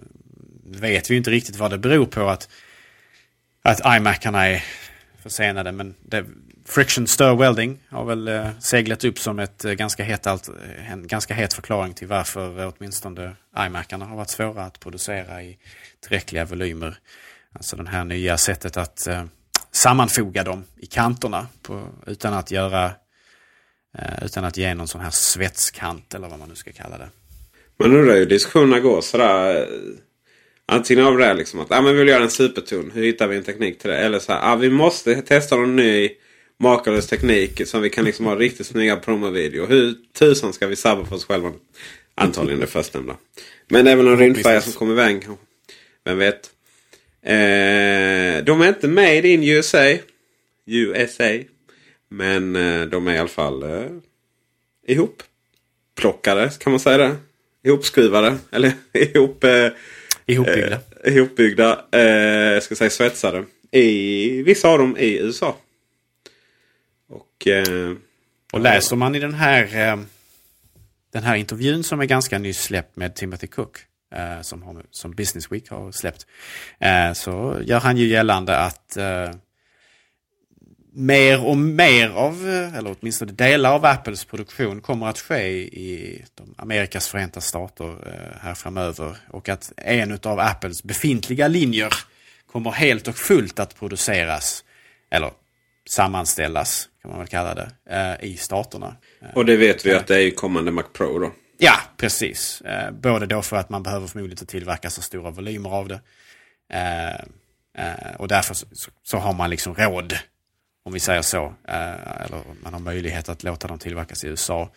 vet 0.64 1.10
vi 1.10 1.16
inte 1.16 1.30
riktigt 1.30 1.56
vad 1.56 1.70
det 1.70 1.78
beror 1.78 2.06
på 2.06 2.28
att, 2.28 2.48
att 3.62 3.96
iMacarna 3.96 4.46
är 4.46 4.64
försenade 5.22 5.72
men 5.72 5.94
det, 6.02 6.24
Friction 6.66 7.06
Stir 7.06 7.36
Welding 7.36 7.78
har 7.88 8.04
väl 8.04 8.28
eh, 8.28 8.50
seglat 8.58 9.04
upp 9.04 9.18
som 9.18 9.38
ett 9.38 9.64
eh, 9.64 9.72
ganska 9.72 10.04
het 10.04 10.26
en 10.90 11.06
ganska 11.06 11.34
het 11.34 11.54
förklaring 11.54 11.94
till 11.94 12.08
varför 12.08 12.72
åtminstone 12.76 13.36
iMacarna 13.58 14.04
har 14.04 14.16
varit 14.16 14.30
svåra 14.30 14.64
att 14.64 14.80
producera 14.80 15.42
i 15.42 15.58
tillräckliga 16.00 16.44
volymer. 16.44 16.96
Alltså 17.52 17.76
det 17.76 17.88
här 17.88 18.04
nya 18.04 18.36
sättet 18.36 18.76
att 18.76 19.06
eh, 19.06 19.24
sammanfoga 19.74 20.44
dem 20.44 20.64
i 20.76 20.86
kanterna 20.86 21.46
på, 21.62 21.88
utan 22.06 22.34
att 22.34 22.50
göra 22.50 22.84
eh, 23.98 24.24
utan 24.24 24.44
att 24.44 24.56
ge 24.56 24.74
någon 24.74 24.88
sån 24.88 25.00
här 25.00 25.10
svetskant 25.10 26.14
eller 26.14 26.28
vad 26.28 26.38
man 26.38 26.48
nu 26.48 26.54
ska 26.54 26.72
kalla 26.72 26.98
det. 26.98 27.08
Man 27.78 27.96
undrar 27.96 28.16
ju 28.16 28.24
diskussionerna 28.24 28.80
går 28.80 29.00
sådär. 29.00 29.56
Eh, 29.56 29.66
antingen 30.66 31.04
av 31.04 31.18
det 31.18 31.34
liksom 31.34 31.60
att 31.60 31.72
ah, 31.72 31.82
men 31.82 31.92
vi 31.92 31.98
vill 31.98 32.08
göra 32.08 32.22
en 32.22 32.30
superton. 32.30 32.90
Hur 32.94 33.04
hittar 33.04 33.28
vi 33.28 33.36
en 33.36 33.42
teknik 33.42 33.78
till 33.78 33.90
det? 33.90 33.96
Eller 33.96 34.18
så 34.18 34.32
här, 34.32 34.52
ah, 34.52 34.56
vi 34.56 34.70
måste 34.70 35.22
testa 35.22 35.56
någon 35.56 35.76
ny 35.76 36.10
makalös 36.58 37.06
teknik 37.06 37.68
som 37.68 37.82
vi 37.82 37.90
kan 37.90 38.04
liksom 38.04 38.26
ha 38.26 38.36
riktigt 38.36 38.66
snygga 38.66 38.96
promovideo. 38.96 39.66
Hur 39.66 39.94
tusan 40.18 40.52
ska 40.52 40.66
vi 40.66 40.76
sabba 40.76 41.04
för 41.04 41.16
oss 41.16 41.24
själva? 41.24 41.52
Antagligen 42.14 42.60
det 42.60 42.66
förstnämnda. 42.66 43.16
Men 43.68 43.84
väl 43.84 44.04
någon 44.04 44.18
rymdfärja 44.18 44.60
som 44.60 44.72
kommer 44.72 44.92
iväg. 44.92 45.26
Vem 46.04 46.18
vet? 46.18 46.50
Eh, 47.24 48.44
de 48.44 48.60
är 48.60 48.68
inte 48.68 48.88
made 48.88 49.28
in 49.28 49.44
USA. 49.44 49.98
USA. 50.66 51.38
Men 52.08 52.56
eh, 52.56 52.86
de 52.86 53.08
är 53.08 53.14
i 53.14 53.18
alla 53.18 53.28
fall 53.28 53.62
eh, 53.62 53.86
ihopplockade. 54.86 56.50
Kan 56.58 56.72
man 56.72 56.80
säga 56.80 56.98
det? 56.98 57.16
Ihopskruvade. 57.62 58.36
Eller 58.52 58.72
ihop... 58.92 59.44
Eh, 59.44 59.68
ihopbyggda. 60.26 60.80
Eh, 61.04 61.16
ihopbyggda. 61.16 61.84
Eh, 61.92 62.00
jag 62.52 62.62
ska 62.62 62.74
säga 62.74 62.90
svetsade. 62.90 63.44
I, 63.70 64.42
vissa 64.42 64.68
av 64.68 64.78
dem 64.78 64.96
i 64.96 65.18
USA. 65.18 65.56
Och, 67.08 67.46
eh, 67.46 67.92
och 68.52 68.60
läser 68.60 68.96
man 68.96 69.14
i 69.14 69.18
den 69.18 69.34
här, 69.34 69.62
eh, 69.64 70.00
den 71.12 71.22
här 71.22 71.36
intervjun 71.36 71.84
som 71.84 72.00
är 72.00 72.04
ganska 72.04 72.38
nyss 72.38 72.62
släppt 72.62 72.96
med 72.96 73.14
Timothy 73.14 73.46
Cook 73.46 73.78
Eh, 74.14 74.40
som, 74.40 74.62
har, 74.62 74.84
som 74.90 75.12
Business 75.12 75.52
Week 75.52 75.70
har 75.70 75.92
släppt. 75.92 76.26
Eh, 76.78 77.12
så 77.12 77.58
gör 77.62 77.80
han 77.80 77.96
ju 77.96 78.06
gällande 78.06 78.58
att, 78.58 78.96
eh, 78.96 79.30
mer 80.94 81.44
och 81.46 81.56
mer 81.56 82.10
av, 82.10 82.48
eh, 82.48 82.74
eller 82.74 82.96
åtminstone 83.00 83.32
delar 83.32 83.74
av 83.74 83.84
Apples 83.84 84.24
produktion 84.24 84.80
kommer 84.80 85.06
att 85.06 85.18
ske 85.18 85.46
i 85.78 86.24
de 86.34 86.54
Amerikas 86.58 87.08
förenta 87.08 87.40
stater 87.40 87.84
eh, 87.84 88.40
här 88.40 88.54
framöver. 88.54 89.16
Och 89.30 89.48
att 89.48 89.72
en 89.76 90.18
av 90.22 90.40
Apples 90.40 90.82
befintliga 90.82 91.48
linjer 91.48 91.94
kommer 92.52 92.70
helt 92.70 93.08
och 93.08 93.16
fullt 93.16 93.58
att 93.58 93.78
produceras, 93.78 94.64
eller 95.10 95.30
sammanställas 95.90 96.88
kan 97.02 97.10
man 97.10 97.20
väl 97.20 97.28
kalla 97.28 97.54
det, 97.54 97.70
eh, 97.90 98.30
i 98.30 98.36
staterna. 98.36 98.96
Och 99.34 99.44
det 99.44 99.56
vet 99.56 99.86
vi 99.86 99.94
att 99.94 100.06
det 100.06 100.22
är 100.22 100.30
kommande 100.30 100.70
Mac 100.70 100.84
Pro 100.92 101.18
då. 101.18 101.32
Ja, 101.58 101.80
precis. 101.96 102.62
Både 102.92 103.26
då 103.26 103.42
för 103.42 103.56
att 103.56 103.70
man 103.70 103.82
behöver 103.82 104.06
förmodligen 104.06 104.46
tillverka 104.46 104.90
så 104.90 105.02
stora 105.02 105.30
volymer 105.30 105.70
av 105.70 105.88
det. 105.88 106.00
Och 108.16 108.28
därför 108.28 108.56
så 109.02 109.18
har 109.18 109.32
man 109.32 109.50
liksom 109.50 109.74
råd 109.74 110.18
om 110.84 110.92
vi 110.92 111.00
säger 111.00 111.22
så. 111.22 111.54
Eh, 111.68 112.22
eller 112.24 112.42
man 112.62 112.72
har 112.72 112.80
möjlighet 112.80 113.28
att 113.28 113.42
låta 113.42 113.68
dem 113.68 113.78
tillverkas 113.78 114.24
i 114.24 114.28
USA. 114.28 114.70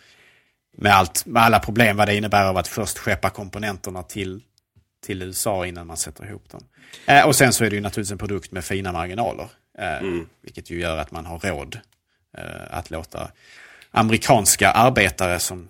Med, 0.76 0.92
allt, 0.92 1.26
med 1.26 1.42
alla 1.42 1.58
problem 1.58 1.96
vad 1.96 2.08
det 2.08 2.16
innebär 2.16 2.44
av 2.44 2.56
att 2.56 2.68
först 2.68 2.98
skeppa 2.98 3.30
komponenterna 3.30 4.02
till, 4.02 4.40
till 5.06 5.22
USA 5.22 5.66
innan 5.66 5.86
man 5.86 5.96
sätter 5.96 6.26
ihop 6.26 6.48
dem. 6.50 6.64
Eh, 7.06 7.26
och 7.26 7.36
sen 7.36 7.52
så 7.52 7.64
är 7.64 7.70
det 7.70 7.76
ju 7.76 7.82
naturligtvis 7.82 8.12
en 8.12 8.18
produkt 8.18 8.52
med 8.52 8.64
fina 8.64 8.92
marginaler. 8.92 9.48
Eh, 9.78 9.98
mm. 9.98 10.26
Vilket 10.42 10.70
ju 10.70 10.80
gör 10.80 10.96
att 10.96 11.10
man 11.10 11.26
har 11.26 11.38
råd 11.38 11.78
att 12.70 12.90
låta 12.90 13.30
amerikanska 13.90 14.70
arbetare 14.70 15.38
som, 15.38 15.68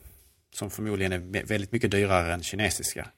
som 0.55 0.71
förmodligen 0.71 1.13
är 1.13 1.47
väldigt 1.47 1.73
mycket 1.73 1.91
dyrare 1.91 2.33
än 2.33 2.43
kinesiska 2.43 3.09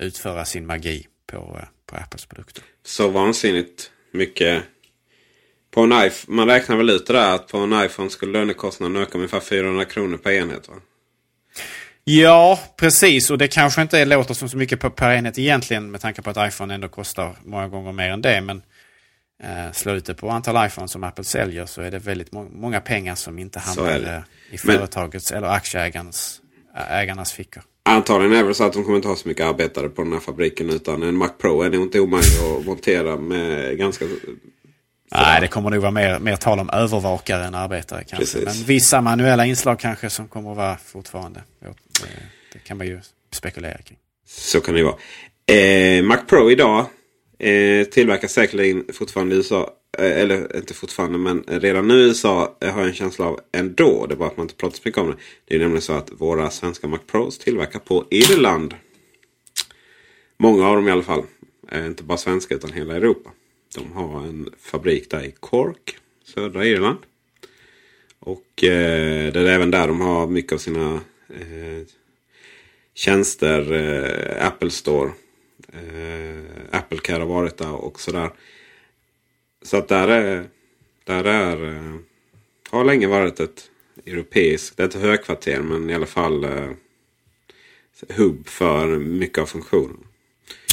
utföra 0.00 0.44
sin 0.44 0.66
magi 0.66 1.06
på, 1.26 1.60
på 1.86 1.96
Apples 1.96 2.26
produkter. 2.26 2.64
Så 2.84 3.08
vansinnigt 3.08 3.90
mycket 4.12 4.62
på 5.70 5.80
en 5.80 5.92
iPhone, 5.92 6.36
man 6.36 6.48
räknar 6.48 6.76
väl 6.76 6.90
ut 6.90 7.06
det 7.06 7.12
där 7.12 7.34
att 7.34 7.48
på 7.48 7.58
en 7.58 7.84
iPhone 7.84 8.10
skulle 8.10 8.32
lönekostnaden 8.32 8.96
öka 8.96 9.10
med 9.10 9.14
ungefär 9.14 9.40
400 9.40 9.84
kronor 9.84 10.16
per 10.16 10.30
enhet 10.30 10.68
va? 10.68 10.74
Ja, 12.04 12.60
precis. 12.76 13.30
Och 13.30 13.38
det 13.38 13.48
kanske 13.48 13.82
inte 13.82 14.04
låter 14.04 14.34
som 14.34 14.48
så 14.48 14.56
mycket 14.56 14.96
per 14.96 15.12
enhet 15.12 15.38
egentligen 15.38 15.90
med 15.90 16.00
tanke 16.00 16.22
på 16.22 16.30
att 16.30 16.48
iPhone 16.48 16.74
ändå 16.74 16.88
kostar 16.88 17.36
många 17.44 17.68
gånger 17.68 17.92
mer 17.92 18.10
än 18.10 18.22
det. 18.22 18.40
Men 18.40 18.56
eh, 18.56 18.62
slår 19.72 19.94
ut 19.94 20.04
det 20.04 20.14
på 20.14 20.30
antal 20.30 20.66
iPhone 20.66 20.88
som 20.88 21.04
Apple 21.04 21.24
säljer 21.24 21.66
så 21.66 21.82
är 21.82 21.90
det 21.90 21.98
väldigt 21.98 22.32
må 22.32 22.44
många 22.52 22.80
pengar 22.80 23.14
som 23.14 23.38
inte 23.38 23.58
hamnar 23.58 24.24
i 24.50 24.58
företagets 24.58 25.30
men, 25.30 25.38
eller 25.38 25.54
aktieägarnas 25.54 26.40
ägarnas 26.90 27.32
fickor. 27.32 27.62
Antagligen 27.82 28.36
är 28.36 28.44
det 28.44 28.54
så 28.54 28.64
att 28.64 28.72
de 28.72 28.84
kommer 28.84 28.96
inte 28.96 29.08
ha 29.08 29.16
så 29.16 29.28
mycket 29.28 29.46
arbetare 29.46 29.88
på 29.88 30.02
den 30.02 30.12
här 30.12 30.20
fabriken 30.20 30.70
utan 30.70 31.02
en 31.02 31.16
Mac 31.16 31.28
Pro 31.38 31.62
är 31.62 31.70
nog 31.70 31.82
inte 31.82 32.00
omöjlig 32.00 32.38
att 32.58 32.66
montera 32.66 33.16
med 33.16 33.78
ganska 33.78 34.04
Nej, 35.14 35.40
det 35.40 35.48
kommer 35.48 35.70
nog 35.70 35.80
vara 35.80 35.90
mer, 35.90 36.18
mer 36.18 36.36
tal 36.36 36.60
om 36.60 36.70
övervakare 36.70 37.44
än 37.44 37.54
arbetare 37.54 38.04
kanske. 38.04 38.38
Precis. 38.38 38.44
Men 38.44 38.66
vissa 38.66 39.00
manuella 39.00 39.46
inslag 39.46 39.78
kanske 39.78 40.10
som 40.10 40.28
kommer 40.28 40.50
att 40.50 40.56
vara 40.56 40.76
fortfarande. 40.76 41.42
Det, 41.60 41.74
det 42.52 42.58
kan 42.58 42.76
man 42.76 42.86
ju 42.86 43.00
spekulera 43.32 43.78
kring. 43.78 43.98
Så 44.26 44.60
kan 44.60 44.74
det 44.74 44.82
vara. 44.82 44.96
Eh, 45.56 46.02
Mac 46.02 46.18
Pro 46.28 46.50
idag 46.50 46.86
eh, 47.40 47.84
tillverkas 47.84 48.32
säkerligen 48.32 48.84
fortfarande 48.92 49.34
i 49.34 49.38
USA. 49.38 49.74
Eh, 49.98 50.20
eller 50.20 50.56
inte 50.56 50.74
fortfarande 50.74 51.18
men 51.18 51.44
redan 51.46 51.88
nu 51.88 51.94
i 51.94 52.06
USA 52.06 52.56
eh, 52.60 52.72
har 52.72 52.80
jag 52.80 52.88
en 52.88 52.94
känsla 52.94 53.26
av 53.26 53.40
ändå. 53.52 54.06
Det 54.06 54.14
är 54.14 54.16
bara 54.16 54.28
att 54.28 54.36
man 54.36 54.44
inte 54.44 54.54
pratar 54.54 54.76
så 54.76 54.82
mycket 54.84 55.00
om 55.00 55.10
det. 55.10 55.16
Det 55.44 55.54
är 55.54 55.58
nämligen 55.58 55.82
så 55.82 55.92
att 55.92 56.10
våra 56.12 56.50
svenska 56.50 56.86
Mac 56.86 56.98
Pros 57.06 57.38
tillverkar 57.38 57.78
på 57.78 58.04
Irland. 58.10 58.74
Många 60.36 60.68
av 60.68 60.76
dem 60.76 60.88
i 60.88 60.90
alla 60.90 61.02
fall. 61.02 61.22
Eh, 61.72 61.86
inte 61.86 62.02
bara 62.02 62.18
svenska 62.18 62.54
utan 62.54 62.72
hela 62.72 62.96
Europa. 62.96 63.30
De 63.74 63.92
har 63.92 64.20
en 64.20 64.50
fabrik 64.58 65.10
där 65.10 65.24
i 65.24 65.34
Cork, 65.40 65.96
södra 66.24 66.66
Irland. 66.66 66.98
Och 68.18 68.64
eh, 68.64 69.32
det 69.32 69.40
är 69.40 69.46
även 69.46 69.70
där 69.70 69.88
de 69.88 70.00
har 70.00 70.26
mycket 70.26 70.52
av 70.52 70.58
sina 70.58 71.00
eh, 71.28 71.86
tjänster. 72.94 73.72
Eh, 73.72 74.46
Apple 74.46 74.70
Store. 74.70 75.10
Eh, 75.72 76.78
Apple 76.90 76.98
Care 76.98 77.18
har 77.18 77.26
varit 77.26 77.58
där 77.58 77.72
och 77.72 78.00
sådär. 78.00 78.30
Så 79.62 79.76
att 79.76 79.88
där 79.88 80.08
är, 80.08 80.44
där 81.04 81.24
är 81.24 81.74
eh, 81.74 81.96
har 82.70 82.84
länge 82.84 83.06
varit 83.06 83.40
ett 83.40 83.70
europeiskt, 84.06 84.76
det 84.76 84.82
är 84.82 84.88
ett 84.88 84.94
högkvarter 84.94 85.60
men 85.60 85.90
i 85.90 85.94
alla 85.94 86.06
fall 86.06 86.44
eh, 86.44 86.70
hubb 88.08 88.48
för 88.48 88.98
mycket 88.98 89.38
av 89.38 89.46
funktionen. 89.46 89.96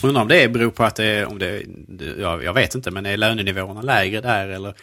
Undrar 0.03 0.21
om 0.21 0.27
det 0.27 0.47
beror 0.47 0.71
på 0.71 0.83
att 0.83 0.95
det 0.95 1.05
är, 1.05 1.25
om 1.25 1.39
det, 1.39 1.63
ja, 2.19 2.43
jag 2.43 2.53
vet 2.53 2.75
inte, 2.75 2.91
men 2.91 3.05
är 3.05 3.17
lönenivåerna 3.17 3.81
lägre 3.81 4.21
där 4.21 4.47
eller 4.47 4.73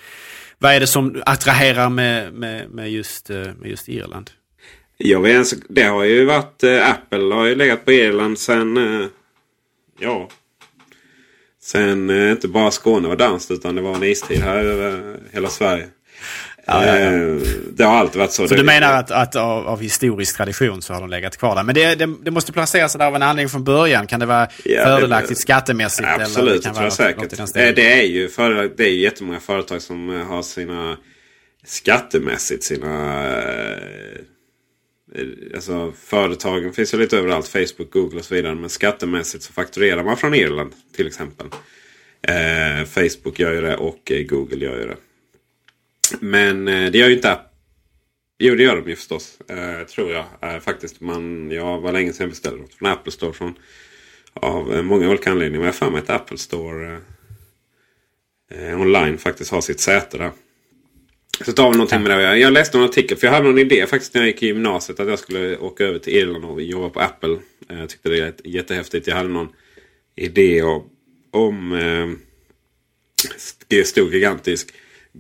vad 0.59 0.73
är 0.73 0.81
det 0.81 0.87
som 0.87 1.23
attraherar 1.27 1.91
med, 1.91 2.33
med, 2.33 2.71
med, 2.71 2.91
just, 2.91 3.31
eh, 3.31 3.37
med 3.37 3.71
just 3.71 3.89
Irland? 3.89 4.31
Jag 4.97 5.21
vet 5.21 5.53
det 5.69 5.83
har 5.83 6.05
ju 6.05 6.25
varit, 6.25 6.63
eh, 6.63 6.91
Apple 6.91 7.35
har 7.35 7.47
ju 7.47 7.55
legat 7.55 7.85
på 7.85 7.93
Irland 7.93 8.39
sen, 8.39 8.77
eh, 8.77 9.07
ja, 9.99 10.29
sen 11.65 12.11
inte 12.31 12.49
bara 12.49 12.71
Skåne 12.71 13.09
var 13.09 13.17
danskt 13.17 13.51
utan 13.51 13.75
det 13.75 13.83
var 13.83 13.95
en 13.95 14.03
istid 14.03 14.41
här 14.41 14.65
över 14.65 15.17
hela 15.33 15.49
Sverige. 15.49 15.87
Ja, 16.67 16.87
ja, 16.87 16.99
ja. 16.99 17.13
Eh, 17.13 17.37
det 17.73 17.85
har 17.85 17.97
alltid 17.97 18.19
varit 18.19 18.33
så. 18.33 18.49
Så 18.49 18.55
du 18.55 18.63
menar 18.63 18.93
att, 18.93 19.11
att 19.11 19.37
av, 19.37 19.69
av, 19.69 19.81
historisk 19.81 20.37
tradition 20.37 20.83
så 20.83 20.95
har 20.95 21.01
de 21.01 21.11
legat 21.11 21.37
kvar 21.37 21.55
där. 21.55 21.63
Men 21.63 21.75
det, 21.75 21.95
det, 21.95 22.15
det 22.23 22.31
måste 22.31 22.53
placeras 22.53 22.93
där 22.93 23.07
av 23.07 23.17
en 23.17 23.23
anledning 23.23 23.49
från 23.49 23.65
början. 23.65 24.07
Kan 24.07 24.21
det 24.21 24.27
vara 24.27 24.49
ja, 24.65 24.85
fördelaktigt 24.85 25.39
det, 25.39 25.43
skattemässigt? 25.43 26.09
Absolut, 26.09 26.39
eller 26.39 26.53
det, 26.53 26.63
kan 26.63 26.73
det 26.73 26.91
tror 26.91 27.09
jag 27.39 27.49
säkert. 27.49 27.57
Eh, 27.57 27.75
det 27.75 28.01
är 28.01 28.07
ju 28.07 28.29
för, 28.29 28.71
det 28.77 28.85
är 28.85 28.91
jättemånga 28.91 29.41
företag 29.41 29.83
som 29.83 30.21
eh, 30.21 30.27
har 30.27 30.43
sina 30.43 30.97
skattemässigt 31.67 32.65
sina... 32.65 33.27
Eh, 35.15 35.27
alltså 35.55 35.93
företagen 35.93 36.73
finns 36.73 36.95
ju 36.95 36.99
lite 36.99 37.19
överallt. 37.19 37.49
Facebook, 37.49 37.91
Google 37.91 38.19
och 38.19 38.25
så 38.25 38.35
vidare. 38.35 38.55
Men 38.55 38.71
skattemässigt 38.71 39.45
så 39.45 39.53
fakturerar 39.53 40.05
man 40.05 40.17
från 40.17 40.35
Irland 40.35 40.73
till 40.97 41.07
exempel. 41.07 41.47
Eh, 42.23 42.85
Facebook 42.85 43.39
gör 43.39 43.53
ju 43.53 43.61
det 43.61 43.77
och 43.77 44.13
eh, 44.13 44.23
Google 44.23 44.65
gör 44.65 44.79
ju 44.79 44.87
det. 44.87 44.97
Men 46.21 46.69
eh, 46.69 46.91
det 46.91 46.99
gör 46.99 47.09
ju 47.09 47.15
inte 47.15 47.33
Apple. 47.33 47.49
Jo 48.39 48.55
det 48.55 48.63
gör 48.63 48.77
de 48.77 48.91
ju 48.91 48.97
förstås. 48.97 49.39
Eh, 49.49 49.87
tror 49.87 50.13
jag 50.13 50.25
eh, 50.41 50.61
faktiskt. 50.61 51.01
Man, 51.01 51.51
jag 51.51 51.81
var 51.81 51.93
länge 51.93 52.13
sedan 52.13 52.29
beställde 52.29 52.61
något 52.61 52.75
från 52.75 52.89
Apple 52.89 53.13
Store. 53.13 53.33
Från, 53.33 53.55
av 54.35 54.75
eh, 54.75 54.83
många 54.83 55.09
olika 55.09 55.31
anledningar. 55.31 55.59
Men 55.59 55.67
jag 55.67 55.73
har 55.73 55.79
för 55.79 55.91
mig 55.91 56.03
att 56.03 56.11
Apple 56.11 56.39
Store 56.39 57.01
eh, 58.51 58.69
eh 58.69 58.81
online 58.81 59.19
faktiskt 59.19 59.51
har 59.51 59.61
sitt 59.61 59.81
säte 59.81 60.19
där. 60.19 60.31
Så 61.41 61.53
tar 61.53 61.71
vi 61.71 61.77
någonting 61.77 62.03
med 62.03 62.19
det. 62.19 62.37
Jag 62.39 62.53
läste 62.53 62.79
en 62.79 62.85
artikel. 62.85 63.19
För 63.19 63.27
jag 63.27 63.35
hade 63.35 63.47
någon 63.47 63.59
idé 63.59 63.87
faktiskt 63.87 64.15
när 64.15 64.23
jag 64.23 64.29
gick 64.29 64.43
i 64.43 64.47
gymnasiet. 64.47 65.01
Att 65.01 65.09
jag 65.09 65.19
skulle 65.19 65.59
åka 65.59 65.85
över 65.85 65.99
till 65.99 66.17
Irland 66.17 66.45
och 66.45 66.63
jobba 66.63 66.89
på 66.89 67.01
Apple. 67.01 67.37
Jag 67.69 67.89
tyckte 67.89 68.09
det 68.09 68.21
var 68.21 68.33
jättehäftigt. 68.45 69.07
Jag 69.07 69.17
hade 69.17 69.29
någon 69.29 69.49
idé 70.17 70.63
om... 70.63 70.83
om 71.31 71.73
eh, 73.71 73.85
stor 73.85 74.13
gigantisk 74.13 74.75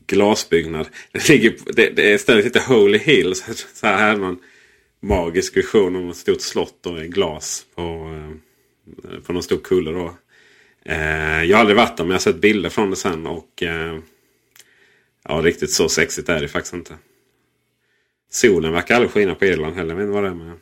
glasbyggnad. 0.06 0.86
Det, 1.12 1.28
ligger, 1.28 1.54
det, 1.66 1.90
det 1.96 2.12
är 2.12 2.18
stället 2.18 2.44
heter 2.44 2.60
Holy 2.60 2.98
Hill. 2.98 3.34
Så, 3.34 3.52
så 3.74 3.86
här 3.86 4.14
är 4.14 4.16
man 4.16 4.38
magisk 5.00 5.56
vision 5.56 5.96
om 5.96 6.10
ett 6.10 6.16
stort 6.16 6.40
slott 6.40 6.86
och 6.86 7.00
en 7.00 7.10
glas 7.10 7.66
på, 7.74 7.82
eh, 7.82 9.20
på 9.20 9.32
någon 9.32 9.42
stor 9.42 9.58
kulle. 9.58 9.90
Då. 9.90 10.14
Eh, 10.84 11.44
jag 11.44 11.56
har 11.56 11.60
aldrig 11.60 11.76
varit 11.76 11.96
där 11.96 12.04
men 12.04 12.10
jag 12.10 12.14
har 12.14 12.20
sett 12.20 12.40
bilder 12.40 12.70
från 12.70 12.90
det 12.90 12.96
sen. 12.96 13.26
Och 13.26 13.62
eh, 13.62 13.98
ja, 15.28 15.34
riktigt 15.34 15.70
så 15.70 15.88
sexigt 15.88 16.28
är 16.28 16.40
det 16.40 16.48
faktiskt 16.48 16.74
inte. 16.74 16.94
Solen 18.30 18.72
verkar 18.72 18.94
aldrig 18.94 19.10
skina 19.10 19.34
på 19.34 19.44
Irland 19.44 19.76
heller. 19.76 19.90
Jag 19.90 19.96
vet 19.96 20.04
inte 20.04 20.14
vad 20.14 20.24
det 20.24 20.28
är 20.28 20.34
med, 20.34 20.56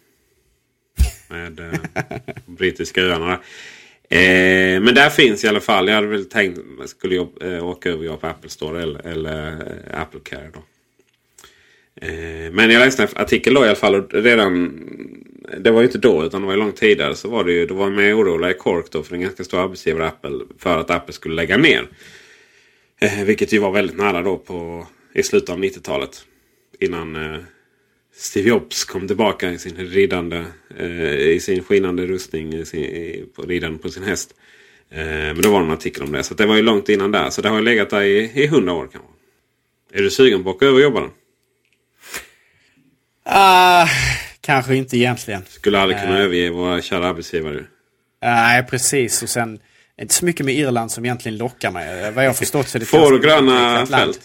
med 1.29 1.61
eh, 1.61 2.35
brittiska 2.47 3.03
öarna. 3.03 3.41
Eh, 4.13 4.81
men 4.81 4.95
där 4.95 5.11
finns 5.11 5.45
i 5.45 5.49
alla 5.49 5.61
fall. 5.61 5.89
Jag 5.89 5.95
hade 5.95 6.07
väl 6.07 6.25
tänkt 6.25 6.59
att 6.59 6.65
jag 6.79 6.89
skulle 6.89 7.15
jobba, 7.15 7.47
eh, 7.47 7.67
åka 7.67 7.89
över 7.89 7.99
och 7.99 8.05
jobba 8.05 8.17
på 8.19 8.27
Apple 8.27 8.51
Store 8.51 8.83
eller, 8.83 9.07
eller 9.07 9.51
eh, 9.51 10.01
Apple 10.01 10.21
Care. 10.25 10.51
Då. 10.55 10.63
Eh, 12.07 12.51
men 12.53 12.71
jag 12.71 12.81
läste 12.81 13.03
en 13.03 13.09
artikel 13.15 13.55
då 13.55 13.65
i 13.65 13.67
alla 13.67 13.77
fall. 13.77 13.95
Och 13.95 14.15
redan, 14.15 14.81
det 15.59 15.71
var 15.71 15.81
ju 15.81 15.87
inte 15.87 15.99
då 15.99 16.25
utan 16.25 16.41
det 16.41 16.47
var 16.47 16.55
ju 16.55 16.61
långt 16.61 16.77
tidigare. 16.77 17.15
Så 17.15 17.29
var 17.29 17.45
det 17.45 17.53
ju, 17.53 17.67
då 17.67 17.75
var 17.75 17.91
man 17.91 18.13
orolig 18.13 18.51
i 18.51 18.55
Cork 18.55 18.87
då 18.91 19.03
för 19.03 19.15
en 19.15 19.21
ganska 19.21 19.45
stor 19.45 19.65
arbetsgivare 19.65 20.07
Apple. 20.07 20.41
För 20.59 20.79
att 20.79 20.91
Apple 20.91 21.13
skulle 21.13 21.35
lägga 21.35 21.57
ner. 21.57 21.87
Eh, 23.03 23.25
vilket 23.25 23.53
ju 23.53 23.59
var 23.59 23.71
väldigt 23.71 23.97
nära 23.97 24.23
då 24.23 24.39
på, 24.39 24.87
i 25.15 25.23
slutet 25.23 25.51
av 25.51 25.59
90-talet. 25.59 26.25
Innan 26.81 27.17
eh, 27.17 27.41
Steve 28.15 28.49
Jobs 28.49 28.85
kom 28.85 29.07
tillbaka 29.09 29.51
i 29.51 29.59
sin 29.59 29.77
ridande, 29.77 30.45
eh, 30.79 31.15
i 31.15 31.41
sin 31.41 31.65
skinande 31.65 32.07
rustning, 32.07 32.55
i 32.55 32.65
sin, 32.65 32.81
i, 32.81 33.25
på 33.37 33.43
ridande 33.43 33.79
på 33.79 33.89
sin 33.89 34.03
häst. 34.03 34.35
Eh, 34.91 35.05
men 35.05 35.43
då 35.43 35.51
var 35.51 35.61
det 35.61 35.67
en 35.67 35.73
artikel 35.73 36.03
om 36.03 36.13
det. 36.13 36.23
Så 36.23 36.35
det 36.35 36.47
var 36.47 36.57
ju 36.57 36.63
långt 36.63 36.89
innan 36.89 37.13
där. 37.13 37.31
Så 37.31 37.43
det 37.43 37.49
har 37.49 37.57
ju 37.57 37.63
legat 37.63 37.91
där 37.91 38.03
i, 38.03 38.47
hundra 38.47 38.73
år 38.73 38.89
kanske. 38.93 39.11
Är 39.93 40.03
du 40.03 40.11
sugen 40.11 40.45
på 40.45 40.51
att 40.51 40.57
åka 40.57 40.67
över 40.67 40.77
och 40.77 40.83
jobba? 40.83 41.01
Uh, 41.01 41.11
kanske 44.41 44.77
inte 44.77 44.97
egentligen. 44.97 45.45
Skulle 45.49 45.81
aldrig 45.81 46.01
kunna 46.01 46.19
uh, 46.19 46.25
överge 46.25 46.51
våra 46.51 46.83
kära 46.83 47.09
arbetsgivare. 47.09 47.65
Nej, 48.23 48.67
precis. 48.67 49.23
Och 49.23 49.29
sen 49.29 49.59
inte 50.01 50.15
så 50.15 50.25
mycket 50.25 50.47
med 50.47 50.55
Irland 50.55 50.91
som 50.93 51.05
egentligen 51.05 51.39
lockar 51.39 51.71
mig. 51.71 52.11
Vad 52.13 52.25
jag 52.25 52.29
har 52.29 52.35
förstått 52.35 52.69
så 52.69 52.79
är 52.79 52.81
det 52.81 52.87
Får 52.87 53.19
gröna 53.19 53.87
fält. 53.87 54.21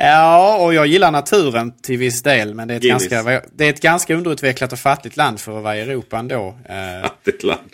Ja, 0.00 0.56
och 0.56 0.74
jag 0.74 0.86
gillar 0.86 1.10
naturen 1.10 1.72
till 1.82 1.98
viss 1.98 2.22
del. 2.22 2.54
Men 2.54 2.68
det 2.68 2.74
är 2.74 2.76
ett, 2.76 2.82
Guinness. 2.82 3.08
ganska, 3.08 3.42
det 3.52 3.64
är 3.64 3.70
ett 3.70 3.80
ganska 3.80 4.14
underutvecklat 4.14 4.72
och 4.72 4.78
fattigt 4.78 5.16
land 5.16 5.40
för 5.40 5.56
att 5.56 5.62
vara 5.62 5.76
i 5.76 5.80
Europa 5.80 6.18
ändå. 6.18 6.58
Eh, 6.68 7.02
Fattigt 7.02 7.42
land. 7.42 7.70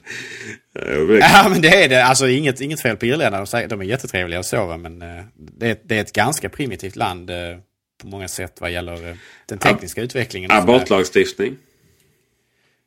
Ja, 1.21 1.47
men 1.49 1.61
det 1.63 1.85
är 1.85 1.89
det. 1.89 2.05
Alltså 2.05 2.29
inget, 2.29 2.61
inget 2.61 2.81
fel 2.81 2.97
på 2.97 3.07
irländarna. 3.07 3.67
De 3.69 3.81
är 3.81 3.85
jättetrevliga 3.85 4.39
och 4.39 4.47
så, 4.47 4.77
men 4.77 5.03
eh, 5.03 5.25
det 5.37 5.71
är, 5.71 5.77
det 5.85 5.97
är 5.97 6.01
ett 6.01 6.13
ganska 6.13 6.49
primitivt 6.49 6.97
land 6.97 7.31
eh, 7.31 7.37
på 8.03 8.07
många 8.07 8.29
sätt 8.29 8.57
vad 8.61 8.71
gäller 8.71 9.17
den 9.47 9.59
tekniska 9.59 10.03
utvecklingen. 10.03 10.51
och 10.51 10.57
sådär. 10.57 10.75
Abortlagstiftning. 10.75 11.57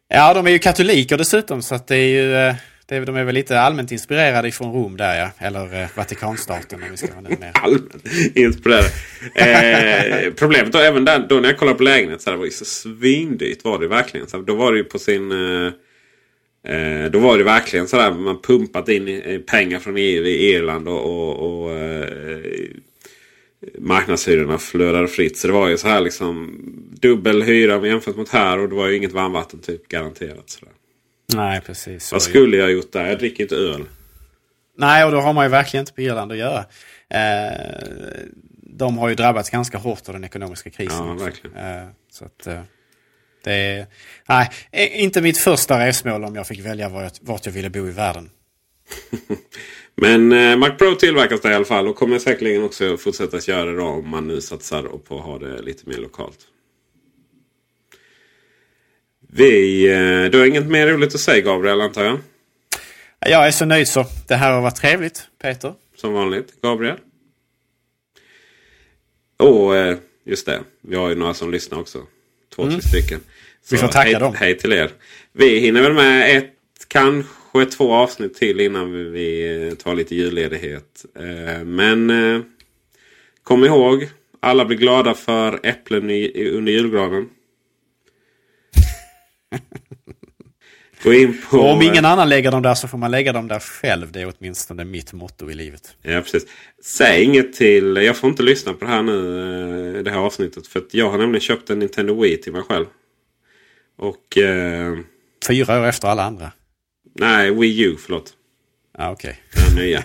Ja, 0.08 0.34
de 0.34 0.48
är 0.48 0.52
ju 0.52 0.60
katoliker 0.60 1.18
dessutom, 1.18 1.62
så 1.62 1.76
att 1.76 1.88
det 1.88 1.96
är 1.96 2.08
ju... 2.10 2.56
Det 2.90 2.96
är, 2.96 3.06
de 3.06 3.16
är 3.16 3.24
väl 3.24 3.36
lite 3.36 3.60
allmänt 3.60 3.92
inspirerade 3.92 4.48
ifrån 4.48 4.74
Rom 4.74 4.98
där, 4.98 5.20
ja. 5.20 5.48
Eller 5.48 5.82
eh, 5.82 5.88
Vatikanstaten 5.96 6.84
om 6.84 6.92
vi 6.92 6.98
ska 6.98 7.08
vara 7.08 7.30
lite 7.30 7.42
mer. 7.42 7.52
Allmänt 7.64 8.08
inspirerade. 8.36 8.90
Eh, 9.36 10.34
problemet 10.34 10.72
då, 10.72 10.80
även 10.80 11.06
där, 11.06 11.26
då 11.30 11.36
när 11.36 11.50
jag 11.50 11.58
kollade 11.58 11.78
på 11.78 11.84
lägenhet, 11.84 12.22
så 12.22 12.30
här, 12.30 12.36
det 12.36 12.40
var 12.40 12.46
ju 12.46 12.52
så 12.52 12.66
svindyrt 12.66 13.64
var 13.64 13.80
det 13.80 13.88
verkligen. 13.88 14.28
Så 14.28 14.38
här, 14.38 14.44
då 14.44 14.56
var 14.56 14.72
det 14.72 14.78
ju 14.78 14.84
på 14.84 15.00
sin... 15.00 15.32
Eh, 15.32 15.72
eh 16.74 17.12
då 17.12 17.20
var 17.20 17.38
det 17.38 17.44
verkligen 17.44 17.88
så 17.88 17.98
där 17.98 18.12
man 18.12 18.42
pumpat 18.42 18.90
in 18.90 19.44
pengar 19.48 19.80
från 19.80 19.98
EU 19.98 20.26
i 20.26 20.52
Irland 20.54 20.88
och, 20.88 21.06
och, 21.06 21.64
och 21.64 21.72
eh, 21.72 22.08
marknadshyrorna 23.80 24.58
flödade 24.58 25.08
fritt. 25.08 25.38
Så 25.38 25.48
det 25.48 25.54
var 25.54 25.70
ju 25.70 25.78
så 25.78 25.88
här 25.88 26.02
liksom 26.02 26.60
dubbel 27.02 27.44
hyra 27.44 27.88
jämfört 27.88 28.16
mot 28.16 28.30
här 28.30 28.60
och 28.60 28.70
det 28.70 28.76
var 28.76 28.88
ju 28.88 28.96
inget 28.96 29.12
varmvatten 29.12 29.60
typ 29.60 29.88
garanterat. 29.88 30.50
Sådär. 30.50 30.74
Nej, 31.34 31.62
precis. 31.62 32.12
Vad 32.12 32.22
skulle 32.22 32.58
jag 32.58 32.72
gjort 32.72 32.92
där? 32.92 33.08
Jag 33.08 33.20
dricker 33.20 33.44
inte 33.44 33.56
öl. 33.56 33.84
Nej, 34.78 35.06
och 35.06 35.12
då 35.12 35.20
har 35.20 35.34
man 35.34 35.46
ju 35.46 35.50
verkligen 35.50 35.82
inte 35.82 35.94
på 35.94 36.02
Irland 36.02 36.32
att 36.32 36.38
göra. 36.38 36.66
Eh, 37.10 38.18
de 38.78 38.98
har 38.98 39.10
ju 39.10 39.16
drabbats 39.16 39.50
ganska 39.50 39.78
hårt 39.78 40.08
av 40.08 40.14
den 40.14 40.24
ekonomiska 40.24 40.70
krisen. 40.70 41.08
Ja, 41.08 41.14
också. 41.14 41.26
verkligen. 41.26 41.58
Eh, 41.58 41.88
så 42.12 42.26
att, 42.26 42.48
eh, 42.48 42.62
det 43.44 43.54
är 43.54 43.86
nej, 44.28 44.50
inte 44.94 45.22
mitt 45.22 45.38
första 45.38 45.88
resmål 45.88 46.24
om 46.24 46.36
jag 46.36 46.48
fick 46.48 46.60
välja 46.60 46.90
vart 46.90 47.04
jag, 47.04 47.12
vart 47.28 47.46
jag 47.46 47.54
ville 47.54 47.70
bo 47.70 47.88
i 47.88 47.92
världen. 47.92 48.30
Men 49.96 50.32
eh, 50.32 50.58
Mac 50.58 50.70
Pro 50.70 50.96
tillverkas 50.96 51.42
där 51.42 51.52
i 51.52 51.56
alla 51.56 51.66
fall 51.66 51.88
och 51.88 51.96
kommer 51.96 52.20
säkerligen 52.20 52.64
också 52.64 52.98
fortsätta 52.98 53.38
att 53.38 53.48
göra 53.48 53.66
det 53.66 53.78
då 53.78 53.86
om 53.86 54.10
man 54.10 54.28
nu 54.28 54.42
satsar 54.42 54.84
på 54.84 55.18
att 55.18 55.26
ha 55.26 55.40
det 55.40 55.62
lite 55.62 55.90
mer 55.90 55.98
lokalt. 55.98 56.40
Vi, 59.38 59.88
eh, 59.90 60.32
du 60.32 60.40
har 60.40 60.46
inget 60.46 60.66
mer 60.66 60.88
roligt 60.88 61.16
att 61.16 61.22
säga 61.22 61.42
Gabriel 61.42 61.82
antar 61.82 62.04
jag? 62.04 62.20
Jag 63.20 63.48
är 63.48 63.52
så 63.52 63.66
nöjd 63.66 63.88
så. 63.88 64.06
Det 64.28 64.36
här 64.36 64.52
har 64.52 64.62
varit 64.62 64.76
trevligt, 64.76 65.28
Peter. 65.42 65.74
Som 65.96 66.14
vanligt. 66.14 66.62
Gabriel? 66.62 66.98
Och 69.38 69.76
eh, 69.76 69.98
just 70.26 70.46
det, 70.46 70.62
vi 70.82 70.96
har 70.96 71.10
ju 71.10 71.16
några 71.16 71.34
som 71.34 71.52
lyssnar 71.52 71.80
också. 71.80 72.00
Två, 72.56 72.70
tre 72.70 72.82
stycken. 72.82 73.20
Så 73.64 73.76
Mm. 73.76 73.82
Vi 73.82 73.88
får 73.88 73.88
tacka 73.88 74.10
hej, 74.10 74.20
dem. 74.20 74.34
Hej 74.38 74.58
till 74.58 74.74
er. 74.74 74.92
Vi 75.34 75.60
hinner 75.60 75.82
väl 75.82 75.94
med 75.94 76.38
ett, 76.38 76.54
kanske 76.88 77.66
två 77.66 77.94
avsnitt 77.94 78.36
till 78.36 78.60
innan 78.60 79.12
vi, 79.12 79.58
eh, 79.68 79.74
tar 79.74 79.96
lite 79.96 80.16
julledighet. 80.16 81.06
Men 81.66 82.12
kom 83.44 83.66
ihåg, 83.66 84.10
alla 84.40 84.66
blir 84.66 84.78
glada 84.78 85.14
för 85.14 85.60
äpplen 85.64 86.04
under 86.04 86.72
julgranen. 86.72 87.30
Gå 91.04 91.14
in 91.14 91.42
på... 91.50 91.58
Och 91.58 91.72
om 91.72 91.82
ingen 91.82 92.06
annan 92.06 92.30
lägger 92.30 92.52
dem 92.52 92.62
där 92.62 92.74
så 92.76 92.88
får 92.88 92.98
man 92.98 93.12
lägga 93.12 93.34
dem 93.34 93.48
där 93.48 93.60
själv. 93.60 94.12
Det 94.12 94.22
är 94.22 94.34
åtminstone 94.40 94.86
mitt 94.86 95.14
motto 95.14 95.52
i 95.52 95.54
livet. 95.54 95.96
Ja, 96.02 96.22
precis. 96.22 96.46
Säg 96.84 97.24
inget 97.24 97.54
till... 97.54 97.96
Jag 97.96 98.18
får 98.18 98.30
inte 98.30 98.44
lyssna 98.44 98.74
på 98.74 98.86
det 98.86 98.92
här 98.92 99.02
nu, 99.04 99.98
eh, 99.98 100.04
det 100.04 100.12
här 100.12 100.18
avsnittet. 100.20 100.68
För 100.68 100.80
att 100.80 100.94
jag 100.94 101.12
har 101.12 101.18
nämligen 101.18 101.42
köpt 101.42 101.70
en 101.70 101.80
Nintendo 101.80 102.22
Wii 102.22 102.38
till 102.38 102.54
mig 102.54 102.62
själv. 102.62 102.86
Och... 103.98 104.38
Eh, 104.38 104.98
Fyra 105.48 105.80
år 105.82 105.86
efter 105.86 106.08
alla 106.08 106.24
andra. 106.24 106.52
nej, 107.16 107.52
Wii 107.52 107.82
U, 107.84 107.96
förlåt. 108.00 108.34
Ja, 108.98 109.12
okej. 109.12 109.40
Den 109.68 109.76
nya. 109.86 110.04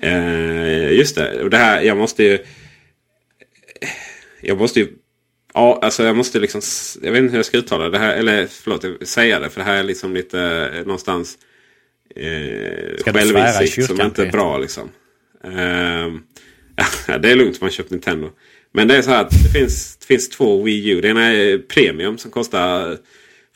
eh, 0.00 0.92
just 0.92 1.16
det. 1.16 1.42
Och 1.42 1.50
det 1.50 1.56
här, 1.56 1.80
jag 1.82 1.96
måste 1.96 2.24
ju... 2.24 2.38
Jag 4.40 4.58
måste 4.58 4.80
ju... 4.80 4.92
Ja, 5.54 5.78
alltså 5.82 6.02
jag 6.02 6.16
måste 6.16 6.38
liksom... 6.38 6.60
Jag 7.02 7.12
vet 7.12 7.18
inte 7.18 7.30
hur 7.30 7.38
jag 7.38 7.46
ska 7.46 7.58
uttala 7.58 7.88
det 7.88 7.98
här. 7.98 8.16
Eller 8.16 8.46
förlåt, 8.46 9.08
säga 9.08 9.40
det. 9.40 9.50
För 9.50 9.60
det 9.60 9.64
här 9.64 9.76
är 9.76 9.82
liksom 9.82 10.14
lite 10.14 10.40
eh, 10.74 10.78
någonstans... 10.78 11.38
Eh, 12.16 12.98
Ska 12.98 13.12
självinsikt 13.12 13.74
som 13.74 13.96
kyrkan, 13.96 14.06
inte 14.06 14.22
är 14.22 14.32
bra 14.32 14.58
liksom. 14.58 14.88
Eh, 17.08 17.18
det 17.18 17.30
är 17.30 17.34
lugnt 17.34 17.60
man 17.60 17.70
köpt 17.70 17.90
Nintendo. 17.90 18.30
Men 18.72 18.88
det 18.88 18.96
är 18.96 19.02
så 19.02 19.10
här 19.10 19.20
att 19.20 19.30
det 19.30 19.58
finns, 19.58 19.96
det 19.96 20.06
finns 20.06 20.28
två 20.28 20.62
Wii 20.62 20.88
U. 20.90 21.00
Det 21.00 21.08
ena 21.08 21.32
är 21.32 21.58
Premium 21.58 22.18
som 22.18 22.30
kostar 22.30 22.98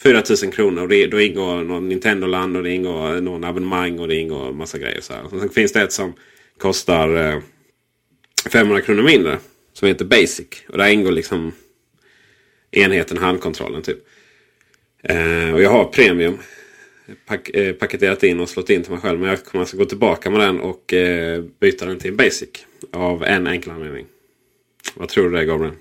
4000 0.02 0.50
kronor. 0.50 0.82
Och 0.82 0.88
det, 0.88 1.06
då 1.06 1.20
ingår 1.20 1.64
någon 1.64 1.88
Nintendo-land 1.88 2.56
och 2.56 2.62
det 2.62 2.70
ingår 2.70 3.20
någon 3.20 3.44
abonnemang 3.44 3.98
och 3.98 4.08
det 4.08 4.16
ingår 4.16 4.52
massa 4.52 4.78
grejer. 4.78 5.00
Så 5.00 5.12
här. 5.12 5.22
Sen 5.30 5.50
finns 5.50 5.72
det 5.72 5.82
ett 5.82 5.92
som 5.92 6.14
kostar 6.58 7.32
eh, 7.32 7.40
500 8.50 8.80
kronor 8.80 9.02
mindre. 9.02 9.38
Som 9.72 9.88
heter 9.88 10.04
Basic. 10.04 10.46
Och 10.68 10.78
där 10.78 10.88
ingår 10.88 11.12
liksom 11.12 11.52
enheten 12.70 13.18
handkontrollen 13.18 13.82
typ. 13.82 13.98
Eh, 15.02 15.52
och 15.52 15.62
jag 15.62 15.70
har 15.70 15.84
Premium 15.84 16.38
pak 17.26 17.48
eh, 17.48 17.72
paketerat 17.72 18.22
in 18.22 18.40
och 18.40 18.48
slått 18.48 18.70
in 18.70 18.82
till 18.82 18.92
mig 18.92 19.00
själv. 19.00 19.20
Men 19.20 19.28
jag 19.28 19.44
kommer 19.44 19.62
alltså 19.62 19.76
gå 19.76 19.84
tillbaka 19.84 20.30
med 20.30 20.40
den 20.40 20.60
och 20.60 20.92
eh, 20.92 21.42
byta 21.60 21.86
den 21.86 21.98
till 21.98 22.10
en 22.10 22.16
Basic. 22.16 22.48
Av 22.92 23.24
en 23.24 23.46
enkel 23.46 23.72
anledning. 23.72 24.06
Vad 24.94 25.08
tror 25.08 25.24
du 25.24 25.30
det 25.30 25.40
är 25.40 25.44
Gabriel? 25.44 25.74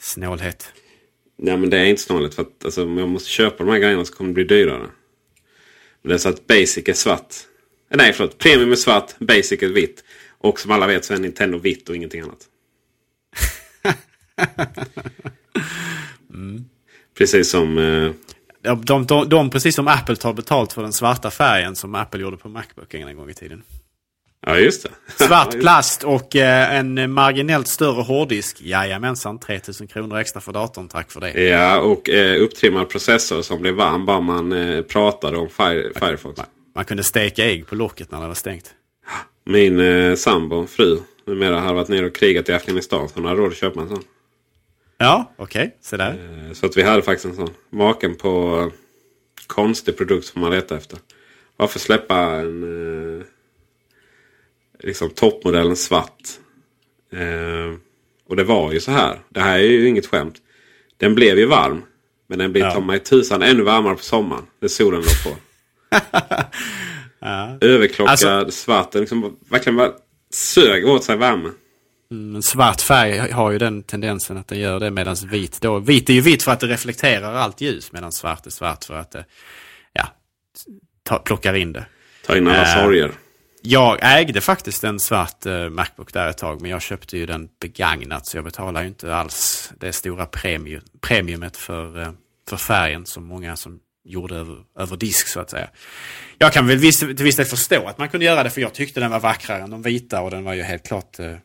Snålhet. 0.00 0.72
Nej 1.36 1.56
men 1.56 1.70
det 1.70 1.78
är 1.78 1.84
inte 1.84 2.02
snåligt. 2.02 2.34
För 2.34 2.42
att 2.42 2.64
alltså, 2.64 2.84
om 2.84 2.98
jag 2.98 3.08
måste 3.08 3.30
köpa 3.30 3.64
de 3.64 3.70
här 3.70 3.78
grejerna 3.78 4.04
så 4.04 4.14
kommer 4.14 4.28
det 4.30 4.34
bli 4.34 4.44
dyrare. 4.44 4.90
Men 6.02 6.08
det 6.08 6.14
är 6.14 6.18
så 6.18 6.28
att 6.28 6.46
Basic 6.46 6.88
är 6.88 6.92
svart. 6.92 7.34
Eh, 7.90 7.96
Nej 7.96 8.12
förlåt. 8.12 8.38
Premium 8.38 8.72
är 8.72 8.76
svart. 8.76 9.18
Basic 9.18 9.62
är 9.62 9.68
vitt. 9.68 10.04
Och 10.38 10.60
som 10.60 10.70
alla 10.70 10.86
vet 10.86 11.04
så 11.04 11.14
är 11.14 11.18
Nintendo 11.18 11.58
vitt 11.58 11.88
och 11.88 11.96
ingenting 11.96 12.20
annat. 12.20 12.48
Precis 17.18 17.50
som... 17.50 17.78
Eh, 17.78 18.10
De, 18.62 18.84
de, 18.84 19.06
de, 19.06 19.28
de, 19.28 19.50
precis 19.50 19.74
som 19.74 19.88
Apple 19.88 20.16
tar 20.16 20.32
betalt 20.32 20.72
för 20.72 20.82
den 20.82 20.92
svarta 20.92 21.30
färgen 21.30 21.76
som 21.76 21.94
Apple 21.94 22.20
gjorde 22.20 22.36
på 22.36 22.48
Macbooken 22.48 23.08
en 23.08 23.16
gång 23.16 23.30
i 23.30 23.34
tiden. 23.34 23.62
ja 24.46 24.58
just 24.58 24.82
det. 24.82 24.90
Svart 25.26 25.60
plast 25.60 26.04
och 26.04 26.36
eh, 26.36 26.74
en 26.76 27.12
marginellt 27.12 27.68
större 27.68 28.02
hårddisk. 28.02 28.60
Jajamensan, 28.62 29.38
3000 29.38 29.86
kronor 29.86 30.18
extra 30.18 30.40
för 30.40 30.52
datorn. 30.52 30.88
Tack 30.88 31.10
för 31.12 31.20
det. 31.20 31.42
Ja 31.42 31.80
och 31.80 32.08
eh, 32.10 32.42
upptrimmad 32.42 32.88
processor 32.88 33.42
som 33.42 33.60
blev 33.60 33.74
varm 33.74 34.06
bara 34.06 34.20
man 34.20 34.52
eh, 34.52 34.82
pratade 34.82 35.36
om 35.36 35.48
Fire, 35.48 35.90
Firefox. 35.98 36.40
Man 36.74 36.84
kunde 36.84 37.02
steka 37.02 37.44
ägg 37.44 37.66
på 37.66 37.74
locket 37.74 38.10
när 38.10 38.20
det 38.20 38.26
var 38.26 38.34
stängt. 38.34 38.70
Min 39.44 39.80
eh, 39.80 40.14
sambo, 40.14 40.66
fru, 40.66 40.98
numera 41.26 41.60
har 41.60 41.74
varit 41.74 41.88
nere 41.88 42.06
och 42.06 42.14
krigat 42.14 42.48
i 42.48 42.52
Afghanistan. 42.52 43.08
Så 43.08 43.14
hon 43.14 43.24
har 43.24 43.36
råd 43.36 43.50
att 43.50 43.56
köpa 43.56 43.80
en 43.80 43.88
sån. 43.88 44.02
Ja, 45.02 45.32
okej. 45.36 45.76
Så 45.80 45.96
där. 45.96 46.10
Eh, 46.48 46.52
Så 46.52 46.66
att 46.66 46.76
vi 46.76 46.82
hade 46.82 47.02
faktiskt 47.02 47.24
en 47.26 47.36
sån. 47.36 47.50
Maken 47.70 48.14
på 48.14 48.60
eh, 48.60 48.72
konstig 49.46 49.96
produkt 49.96 50.26
som 50.26 50.40
man 50.40 50.50
letar 50.50 50.76
efter. 50.76 50.98
Varför 51.56 51.78
släppa 51.78 52.16
en 52.18 52.62
eh, 53.20 53.24
liksom 54.82 55.10
toppmodellen 55.10 55.76
svart? 55.76 56.22
Och 58.28 58.36
det 58.36 58.44
var 58.44 58.72
ju 58.72 58.80
så 58.80 58.90
här. 58.90 59.20
Det 59.28 59.40
här 59.40 59.58
är 59.58 59.62
ju 59.62 59.88
inget 59.88 60.06
skämt. 60.06 60.34
Den 60.96 61.14
blev 61.14 61.38
ju 61.38 61.46
varm. 61.46 61.82
Men 62.26 62.38
den 62.38 62.52
blir 62.52 62.62
Ja. 62.62 62.70
ta 62.74 62.80
mig 62.80 62.98
tusan 62.98 63.42
ännu 63.42 63.62
varmare 63.62 63.94
på 63.94 64.02
sommaren. 64.02 64.44
När 64.60 64.68
solen 64.68 65.00
låg 65.00 65.24
på. 65.32 65.36
Ja. 67.24 67.58
Överklockad, 67.60 68.10
Alltså- 68.10 68.50
svart. 68.50 68.92
Den 68.92 69.00
liksom 69.00 69.36
verkligen 69.48 69.76
bara 69.76 69.92
sög 70.30 70.88
åt 70.88 71.04
sig 71.04 71.16
värme. 71.16 71.50
Mm, 72.12 72.42
svart 72.42 72.80
färg 72.80 73.30
har 73.30 73.50
ju 73.50 73.58
den 73.58 73.82
tendensen 73.82 74.36
att 74.36 74.48
den 74.48 74.58
gör 74.58 74.80
det 74.80 74.90
medan 74.90 75.16
vit 75.30 75.60
då. 75.60 75.78
Vit 75.78 76.10
är 76.10 76.14
ju 76.14 76.20
vitt 76.20 76.42
för 76.42 76.52
att 76.52 76.60
det 76.60 76.66
reflekterar 76.66 77.34
allt 77.34 77.60
ljus 77.60 77.92
medan 77.92 78.12
svart 78.12 78.46
är 78.46 78.50
svart 78.50 78.84
för 78.84 78.94
att 78.94 79.10
det 79.10 79.24
ja, 79.92 80.08
ta, 81.02 81.18
plockar 81.18 81.54
in 81.54 81.72
det. 81.72 81.86
Ta 82.26 82.36
in 82.36 82.48
alla 82.48 82.62
Eh, 82.62 82.82
sorger. 82.82 83.12
Jag 83.62 83.98
ägde 84.02 84.40
faktiskt 84.40 84.84
en 84.84 85.00
svart 85.00 85.46
eh, 85.46 85.68
Macbook 85.68 86.12
där 86.12 86.28
ett 86.28 86.38
tag 86.38 86.60
men 86.60 86.70
jag 86.70 86.82
köpte 86.82 87.18
ju 87.18 87.26
den 87.26 87.48
begagnat 87.60 88.26
så 88.26 88.36
jag 88.36 88.44
betalar 88.44 88.82
ju 88.82 88.88
inte 88.88 89.14
alls 89.14 89.72
det 89.80 89.92
stora 89.92 90.26
premium, 90.26 90.82
premiumet 91.00 91.56
för, 91.56 92.02
eh, 92.02 92.12
för 92.48 92.56
färgen 92.56 93.06
som 93.06 93.26
många 93.26 93.56
som 93.56 93.78
gjorde 94.04 94.36
över, 94.36 94.56
över 94.78 94.96
disk 94.96 95.28
så 95.28 95.40
att 95.40 95.50
säga. 95.50 95.68
Jag 96.38 96.52
kan 96.52 96.66
väl 96.66 96.78
viss, 96.78 96.98
till 96.98 97.14
viss 97.14 97.36
del 97.36 97.46
förstå 97.46 97.86
att 97.86 97.98
man 97.98 98.08
kunde 98.08 98.26
göra 98.26 98.42
det 98.42 98.50
för 98.50 98.60
jag 98.60 98.74
tyckte 98.74 99.00
den 99.00 99.10
var 99.10 99.20
vackrare 99.20 99.62
än 99.62 99.70
de 99.70 99.82
vita 99.82 100.20
och 100.20 100.30
den 100.30 100.44
var 100.44 100.54
ju 100.54 100.62
helt 100.62 100.86
klart 100.86 101.18
eh, 101.18 101.36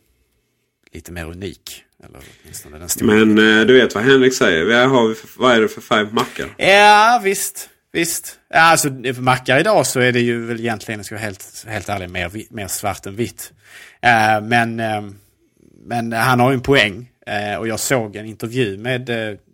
lite 0.92 1.12
mer 1.12 1.26
unik. 1.26 1.84
Eller 2.04 2.20
åtminstone 2.44 2.78
den 2.78 2.90
Men 3.08 3.60
eh, 3.60 3.66
du 3.66 3.74
vet 3.74 3.96
vad 3.96 4.04
Henrik 4.04 4.34
säger. 4.34 4.66
Vad, 4.66 4.90
har 4.90 5.08
vi 5.08 5.16
för, 5.16 5.30
vad 5.36 5.56
är 5.56 5.62
det 5.62 5.68
för 5.68 5.82
färg 5.82 6.06
på 6.06 6.14
mackar? 6.14 6.50
Ja, 6.58 7.22
visst. 7.24 7.70
visst. 7.92 8.40
Alltså 8.54 8.90
mackar 9.20 9.60
idag 9.60 9.88
så 9.88 10.00
är 10.00 10.12
det 10.12 10.20
ju 10.20 10.46
väl 10.46 10.60
egentligen, 10.60 11.04
ska 11.04 11.16
jag 11.16 11.20
vara 11.20 11.26
helt, 11.26 11.66
helt 11.68 11.90
ärlig, 11.90 12.10
mer, 12.10 12.54
mer 12.54 12.68
svart 12.68 13.06
än 13.06 13.16
vitt. 13.16 13.54
Eh, 14.02 14.42
men, 14.42 14.80
eh, 14.80 15.02
men 15.86 16.14
han 16.14 16.40
har 16.40 16.52
ju 16.52 16.56
en 16.56 16.62
poäng. 16.62 17.12
Och 17.60 17.68
jag 17.68 17.80
såg 17.80 18.16
en 18.16 18.26
intervju 18.26 18.78
med 18.78 19.10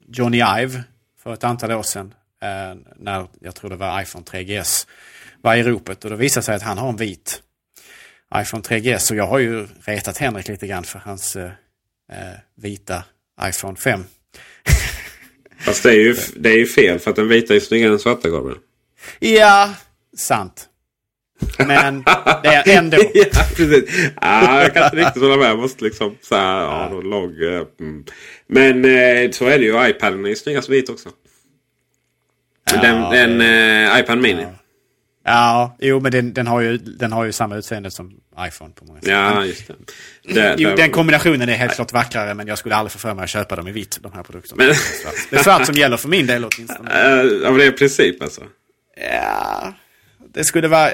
Johnny 0.08 0.38
Ive 0.38 0.84
för 1.24 1.34
ett 1.34 1.44
antal 1.44 1.72
år 1.72 1.84
sedan. 1.84 2.14
När 3.00 3.28
jag 3.40 3.56
tror 3.56 3.70
det 3.70 3.76
var 3.76 4.02
iPhone 4.02 4.26
3GS 4.26 4.88
var 5.42 5.56
i 5.56 5.64
ropet. 5.64 6.04
Och 6.04 6.10
då 6.10 6.16
visade 6.16 6.44
sig 6.44 6.56
att 6.56 6.62
han 6.62 6.78
har 6.78 6.90
en 6.90 6.96
vit 6.96 7.42
iPhone 8.36 8.64
3GS. 8.64 9.12
Och 9.12 9.18
jag 9.18 9.28
har 9.28 9.40
ju 9.40 9.68
retat 9.86 10.18
Henrik 10.18 10.48
lite 10.48 10.68
grann 10.68 10.84
för 10.84 11.00
hans 11.00 11.36
eh, 11.36 11.52
eh, 12.12 12.38
vita 12.56 13.04
iPhone 13.44 13.76
5. 13.76 14.04
Fast 15.66 15.84
det 15.84 15.90
är, 15.90 15.96
ju, 16.00 16.16
det 16.36 16.50
är 16.50 16.58
ju 16.58 16.66
fel 16.66 17.00
för 17.00 17.10
att 17.10 17.16
den 17.16 17.28
vita 17.28 17.56
är 17.56 17.60
snyggare 17.60 17.88
än 17.88 17.92
den 17.92 18.00
svarta 18.00 18.30
Gabriel. 18.30 18.58
Ja, 19.20 19.74
sant. 20.18 20.70
Men 21.58 22.04
det 22.44 22.50
är 22.50 22.78
ändå... 22.78 22.98
ja, 23.14 23.30
precis. 23.56 24.10
Ah, 24.16 24.62
jag 24.62 24.74
kan 24.74 24.84
inte 24.84 24.98
riktigt 24.98 25.22
hålla 25.22 25.38
med. 25.38 25.50
Jag 25.50 25.60
måste 25.60 25.84
liksom 25.84 26.18
så 26.22 26.36
här, 26.36 26.62
ja, 26.62 26.90
då 26.92 27.02
logg. 27.02 27.44
eh, 27.44 27.62
Mm. 27.80 28.06
Men 28.48 28.86
eh, 28.86 29.32
så 29.32 29.46
är 29.46 29.60
det 29.60 29.66
ju. 29.66 29.88
iPaden 29.90 30.26
är 30.26 30.30
ju 30.30 30.36
snyggast 30.36 30.70
vit 30.70 30.90
också. 30.90 31.10
den 32.64 33.02
Ja, 33.02 33.10
den 33.12 33.42
eh, 33.42 34.00
iPad 34.00 34.18
Mini. 34.18 34.46
Ja, 35.24 35.78
jo 35.80 36.00
men 36.00 36.12
den, 36.12 36.34
den, 36.34 36.48
har 36.48 36.62
ju, 36.62 36.78
den 36.78 37.12
har 37.12 37.26
ju 37.26 37.32
samma 37.32 37.56
utseende 37.56 37.92
som 37.92 38.20
iPhone 38.40 38.74
på 38.74 38.86
många 38.86 39.00
sätt. 39.02 39.10
Ja, 39.10 39.46
just 39.46 39.68
det. 39.68 39.76
det, 40.34 40.56
Jo, 40.58 40.70
det- 40.70 40.76
den 40.76 40.92
kombinationen 40.92 41.50
är 41.50 41.54
helt 41.54 41.76
klart 41.76 41.94
vackrare 41.94 42.34
men 42.34 42.48
jag 42.48 42.58
skulle 42.58 42.76
aldrig 42.76 42.92
få 42.92 43.00
för 43.00 43.14
mig 43.14 43.24
att 43.24 43.30
köpa 43.30 43.56
dem 43.56 43.68
i 43.68 43.72
vitt, 43.72 44.00
de 44.02 44.14
här 44.14 44.24
produkterna. 44.24 44.64
Men- 44.66 44.76
Det 45.30 45.36
är 45.36 45.44
svart 45.44 45.66
som 45.66 45.76
gäller 45.76 45.98
för 45.98 46.10
min 46.10 46.28
del 46.28 46.46
åtminstone. 46.46 46.90
Men 47.44 47.58
det 47.58 47.66
är 47.66 47.72
princip 47.72 48.22
alltså. 48.24 48.44
Ja, 49.12 49.74
det 50.34 50.44
skulle 50.44 50.68
vara... 50.68 50.90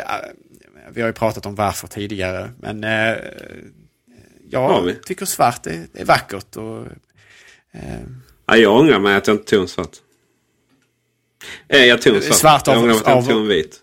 Vi 0.91 1.01
har 1.01 1.07
ju 1.07 1.13
pratat 1.13 1.45
om 1.45 1.55
varför 1.55 1.87
tidigare, 1.87 2.51
men 2.61 2.83
Har 2.83 3.21
jag 4.49 5.03
tycker 5.03 5.25
svart 5.25 5.65
är, 5.67 5.85
är 5.93 6.05
vackert. 6.05 6.55
Och, 6.55 6.85
eh, 7.73 7.99
Ja, 8.47 8.57
jag 8.57 8.75
ångrar 8.79 8.99
mig 8.99 9.15
att 9.15 9.27
jag 9.27 9.33
inte 9.35 9.49
tog 9.49 9.61
en 9.61 9.67
svart. 9.67 9.97
Eh, 11.67 11.85
jag 11.85 12.01
tog 12.01 12.15
en 12.15 12.21
svart. 12.21 12.35
Svart 12.35 12.67
av- 12.67 12.73
jag 12.75 12.83
ångrar 12.83 12.93
mig 12.93 13.01
att 13.01 13.07
jag 13.07 13.17
inte 13.19 13.29
av- 13.31 13.33
tog 13.33 13.41
en 13.41 13.47
vit. 13.47 13.79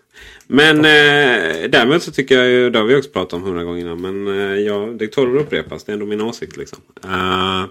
Men 0.47 0.77
eh, 0.77 1.69
däremot 1.69 2.03
så 2.03 2.11
tycker 2.11 2.37
jag 2.37 2.47
ju, 2.49 2.69
det 2.69 2.79
har 2.79 2.85
vi 2.85 2.95
också 2.95 3.09
pratat 3.09 3.33
om 3.33 3.43
hundra 3.43 3.63
gånger 3.63 3.81
innan. 3.81 4.01
Men 4.01 4.27
eh, 4.27 4.59
ja, 4.59 4.93
det 4.99 5.07
tål 5.07 5.35
att 5.37 5.41
upprepas. 5.43 5.83
Det 5.83 5.91
är 5.91 5.93
ändå 5.93 6.05
min 6.05 6.21
åsikt 6.21 6.57
liksom. 6.57 6.79
Eh, 7.03 7.65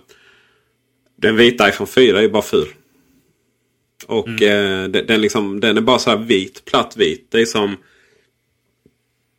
den 1.16 1.36
vita 1.36 1.68
iPhone 1.68 1.88
4 1.88 2.18
är 2.18 2.22
ju 2.22 2.28
bara 2.28 2.42
ful. 2.42 2.68
Och 4.06 4.28
Mm. 4.28 4.42
eh, 4.84 4.88
den, 4.88 5.06
den, 5.06 5.20
liksom, 5.20 5.60
den 5.60 5.76
är 5.76 5.80
bara 5.80 5.98
så 5.98 6.10
här 6.10 6.16
vit, 6.16 6.64
platt 6.64 6.96
vit. 6.96 7.26
Det 7.30 7.40
är 7.40 7.44
som... 7.46 7.76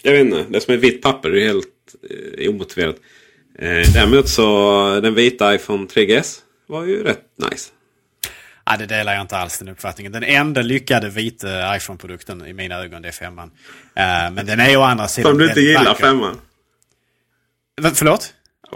Jag 0.03 0.11
vet 0.11 0.21
inte, 0.25 0.45
det 0.49 0.57
är 0.57 0.59
som 0.59 0.73
ett 0.73 0.79
vitt 0.79 1.01
papper. 1.01 1.29
Det 1.29 1.41
är 1.43 1.47
helt 1.47 1.95
eh, 2.37 2.49
omotiverat. 2.49 2.95
Eh, 3.59 3.93
däremot 3.93 4.29
så 4.29 4.99
den 5.03 5.13
vita 5.15 5.55
iPhone 5.55 5.85
3GS 5.85 6.39
var 6.67 6.85
ju 6.85 7.03
rätt 7.03 7.23
nice. 7.51 7.71
Ja, 8.69 8.77
det 8.77 8.85
delar 8.85 9.13
jag 9.13 9.21
inte 9.21 9.37
alls 9.37 9.59
den 9.59 9.67
uppfattningen. 9.67 10.11
Den 10.11 10.23
enda 10.23 10.61
lyckade 10.61 11.09
vita 11.09 11.75
iPhone-produkten 11.75 12.47
i 12.47 12.53
mina 12.53 12.75
ögon 12.75 13.01
det 13.01 13.07
är 13.07 13.11
femman. 13.11 13.51
Eh, 13.95 14.03
men 14.31 14.45
den 14.45 14.59
är 14.59 14.77
å 14.77 14.81
andra 14.81 15.07
sidan 15.07 15.31
Som 15.31 15.37
du 15.37 15.47
inte 15.47 15.61
gillar 15.61 15.85
vacker. 15.85 16.05
femman. 16.05 16.41
Förlåt? 17.93 18.33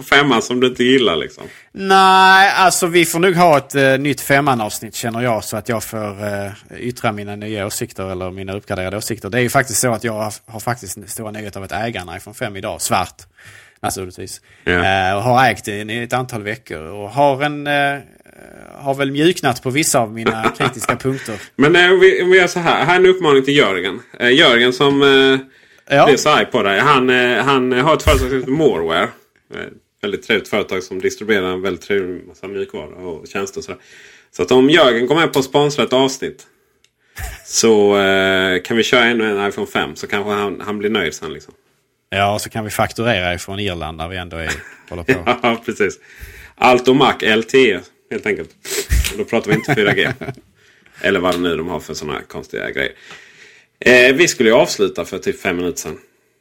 Femman 0.09 0.41
som 0.41 0.59
du 0.59 0.67
inte 0.67 0.83
gillar 0.83 1.15
liksom. 1.15 1.43
Nej, 1.71 2.51
alltså 2.55 2.87
vi 2.87 3.05
får 3.05 3.19
nog 3.19 3.35
ha 3.35 3.57
ett 3.57 3.75
uh, 3.75 3.97
nytt 3.99 4.21
femman-avsnitt 4.21 4.95
känner 4.95 5.21
jag 5.21 5.43
så 5.43 5.57
att 5.57 5.69
jag 5.69 5.83
får 5.83 6.23
uh, 6.23 6.51
yttra 6.77 7.11
mina 7.11 7.35
nya 7.35 7.65
åsikter 7.65 8.11
eller 8.11 8.31
mina 8.31 8.53
uppgraderade 8.53 8.97
åsikter. 8.97 9.29
Det 9.29 9.37
är 9.37 9.41
ju 9.41 9.49
faktiskt 9.49 9.79
så 9.79 9.93
att 9.93 10.03
jag 10.03 10.13
har, 10.13 10.33
har 10.45 10.59
faktiskt 10.59 11.09
stora 11.09 11.31
nyheter 11.31 11.59
av 11.59 11.63
att 11.63 11.71
äga 11.71 12.01
en 12.01 12.15
iPhone 12.17 12.33
5 12.33 12.55
idag, 12.55 12.81
svart 12.81 13.25
naturligtvis. 13.81 14.41
Ja. 14.63 14.71
Eh, 14.71 15.15
och 15.15 15.23
har 15.23 15.49
ägt 15.49 15.65
den 15.65 15.89
i 15.89 15.97
ett 15.97 16.13
antal 16.13 16.43
veckor 16.43 16.81
och 16.81 17.09
har 17.09 17.43
en 17.43 17.67
eh, 17.67 17.99
har 18.75 18.93
väl 18.93 19.11
mjuknat 19.11 19.63
på 19.63 19.69
vissa 19.69 19.99
av 19.99 20.13
mina 20.13 20.49
kritiska 20.57 20.95
punkter. 20.95 21.41
Men 21.55 21.75
eh, 21.75 21.91
om, 21.91 21.99
vi, 21.99 22.21
om 22.23 22.29
vi 22.31 22.37
gör 22.37 22.47
så 22.47 22.59
här. 22.59 22.85
Här 22.85 22.95
är 22.95 22.99
en 22.99 23.05
uppmaning 23.05 23.43
till 23.45 23.57
Jörgen. 23.57 23.99
Eh, 24.19 24.29
Jörgen 24.33 24.73
som 24.73 25.01
eh, 25.01 25.39
Ja. 25.95 26.05
blev 26.05 26.17
så 26.17 26.29
arg 26.29 26.45
på 26.45 26.63
dig. 26.63 26.79
Han, 26.79 27.09
eh, 27.09 27.37
han 27.43 27.71
har 27.71 27.93
ett 27.95 28.03
företag 28.03 28.29
som 28.29 28.39
heter 28.39 28.51
Moreware. 28.51 29.03
Eh, 29.53 29.59
väldigt 30.01 30.23
trevligt 30.27 30.47
företag 30.47 30.83
som 30.83 30.99
distribuerar 31.01 31.53
en 31.53 31.61
väldigt 31.61 31.81
trevlig 31.83 32.27
massa 32.27 32.47
mjukvara 32.47 32.85
och 32.95 33.27
tjänster. 33.27 33.59
Och 33.59 33.63
sådär. 33.63 33.79
Så 34.35 34.41
att 34.43 34.51
om 34.51 34.69
Jörgen 34.69 35.07
går 35.07 35.15
med 35.15 35.33
på 35.33 35.39
att 35.39 35.45
sponsra 35.45 35.83
ett 35.83 35.93
avsnitt. 35.93 36.47
Så 37.45 37.97
eh, 37.99 38.61
kan 38.61 38.77
vi 38.77 38.83
köra 38.83 39.03
ännu 39.05 39.39
en 39.39 39.47
iPhone 39.49 39.67
5. 39.67 39.95
Så 39.95 40.07
kanske 40.07 40.31
han, 40.31 40.61
han 40.65 40.77
blir 40.77 40.89
nöjd 40.89 41.13
sen 41.13 41.33
liksom. 41.33 41.53
Ja, 42.09 42.39
så 42.39 42.49
kan 42.49 42.63
vi 42.63 42.69
fakturera 42.69 43.33
ifrån 43.33 43.59
Irland 43.59 43.97
när 43.97 44.07
vi 44.07 44.17
ändå 44.17 44.37
är, 44.37 44.51
håller 44.89 45.03
på. 45.03 45.13
Ja, 45.43 45.61
precis. 45.65 45.99
Allt 46.55 46.87
och 46.87 46.95
Mac 46.95 47.13
LTE 47.35 47.79
helt 48.11 48.25
enkelt. 48.25 48.49
Och 49.11 49.17
då 49.17 49.23
pratar 49.25 49.49
vi 49.51 49.55
inte 49.55 49.73
4G. 49.73 50.13
Eller 51.01 51.19
vad 51.19 51.39
nu 51.39 51.55
de 51.57 51.67
har 51.69 51.79
för 51.79 51.93
sådana 51.93 52.21
konstiga 52.21 52.69
grejer. 52.69 52.91
Eh, 53.79 54.15
vi 54.15 54.27
skulle 54.27 54.49
ju 54.49 54.55
avsluta 54.55 55.05
för 55.05 55.17
typ 55.17 55.41
fem 55.41 55.55
minuter 55.57 55.79
sedan. 55.79 55.97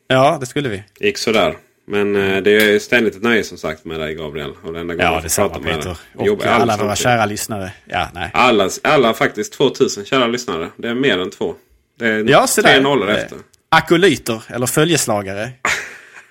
Ja, 0.08 0.36
det 0.40 0.46
skulle 0.46 0.68
vi. 0.68 0.82
Gick 1.00 1.18
sådär. 1.18 1.56
Men 1.86 2.16
eh, 2.16 2.42
det 2.42 2.50
är 2.74 2.78
ständigt 2.78 3.16
ett 3.16 3.22
nöje 3.22 3.44
som 3.44 3.58
sagt 3.58 3.84
med 3.84 4.00
dig 4.00 4.14
Gabriel. 4.14 4.50
Och 4.62 4.72
den 4.72 4.86
gången 4.86 5.00
Ja, 5.00 5.20
detsamma 5.22 5.58
Peter. 5.58 5.96
Och 6.14 6.26
jag 6.26 6.42
alla 6.42 6.72
aldrig 6.72 6.80
våra 6.86 6.96
kära 6.96 7.26
lyssnare. 7.26 7.72
Ja, 7.84 8.08
nej. 8.14 8.30
Alla, 8.34 8.70
alla 8.82 9.14
faktiskt 9.14 9.52
2000 9.52 10.04
kära 10.04 10.26
lyssnare. 10.26 10.68
Det 10.76 10.88
är 10.88 10.94
mer 10.94 11.18
än 11.18 11.30
två. 11.30 11.54
Det 11.98 12.06
är 12.08 12.24
Ja, 12.30 12.46
tre 12.54 12.62
där. 12.62 12.80
nollor 12.80 13.10
Eh, 13.10 13.16
efter. 13.16 13.38
Akolyter, 13.68 14.42
eller 14.48 14.66
följeslagare. 14.66 15.50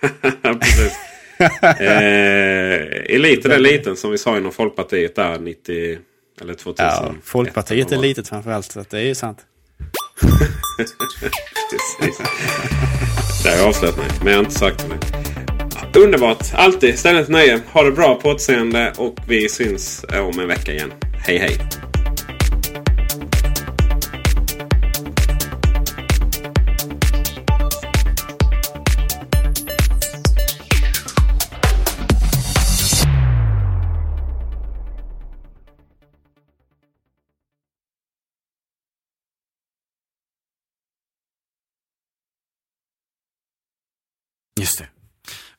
Precis. 0.60 0.94
eh, 1.62 3.16
eliten 3.16 3.52
är 3.52 3.60
liten 3.60 3.96
som 3.96 4.12
vi 4.12 4.18
sa 4.18 4.38
inom 4.38 4.52
Folkpartiet 4.52 5.16
där 5.16 5.40
90 5.40 5.98
eller 6.42 6.54
2000. 6.54 6.86
Ja, 6.86 7.14
Folkpartiet 7.24 7.92
är 7.92 7.98
litet 7.98 8.28
framförallt, 8.28 8.72
så 8.72 8.86
det 8.90 8.98
är 8.98 9.04
ju 9.04 9.16
sant. 9.16 9.38
Där 13.44 13.52
har 13.52 13.58
jag 13.58 13.68
avslöjat 13.68 13.98
mig. 13.98 14.08
Men 14.20 14.28
jag 14.28 14.40
har 14.40 14.44
inte 14.44 14.60
sagt 14.60 14.86
det. 15.94 16.00
Underbart. 16.00 16.54
Alltid 16.54 17.00
ständigt 17.00 17.30
nöje. 17.30 17.62
Ha 17.72 17.84
det 17.84 17.92
bra 17.92 18.16
på 18.16 18.30
återseende 18.30 18.94
och 18.98 19.16
vi 19.28 19.50
syns 19.50 20.06
om 20.34 20.40
en 20.40 20.48
vecka 20.48 20.74
igen. 20.74 20.94
Hej 21.26 21.38
hej! 21.38 21.89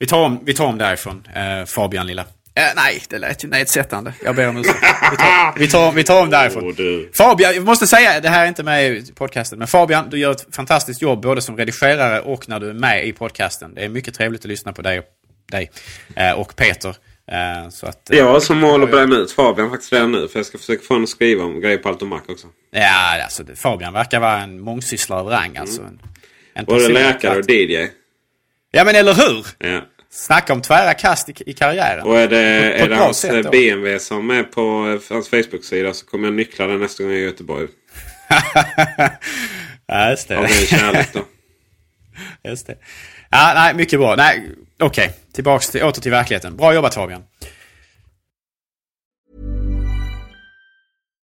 Vi 0.00 0.06
tar 0.06 0.18
om, 0.24 0.40
vi 0.44 0.54
tar 0.54 0.66
om 0.66 0.78
därifrån, 0.78 1.26
eh, 1.34 1.64
Fabian 1.66 2.06
lilla. 2.06 2.22
Eh, 2.54 2.64
nej, 2.76 3.02
det 3.08 3.18
lät 3.18 3.44
ju 3.44 3.48
nedsättande. 3.48 4.12
Jag 4.24 4.36
ber 4.36 4.48
om 4.48 4.56
ursäkt. 4.56 4.76
Vi 5.10 5.16
tar, 5.16 5.58
vi 5.58 5.68
tar, 5.68 5.92
vi 5.92 6.04
tar 6.04 6.22
om 6.22 6.30
därifrån. 6.30 6.74
Fabian, 7.14 7.54
jag 7.54 7.64
måste 7.64 7.86
säga, 7.86 8.20
det 8.20 8.28
här 8.28 8.44
är 8.44 8.48
inte 8.48 8.62
med 8.62 8.92
i 8.92 9.12
podcasten, 9.14 9.58
men 9.58 9.68
Fabian, 9.68 10.10
du 10.10 10.18
gör 10.18 10.30
ett 10.30 10.46
fantastiskt 10.52 11.02
jobb 11.02 11.22
både 11.22 11.42
som 11.42 11.56
redigerare 11.56 12.20
och 12.20 12.48
när 12.48 12.60
du 12.60 12.68
är 12.70 12.74
med 12.74 13.06
i 13.06 13.12
podcasten. 13.12 13.74
Det 13.74 13.84
är 13.84 13.88
mycket 13.88 14.14
trevligt 14.14 14.40
att 14.40 14.48
lyssna 14.48 14.72
på 14.72 14.82
dig 14.82 14.98
och, 14.98 15.04
dig, 15.50 15.70
eh, 16.16 16.32
och 16.32 16.56
Peter. 16.56 16.96
Eh, 17.32 17.70
så 17.70 17.86
att, 17.86 18.10
eh, 18.10 18.18
Jag 18.18 18.42
som 18.42 18.58
mål 18.58 18.82
att 18.82 18.90
bränna 18.90 19.16
ut 19.16 19.32
Fabian 19.32 19.70
faktiskt 19.70 19.92
redan 19.92 20.12
nu. 20.12 20.28
För 20.28 20.38
jag 20.38 20.46
ska 20.46 20.58
försöka 20.58 20.82
få 20.82 20.94
honom 20.94 21.04
att 21.04 21.10
skriva 21.10 21.44
om 21.44 21.60
grejer 21.60 21.78
på 21.78 21.88
allt 21.88 22.02
och 22.02 22.08
Mac 22.08 22.20
också. 22.28 22.46
Ja, 22.70 23.22
alltså 23.24 23.44
Fabian 23.56 23.92
verkar 23.92 24.20
vara 24.20 24.38
en 24.38 24.60
mångsysslare 24.60 25.20
av 25.20 25.26
rang. 25.26 25.56
Alltså, 25.56 25.82
en, 25.82 26.00
en 26.54 26.64
Både 26.64 26.88
läkare 26.88 27.38
och 27.38 27.50
DJ. 27.50 27.88
Ja, 28.70 28.84
men 28.84 28.94
eller 28.94 29.14
hur? 29.14 29.46
Ja. 29.58 29.80
Snacka 30.10 30.52
om 30.52 30.62
tvära 30.62 30.94
kast 30.94 31.28
i, 31.28 31.34
i 31.46 31.52
karriären. 31.52 32.06
Och 32.06 32.18
är 32.18 32.28
det, 32.28 32.72
På- 32.72 32.78
på 32.78 32.84
är 32.84 32.88
det 32.88 32.96
hans 32.96 33.18
sätt 33.18 33.44
då. 33.44 33.50
BMW 33.50 33.98
som 33.98 34.30
är 34.30 34.42
på 34.42 34.60
eh, 35.10 35.14
hans 35.14 35.28
Facebook-sida 35.28 35.94
så 35.94 36.06
kommer 36.06 36.26
jag 36.28 36.34
nyckla 36.34 36.66
den 36.66 36.80
nästa 36.80 37.02
gång 37.02 37.12
jag 37.12 37.18
är 37.20 37.22
i 37.22 37.26
Göteborg. 37.26 37.68
ja, 39.86 40.10
just 40.10 40.28
det. 40.28 40.36
Av 40.38 40.42
ren 40.42 40.50
kärlek 40.66 41.08
då. 41.12 41.20
Just 42.50 42.66
det. 42.66 42.76
Ja, 43.30 43.52
nej, 43.54 43.74
mycket 43.74 43.98
bra. 43.98 44.16
Nej, 44.16 44.48
okej. 44.80 45.12
Tillbaks 45.32 45.70
till, 45.70 45.82
åter 45.82 46.00
till 46.02 46.10
verkligheten. 46.10 46.56
Bra 46.56 46.74
jobbat 46.74 46.94
Fabian. 46.94 47.22